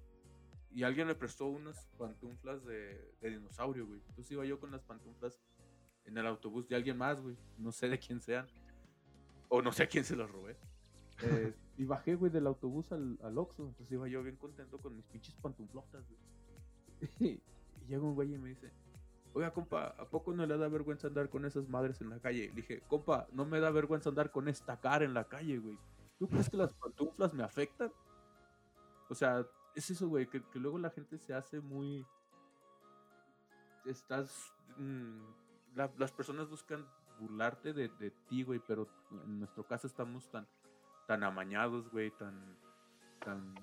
[0.70, 4.01] y alguien me prestó unas pantuflas de, dinosaurio, güey.
[4.09, 5.38] Entonces iba yo con las pantuflas
[6.05, 7.36] en el autobús de alguien más, güey.
[7.59, 8.47] No sé de quién sean.
[9.48, 10.56] O no sé a quién se las robé.
[11.22, 13.68] Eh, y bajé, güey, del autobús al, al Oxxo.
[13.68, 16.20] Entonces iba yo bien contento con mis pinches pantuflotas, güey.
[17.20, 17.40] y
[17.88, 18.70] llega un güey y me dice,
[19.32, 22.48] oiga, compa, ¿a poco no le da vergüenza andar con esas madres en la calle?
[22.48, 25.78] Le dije, compa, no me da vergüenza andar con esta cara en la calle, güey.
[26.18, 27.93] ¿Tú crees que las pantuflas me afectan?
[29.09, 29.47] O sea,
[29.77, 32.05] es eso, güey, que, que luego la gente se hace muy...
[33.85, 34.53] Estás...
[34.78, 35.20] mm,
[35.77, 36.86] la- las personas buscan
[37.20, 38.89] burlarte de, de ti, güey, pero
[39.24, 40.47] en nuestro caso estamos tan,
[41.07, 42.57] tan amañados, güey, tan,
[43.24, 43.55] tan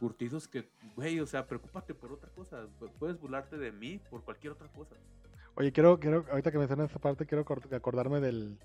[0.00, 2.66] curtidos que, güey, o sea, preocúpate por otra cosa.
[2.80, 4.96] pu- Puedes burlarte de mí por cualquier otra cosa.
[5.54, 8.58] Oye, quiero, quiero, ahorita que mencionas esta parte, quiero acordarme del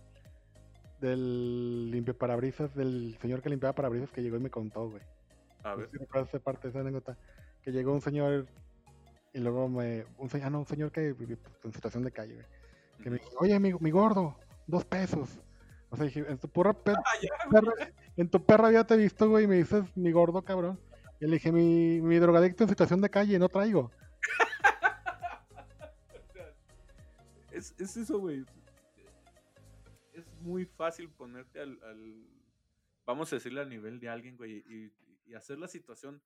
[1.00, 5.02] del limpiaparabrisas, del señor que limpiaba parabrisas que llegó y me contó, güey.
[5.64, 5.98] A No ver, sé
[6.68, 7.18] esa anécdota.
[7.62, 8.48] Que llegó un señor
[9.34, 10.06] y luego me.
[10.18, 11.30] Un, ah, no, un señor que pues,
[11.64, 12.46] en situación de calle, güey.
[13.04, 15.40] Que me dijo, oye, mi, mi gordo, dos pesos.
[15.90, 18.94] O sea, dije, en tu pura pe- Ah, ya, perra- en tu perra ya te
[18.94, 20.80] he visto, güey, y me dices mi gordo, cabrón.
[21.20, 23.82] Y le dije, mi, mi drogadicto en situación de calle, no traigo.
[23.82, 23.92] O
[26.34, 26.54] sea,
[27.52, 28.46] es, es eso, güey.
[30.14, 32.26] Es muy fácil ponerte al, al-
[33.06, 34.92] vamos a decirle al nivel de alguien, güey, y,
[35.32, 36.22] y hacer la situación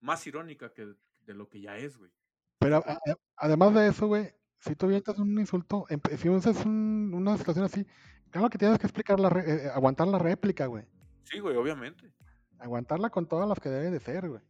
[0.00, 0.86] más irónica que
[1.20, 2.10] de lo que ya es, güey.
[2.58, 2.98] Pero a-
[3.36, 5.86] además de eso, güey, si tú avientas un insulto,
[6.18, 7.86] si usas un- una situación así,
[8.30, 10.84] claro que tienes que explicar la re- eh, aguantar la réplica, güey.
[11.24, 12.12] Sí, güey, obviamente.
[12.58, 14.42] Aguantarla con todas las que debe de ser, güey.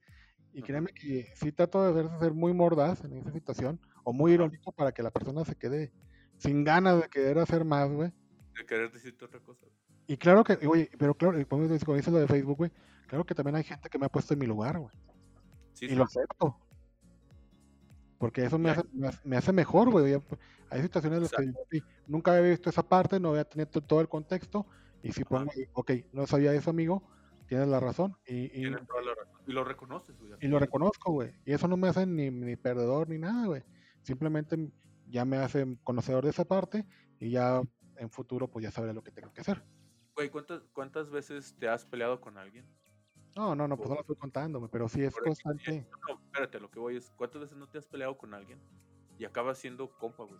[0.52, 4.72] Y créeme que sí trato de ser muy mordaz en esa situación, o muy irónico
[4.72, 5.92] para que la persona se quede
[6.38, 8.12] sin ganas de querer hacer más, güey.
[8.56, 9.66] De querer decirte otra cosa.
[10.08, 12.72] Y claro que, oye, pero claro, como dices lo de Facebook, güey,
[13.10, 14.94] claro que también hay gente que me ha puesto en mi lugar, güey.
[15.72, 15.94] Sí, y sí.
[15.96, 16.56] lo acepto.
[18.18, 20.16] Porque eso me hace, me hace- me hace mejor, güey.
[20.20, 23.68] pues, Hay situaciones en las que "Sí, nunca había visto esa parte, no había tenido
[23.68, 24.64] to- todo el contexto.
[25.02, 27.02] Y si pongo, ok, no sabía eso, amigo,
[27.48, 28.16] tienes la razón.
[28.26, 29.40] Y, y, Tienes toda la razón.
[29.48, 30.32] Y lo reconoces, güey.
[30.40, 31.32] y lo reconozco, güey.
[31.44, 33.64] Y eso no me hace ni, ni perdedor ni nada, güey.
[34.02, 34.70] Simplemente
[35.08, 36.86] ya me hace conocedor de esa parte
[37.18, 37.60] y ya
[37.96, 39.64] en futuro, pues ya sabré lo que tengo que hacer.
[40.14, 42.64] Güey, ¿cuántas, ¿cuántas veces te has peleado con alguien?
[43.40, 45.86] No, no, no, pues no lo estoy contando, güey, pero sí es constante.
[46.06, 48.60] No, espérate, lo que voy es, ¿cuántas veces no te has peleado con alguien
[49.18, 50.38] y acabas siendo compa, güey?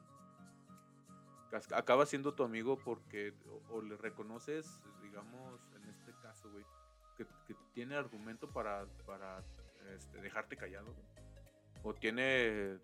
[1.51, 6.63] Ac- Acabas siendo tu amigo porque o, o le reconoces, digamos, en este caso, güey,
[7.17, 9.43] que, que tiene argumento para, para
[9.97, 11.07] este, dejarte callado, güey.
[11.83, 12.79] O tiene,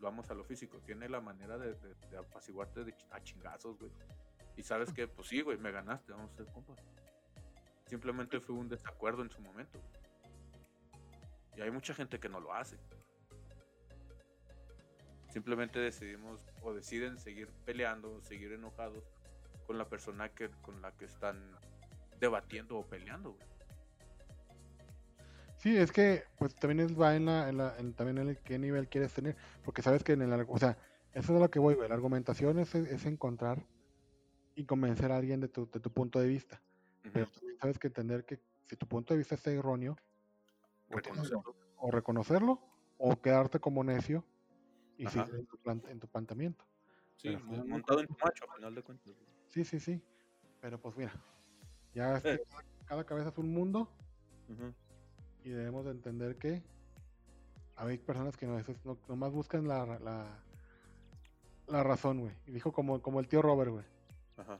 [0.00, 3.90] vamos a lo físico, tiene la manera de, de- de apaciguarte de a chingazos, güey.
[4.56, 6.78] Y sabes que, pues sí, güey, me ganaste, vamos a ser compas.
[7.90, 9.80] Simplemente fue un desacuerdo en su momento.
[11.56, 12.76] Y hay mucha gente que no lo hace.
[15.28, 19.02] Simplemente decidimos o deciden seguir peleando, seguir enojados
[19.66, 21.36] con la persona que, con la que están
[22.20, 23.32] debatiendo o peleando.
[23.32, 23.46] Güey.
[25.56, 28.38] Sí, es que pues también es, va en, la, en, la, en también en el
[28.38, 30.78] qué nivel quieres tener, porque sabes que en el, o sea,
[31.12, 31.76] eso es a lo que voy.
[31.88, 33.66] La argumentación es, es encontrar
[34.54, 36.62] y convencer a alguien de tu, de tu punto de vista.
[37.02, 39.96] Pero también sabes que entender que si tu punto de vista está erróneo,
[40.88, 41.56] Reconocerlo.
[41.76, 42.60] o reconocerlo,
[42.98, 44.24] o quedarte como necio
[44.96, 45.24] y Ajá.
[45.24, 46.64] seguir en tu, plan- en tu planteamiento.
[47.16, 49.14] Sí, Pero montado en tu macho, al final de cuentas.
[49.48, 50.02] Sí, sí, sí.
[50.60, 51.12] Pero pues mira,
[51.94, 52.42] ya es que Eh.
[52.48, 53.90] cada, cada cabeza es un mundo
[55.44, 56.62] y debemos de entender que
[57.76, 60.38] hay personas que no, no, nomás buscan la, la,
[61.66, 62.34] la razón, güey.
[62.46, 63.84] Y dijo como, como el tío Robert, güey.
[64.36, 64.58] Ajá.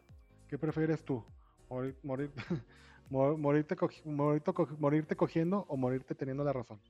[0.49, 1.23] ¿Qué prefieres tú?
[1.71, 2.31] ¿Morir, morir,
[3.11, 6.81] mor- morirte, morirte, co- morirte cogiendo o morirte teniendo la razón?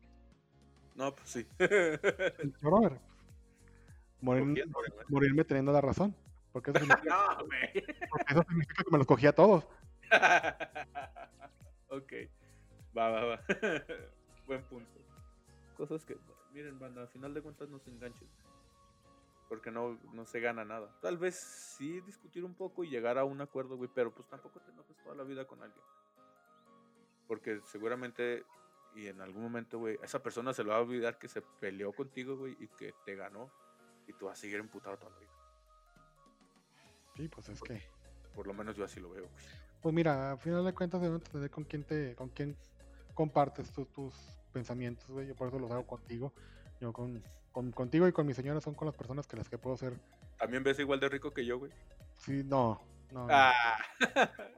[0.97, 1.47] No, pues sí.
[2.63, 3.01] Robert.
[4.23, 4.65] Morir-
[5.09, 6.15] morirme teniendo la razón.
[6.53, 7.85] Porque eso significa, no, güey.
[8.11, 9.65] porque eso significa que me los cogí a todos.
[11.89, 12.13] ok.
[12.97, 13.41] Va, va, va.
[14.47, 14.91] Buen punto.
[15.77, 16.17] Cosas que,
[16.53, 18.29] miren, banda, al final de cuentas no se enganchen.
[19.51, 20.89] Porque no, no se gana nada.
[21.03, 21.35] Tal vez
[21.77, 24.97] sí discutir un poco y llegar a un acuerdo, güey, pero pues tampoco te enojes
[25.03, 25.85] toda la vida con alguien.
[27.27, 28.47] Porque seguramente,
[28.95, 31.43] y en algún momento, güey, a esa persona se le va a olvidar que se
[31.43, 33.51] peleó contigo, güey, y que te ganó.
[34.07, 35.31] Y tú vas a seguir emputado toda la vida.
[37.17, 37.83] Sí, pues es que.
[38.35, 39.45] Por lo menos yo así lo veo, güey.
[39.83, 42.57] Pues mira, a final de cuentas debemos entender con quién te, con quién
[43.15, 44.15] compartes tu- tus
[44.53, 45.27] pensamientos, güey.
[45.27, 46.33] Yo por eso los hago contigo.
[46.81, 49.59] Yo con, con- contigo y con mi señora son con las personas que las que
[49.59, 49.95] puedo ser.
[50.39, 51.71] ¿También ves igual de rico que yo, güey?
[52.19, 52.81] Sí, no,
[53.11, 53.77] no, no, Ah,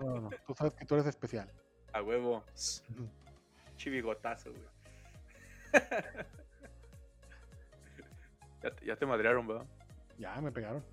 [0.01, 0.31] no, no.
[0.47, 1.51] Tú sabes que tú eres especial.
[1.93, 2.45] a huevo.
[3.77, 4.63] Chivigotazo, güey.
[8.63, 9.67] ya, te, ya te madrearon, ¿verdad?
[10.19, 10.85] Ya me pegaron.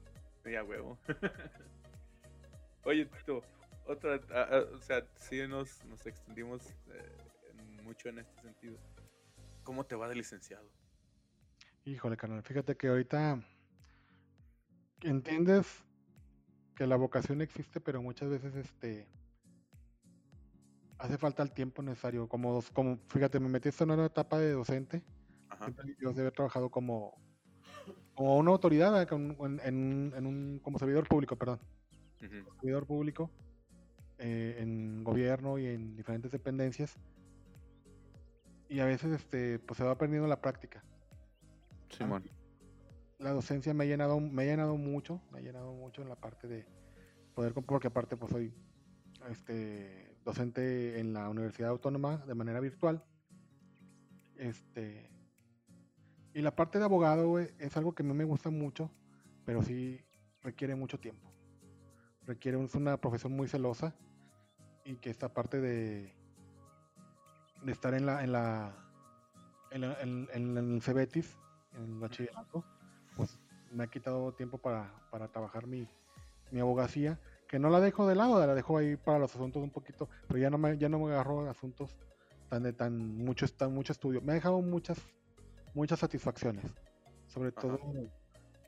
[0.43, 0.97] Sí, a huevo.
[2.85, 3.43] Oye, Tito,
[3.85, 7.18] otra, ah, ah, o sea, sí nos, nos extendimos eh,
[7.84, 8.77] mucho en este sentido.
[9.64, 10.68] ¿Cómo te va de licenciado?
[11.85, 13.41] Híjole, carnal, fíjate que ahorita
[15.01, 15.84] entiendes
[16.76, 19.07] que la vocación existe, pero muchas veces este
[20.97, 22.27] hace falta el tiempo necesario.
[22.27, 25.03] Como, como fíjate, me metí en una etapa de docente.
[25.49, 25.72] Ajá.
[25.99, 27.14] Yo he trabajado como,
[28.14, 31.60] como una autoridad, con- en, en- en un, como servidor público, perdón,
[32.60, 33.31] servidor público
[34.18, 36.97] eh, en gobierno y en diferentes dependencias.
[38.68, 40.84] Y a veces este, pues se va perdiendo la práctica.
[41.89, 42.23] Simón.
[43.17, 46.15] la docencia me ha llenado, me ha llenado mucho, me ha llenado mucho en la
[46.15, 46.65] parte de
[47.35, 48.53] poder, porque aparte pues soy
[49.29, 53.03] este docente en la Universidad Autónoma de manera virtual.
[54.37, 55.09] Este
[56.33, 58.91] y la parte de abogado, es algo que no me gusta mucho,
[59.45, 59.99] pero sí
[60.41, 61.33] requiere mucho tiempo.
[62.25, 63.95] Requiere una profesión muy celosa
[64.85, 66.13] y que esta parte de
[67.63, 68.73] de estar en la en la
[69.71, 71.37] en, la- en- en el CEBETIS,
[71.75, 72.63] en el bachillerato,
[73.15, 73.39] pues
[73.71, 75.87] me ha quitado tiempo para, para trabajar mi,
[76.51, 79.71] mi abogacía, que no la dejo de lado, la dejo ahí para los asuntos un
[79.71, 81.95] poquito, pero ya no me, ya no me agarro asuntos
[82.49, 84.21] tan de tan mucho, tan mucho estudio.
[84.21, 84.99] Me ha dejado muchas,
[85.73, 86.65] muchas satisfacciones.
[87.27, 87.61] Sobre Ajá.
[87.61, 87.79] todo,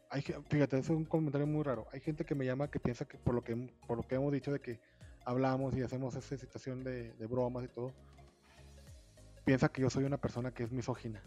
[0.09, 1.87] hay, fíjate, es un comentario muy raro.
[1.91, 3.55] Hay gente que me llama que piensa que por lo que,
[3.87, 4.79] por lo que hemos dicho de que
[5.25, 7.91] hablamos y hacemos esa situación de, de bromas y todo,
[9.45, 11.21] piensa que yo soy una persona que es misógina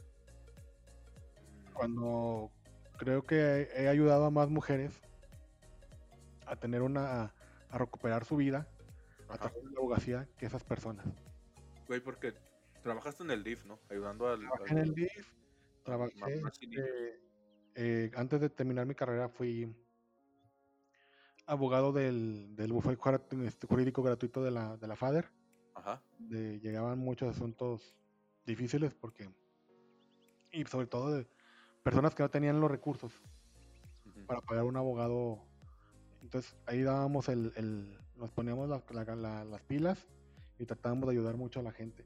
[1.74, 2.50] cuando
[2.96, 5.02] creo que he ayudado a más mujeres
[6.46, 7.34] a tener una
[7.70, 8.68] a recuperar su vida
[9.28, 9.48] a Ajá.
[9.48, 11.06] través de la abogacía que esas personas.
[11.88, 12.34] Güey, porque
[12.82, 13.80] trabajaste en el DIF, ¿no?
[13.90, 14.40] Ayudando al.
[14.40, 15.32] Trabajé al- en el DIF,
[15.82, 16.14] trabajé
[16.60, 16.84] niños.
[16.86, 17.20] eh,
[17.74, 19.74] eh, antes de terminar mi carrera fui
[21.46, 22.98] abogado del, del bufete
[23.46, 25.30] este, jurídico gratuito de la, de la FADER,
[25.74, 26.02] Ajá.
[26.18, 27.98] de, llegaban muchos asuntos
[28.46, 29.28] difíciles porque
[30.52, 31.26] y sobre todo de
[31.84, 33.12] personas que no tenían los recursos
[34.26, 35.38] para pagar un abogado.
[36.22, 40.06] Entonces ahí dábamos el, el- nos poníamos la- la- la- las pilas
[40.58, 42.04] y tratábamos de ayudar mucho a la gente.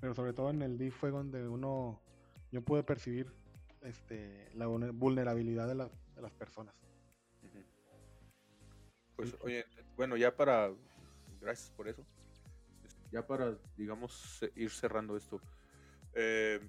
[0.00, 2.00] Pero sobre todo en el DIF fue donde uno,
[2.52, 3.30] yo pude percibir
[3.82, 6.74] este, la vulner- vulnerabilidad de, la- de las personas.
[9.16, 9.64] Pues oye,
[9.96, 10.70] bueno, ya para,
[11.40, 12.02] gracias por eso.
[13.10, 15.40] Ya para, digamos, ir cerrando esto.
[16.14, 16.60] eh,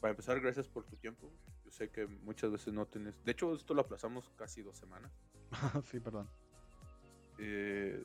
[0.00, 1.30] para empezar, gracias por tu tiempo.
[1.64, 3.14] Yo sé que muchas veces no tienes.
[3.24, 5.12] De hecho, esto lo aplazamos casi dos semanas.
[5.84, 6.28] sí, perdón.
[7.38, 8.04] eh,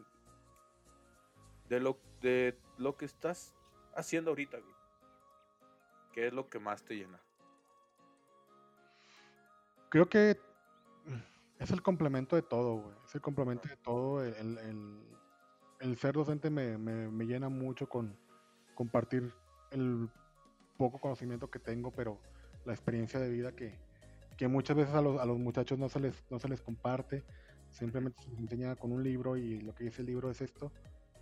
[1.70, 3.54] de, lo, de lo que estás
[3.96, 4.74] haciendo ahorita, güey.
[6.14, 7.20] ¿Qué es lo que más te llena?
[9.90, 10.40] Creo que
[11.60, 12.96] es el complemento de todo, güey.
[13.06, 14.24] Es el complemento de todo.
[14.24, 14.58] El,
[15.80, 18.18] el, ser docente me, me, llena mucho con
[18.74, 19.34] compartir
[19.72, 20.10] el
[20.82, 22.20] poco conocimiento que tengo, pero
[22.66, 23.74] la experiencia de vida que,
[24.38, 27.24] que muchas veces a los, a los, muchachos no se, les, no se les comparte.
[27.70, 30.72] Simplemente se les enseña con un libro y lo que dice el libro es esto.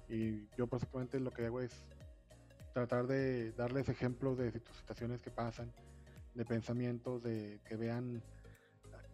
[0.08, 1.86] Y yo básicamente lo que hago es
[2.74, 5.72] tratar de darles ejemplos de situaciones que pasan,
[6.34, 8.24] de pensamientos, de que vean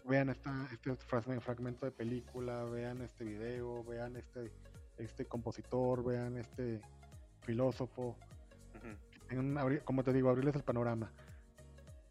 [0.07, 4.51] vean esta, este fragmento de película, vean este video, vean este,
[4.97, 6.81] este compositor, vean este
[7.41, 8.15] filósofo.
[9.83, 11.11] Como te digo, abrirles el panorama.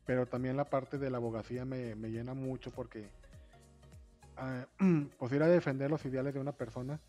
[0.04, 3.10] Pero también la parte de la abogacía me, llena mucho porque
[4.38, 7.00] uh, pues ir a defender los ideales de una persona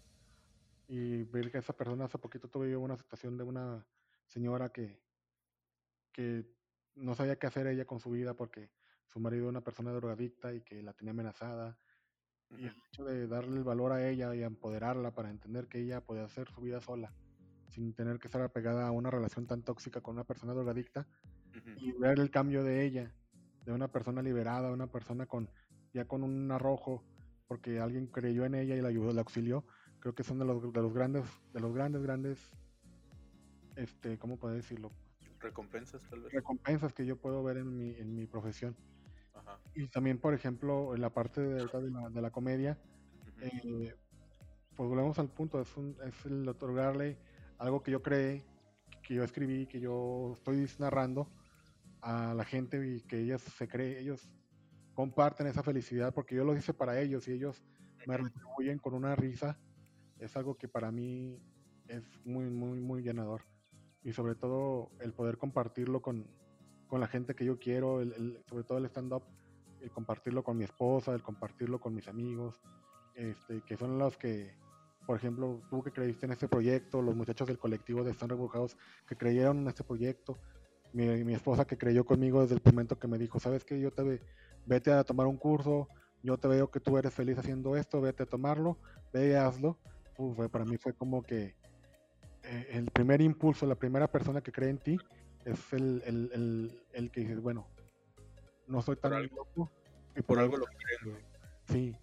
[0.88, 3.86] y ver que esa persona hace poquito tuve una situación de una
[4.28, 5.00] señora que,
[6.12, 6.46] que
[6.96, 8.70] no sabía qué hacer ella con su vida porque
[9.08, 11.78] su marido era una persona drogadicta y que la tenía amenazada.
[12.52, 16.02] Y el hecho de darle el valor a ella y empoderarla para entender que ella
[16.02, 17.12] podía hacer su vida sola,
[17.70, 21.08] sin tener que estar apegada a una relación tan tóxica con una persona drogadicta,
[21.78, 23.12] y ver el cambio de ella,
[23.66, 25.50] de una persona liberada, una persona con
[25.94, 27.04] ya con un arrojo,
[27.48, 29.66] porque alguien creyó en ella y la ayudó, la auxilió,
[30.00, 31.24] creo que son de los, de los grandes,
[31.54, 32.52] de los grandes, grandes,
[33.78, 34.92] este, ¿cómo puedo decirlo?
[35.40, 36.34] Recompensas, tal vez.
[36.34, 38.76] Recompensas que yo puedo ver en mi, en mi profesión.
[39.74, 42.78] Y también, por ejemplo, en la parte de, de, la, comedia,
[43.42, 43.96] eh,
[44.76, 47.18] pues volvemos al punto, es, un, es el otorgarle
[47.58, 48.46] algo que yo creé,
[49.04, 51.30] que yo escribí, que yo estoy narrando
[52.02, 54.30] a la gente y que ellos se creen, ellos
[54.94, 57.64] comparten esa felicidad porque yo lo hice para ellos y ellos
[58.08, 59.58] me retribuyen con una risa,
[60.20, 61.40] es algo que para mí
[61.88, 63.42] es muy, muy, muy llenador.
[64.04, 66.28] Y sobre todo el poder compartirlo con,
[66.88, 69.24] con la gente que yo quiero, el, sobre todo el stand-up,
[69.82, 72.62] el compartirlo con mi esposa, el compartirlo con mis amigos,
[73.16, 74.56] este, que son los que,
[75.06, 78.78] por ejemplo, tú que creíste en este proyecto, los muchachos del colectivo de Stand Rebujados
[79.08, 80.38] que creyeron en este proyecto,
[80.94, 83.92] mi, mi, esposa que creyó conmigo desde el momento que me dijo, sabes que yo
[83.92, 84.22] te
[84.66, 85.88] vete a tomar un curso,
[86.24, 88.78] yo te veo que tú eres feliz haciendo esto, vete a tomarlo,
[89.14, 89.78] ve y hazlo.
[90.52, 91.56] para mí fue como que
[92.44, 94.98] eh, el primer impulso, la primera persona que cree en ti
[95.46, 97.68] es el, el, el, el que dices, bueno,
[98.68, 99.72] no soy tan loco.
[100.16, 101.18] Y por, algo lo creo.
[101.68, 101.96] Sí,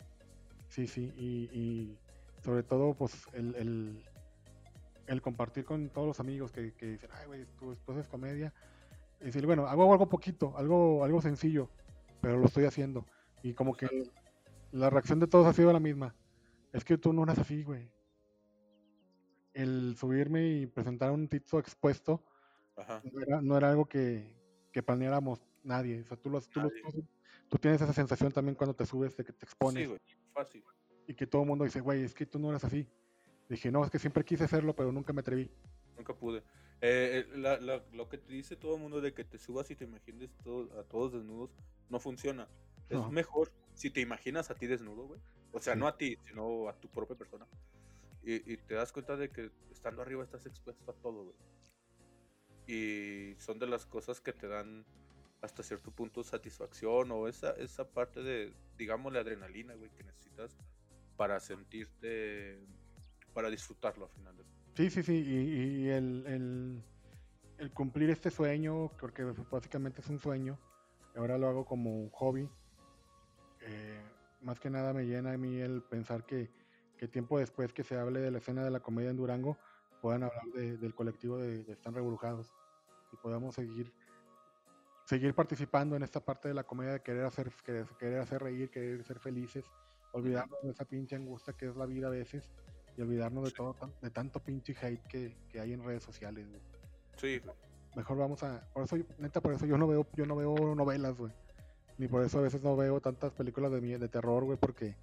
[0.69, 1.13] sí, sí.
[1.17, 1.99] Y,
[2.43, 4.05] sobre todo, pues, el, el,
[5.07, 8.53] el, compartir con todos los amigos que, que dicen, ay, güey, tu esposa es comedia.
[9.21, 11.69] Y decir, bueno, hago algo poquito, algo, algo sencillo,
[12.21, 13.07] pero lo estoy haciendo.
[13.43, 13.89] Y como que
[14.73, 16.15] la reacción de todos ha sido la misma.
[16.73, 17.91] Es que tú no eres así, güey.
[19.53, 22.25] El subirme y presentar un título expuesto
[23.43, 24.35] no era, algo que,
[24.85, 26.01] planeáramos nadie.
[26.01, 26.31] O sea, tú,
[27.49, 29.89] tú, tienes esa sensación también cuando te subes de que te expones.
[30.33, 30.65] fácil.
[31.07, 32.87] Y que todo el mundo dice, güey, es que tú no eres así.
[33.49, 35.51] Dije, no, es que siempre quise hacerlo, pero nunca me atreví.
[35.97, 36.39] Nunca pude.
[36.81, 39.85] Eh, eh, lo que te dice todo el mundo de que te subas y te
[39.85, 40.31] imagines
[40.79, 41.51] a todos desnudos,
[41.89, 42.49] no funciona.
[42.89, 45.21] Es mejor si te imaginas a ti desnudo, güey.
[45.53, 47.47] O sea, no a ti, sino a tu propia persona.
[48.23, 51.37] Y, y, te das cuenta de que estando arriba estás expuesto a todo, güey
[52.67, 54.85] y son de las cosas que te dan
[55.41, 60.57] hasta cierto punto satisfacción o esa, esa parte de, digamos, la adrenalina, güey, que necesitas
[61.17, 62.59] para sentirte,
[63.33, 64.35] para disfrutarlo al final.
[64.75, 66.83] Sí, sí, sí, y, el,
[67.59, 70.59] el, cumplir este sueño, porque básicamente es un sueño,
[71.15, 72.49] ahora lo hago como un hobby,
[73.61, 74.03] eh,
[74.41, 76.51] más que nada me llena a mí el pensar que,
[76.97, 79.59] que, tiempo después que se hable de la escena de la comedia en Durango,
[80.01, 82.53] puedan hablar del colectivo de, Están Rebrujados
[83.13, 83.93] y podamos seguir
[85.05, 87.53] seguir participando en esta parte de la comedia de querer hacer,
[87.99, 89.71] querer, hacer reír, querer ser felices,
[90.13, 92.51] olvidarnos de esa pinche angustia que es la vida a veces
[92.97, 96.47] y olvidarnos de todo de tanto pinche hate que, que hay en redes sociales.
[97.17, 97.41] Sí.
[97.95, 101.17] Mejor vamos a, por eso neta por eso yo no veo yo no veo novelas,
[101.17, 101.33] güey.
[101.99, 104.97] Ni por eso a veces no veo tantas películas de de terror, güey, porque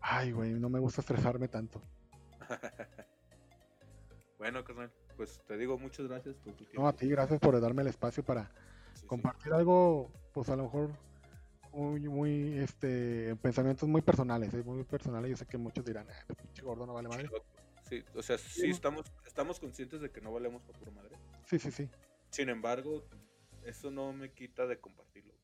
[0.00, 1.80] ay, güey, no me gusta estresarme tanto.
[4.42, 6.82] Bueno, carnal, pues te digo muchas gracias por tu tiempo.
[6.82, 8.50] No, a ti, gracias por darme el espacio para
[9.06, 10.90] compartir algo, pues a lo mejor
[11.72, 14.62] muy, muy, este, pensamientos muy personales, ¿eh?
[14.62, 15.30] muy personales.
[15.30, 17.30] Yo sé que muchos dirán, ah, pinche gordo no vale madre.
[17.88, 21.16] Sí, o sea, sí, estamos, estamos conscientes de que no valemos por pura madre.
[21.46, 21.88] Sí, sí, sí.
[22.30, 23.04] Sin embargo,
[23.64, 25.34] eso no me quita de compartirlo.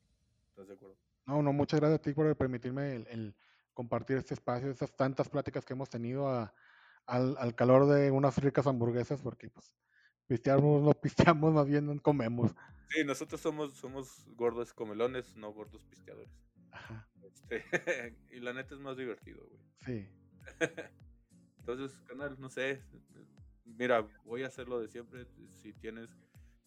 [0.49, 0.95] ¿Estás de acuerdo?
[1.25, 3.35] No, no, muchas gracias a ti por permitirme el,
[3.73, 6.53] compartir este espacio, esas tantas pláticas que hemos tenido a,
[7.05, 9.71] al, al, calor de unas ricas hamburguesas, porque pues
[10.29, 12.51] pisteamos, no pisteamos, más bien no comemos.
[12.89, 16.31] Sí, nosotros somos, somos gordos comelones, no gordos pisteadores.
[16.71, 17.07] Ajá.
[17.23, 17.63] Este,
[18.31, 19.61] y la neta es más divertido, güey.
[19.85, 20.07] Sí.
[21.59, 22.81] Entonces, canal, no sé.
[23.65, 25.25] Mira, voy a hacerlo de siempre.
[25.61, 26.09] Si tienes,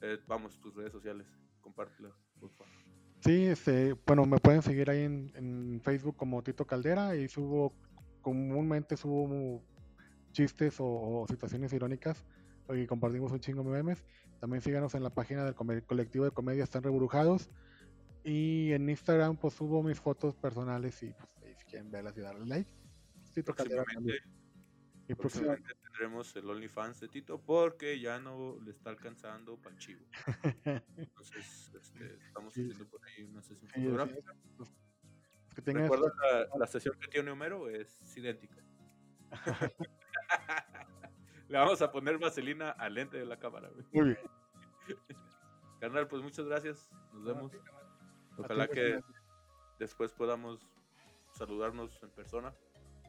[0.01, 1.27] eh, vamos, tus redes sociales,
[1.61, 2.73] compártelas, por favor.
[3.21, 7.73] Sí, este, bueno, me pueden seguir ahí en, en, Facebook como Tito Caldera y subo,
[8.21, 9.63] comúnmente subo
[10.33, 12.25] chistes o, situaciones irónicas
[12.75, 14.05] y compartimos un chingo de memes.
[14.41, 17.51] También síganos en la página del colectivo de comedia Están Rebrujados
[18.25, 22.21] y en Instagram pues subo mis fotos personales y pues ahí si quieren verlas y
[22.21, 22.71] darle like.
[23.57, 23.85] Caldera
[25.09, 30.05] y próximamente tendremos el OnlyFans de Tito porque ya no le está alcanzando para chivo.
[30.97, 34.35] Entonces, este, estamos haciendo por ahí una sesión fotográfica.
[35.57, 38.63] Recuerda la, la, sesión que tiene Homero es idéntica.
[41.53, 43.69] le vamos a poner vaselina al lente de la cámara.
[43.93, 44.19] Muy bien.
[45.81, 46.91] Carnal, pues muchas gracias.
[47.13, 47.53] Nos vemos.
[48.39, 49.01] Ojalá que
[49.79, 50.67] después podamos
[51.33, 52.55] saludarnos en persona.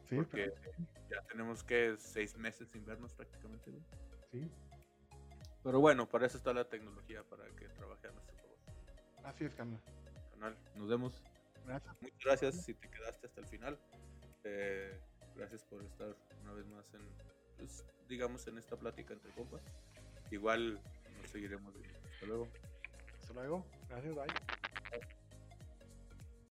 [0.06, 0.52] Sí, porque
[1.10, 3.72] ya tenemos que seis meses sin vernos prácticamente.
[4.30, 4.50] Sí.
[5.62, 8.58] Pero bueno, para eso está la tecnología, para que trabaje a nuestro favor.
[9.24, 9.80] Así es, canal.
[10.32, 11.24] Canal, nos vemos.
[11.64, 11.96] Gracias.
[12.02, 13.78] Muchas gracias si te quedaste hasta el final.
[14.42, 15.00] Eh,
[15.34, 19.62] gracias por estar una vez más en, pues, digamos, en esta plática entre compas.
[20.30, 20.80] Igual
[21.20, 21.74] nos seguiremos.
[22.12, 22.48] Hasta luego.
[23.20, 23.66] Hasta luego.
[23.88, 24.53] Gracias, bye.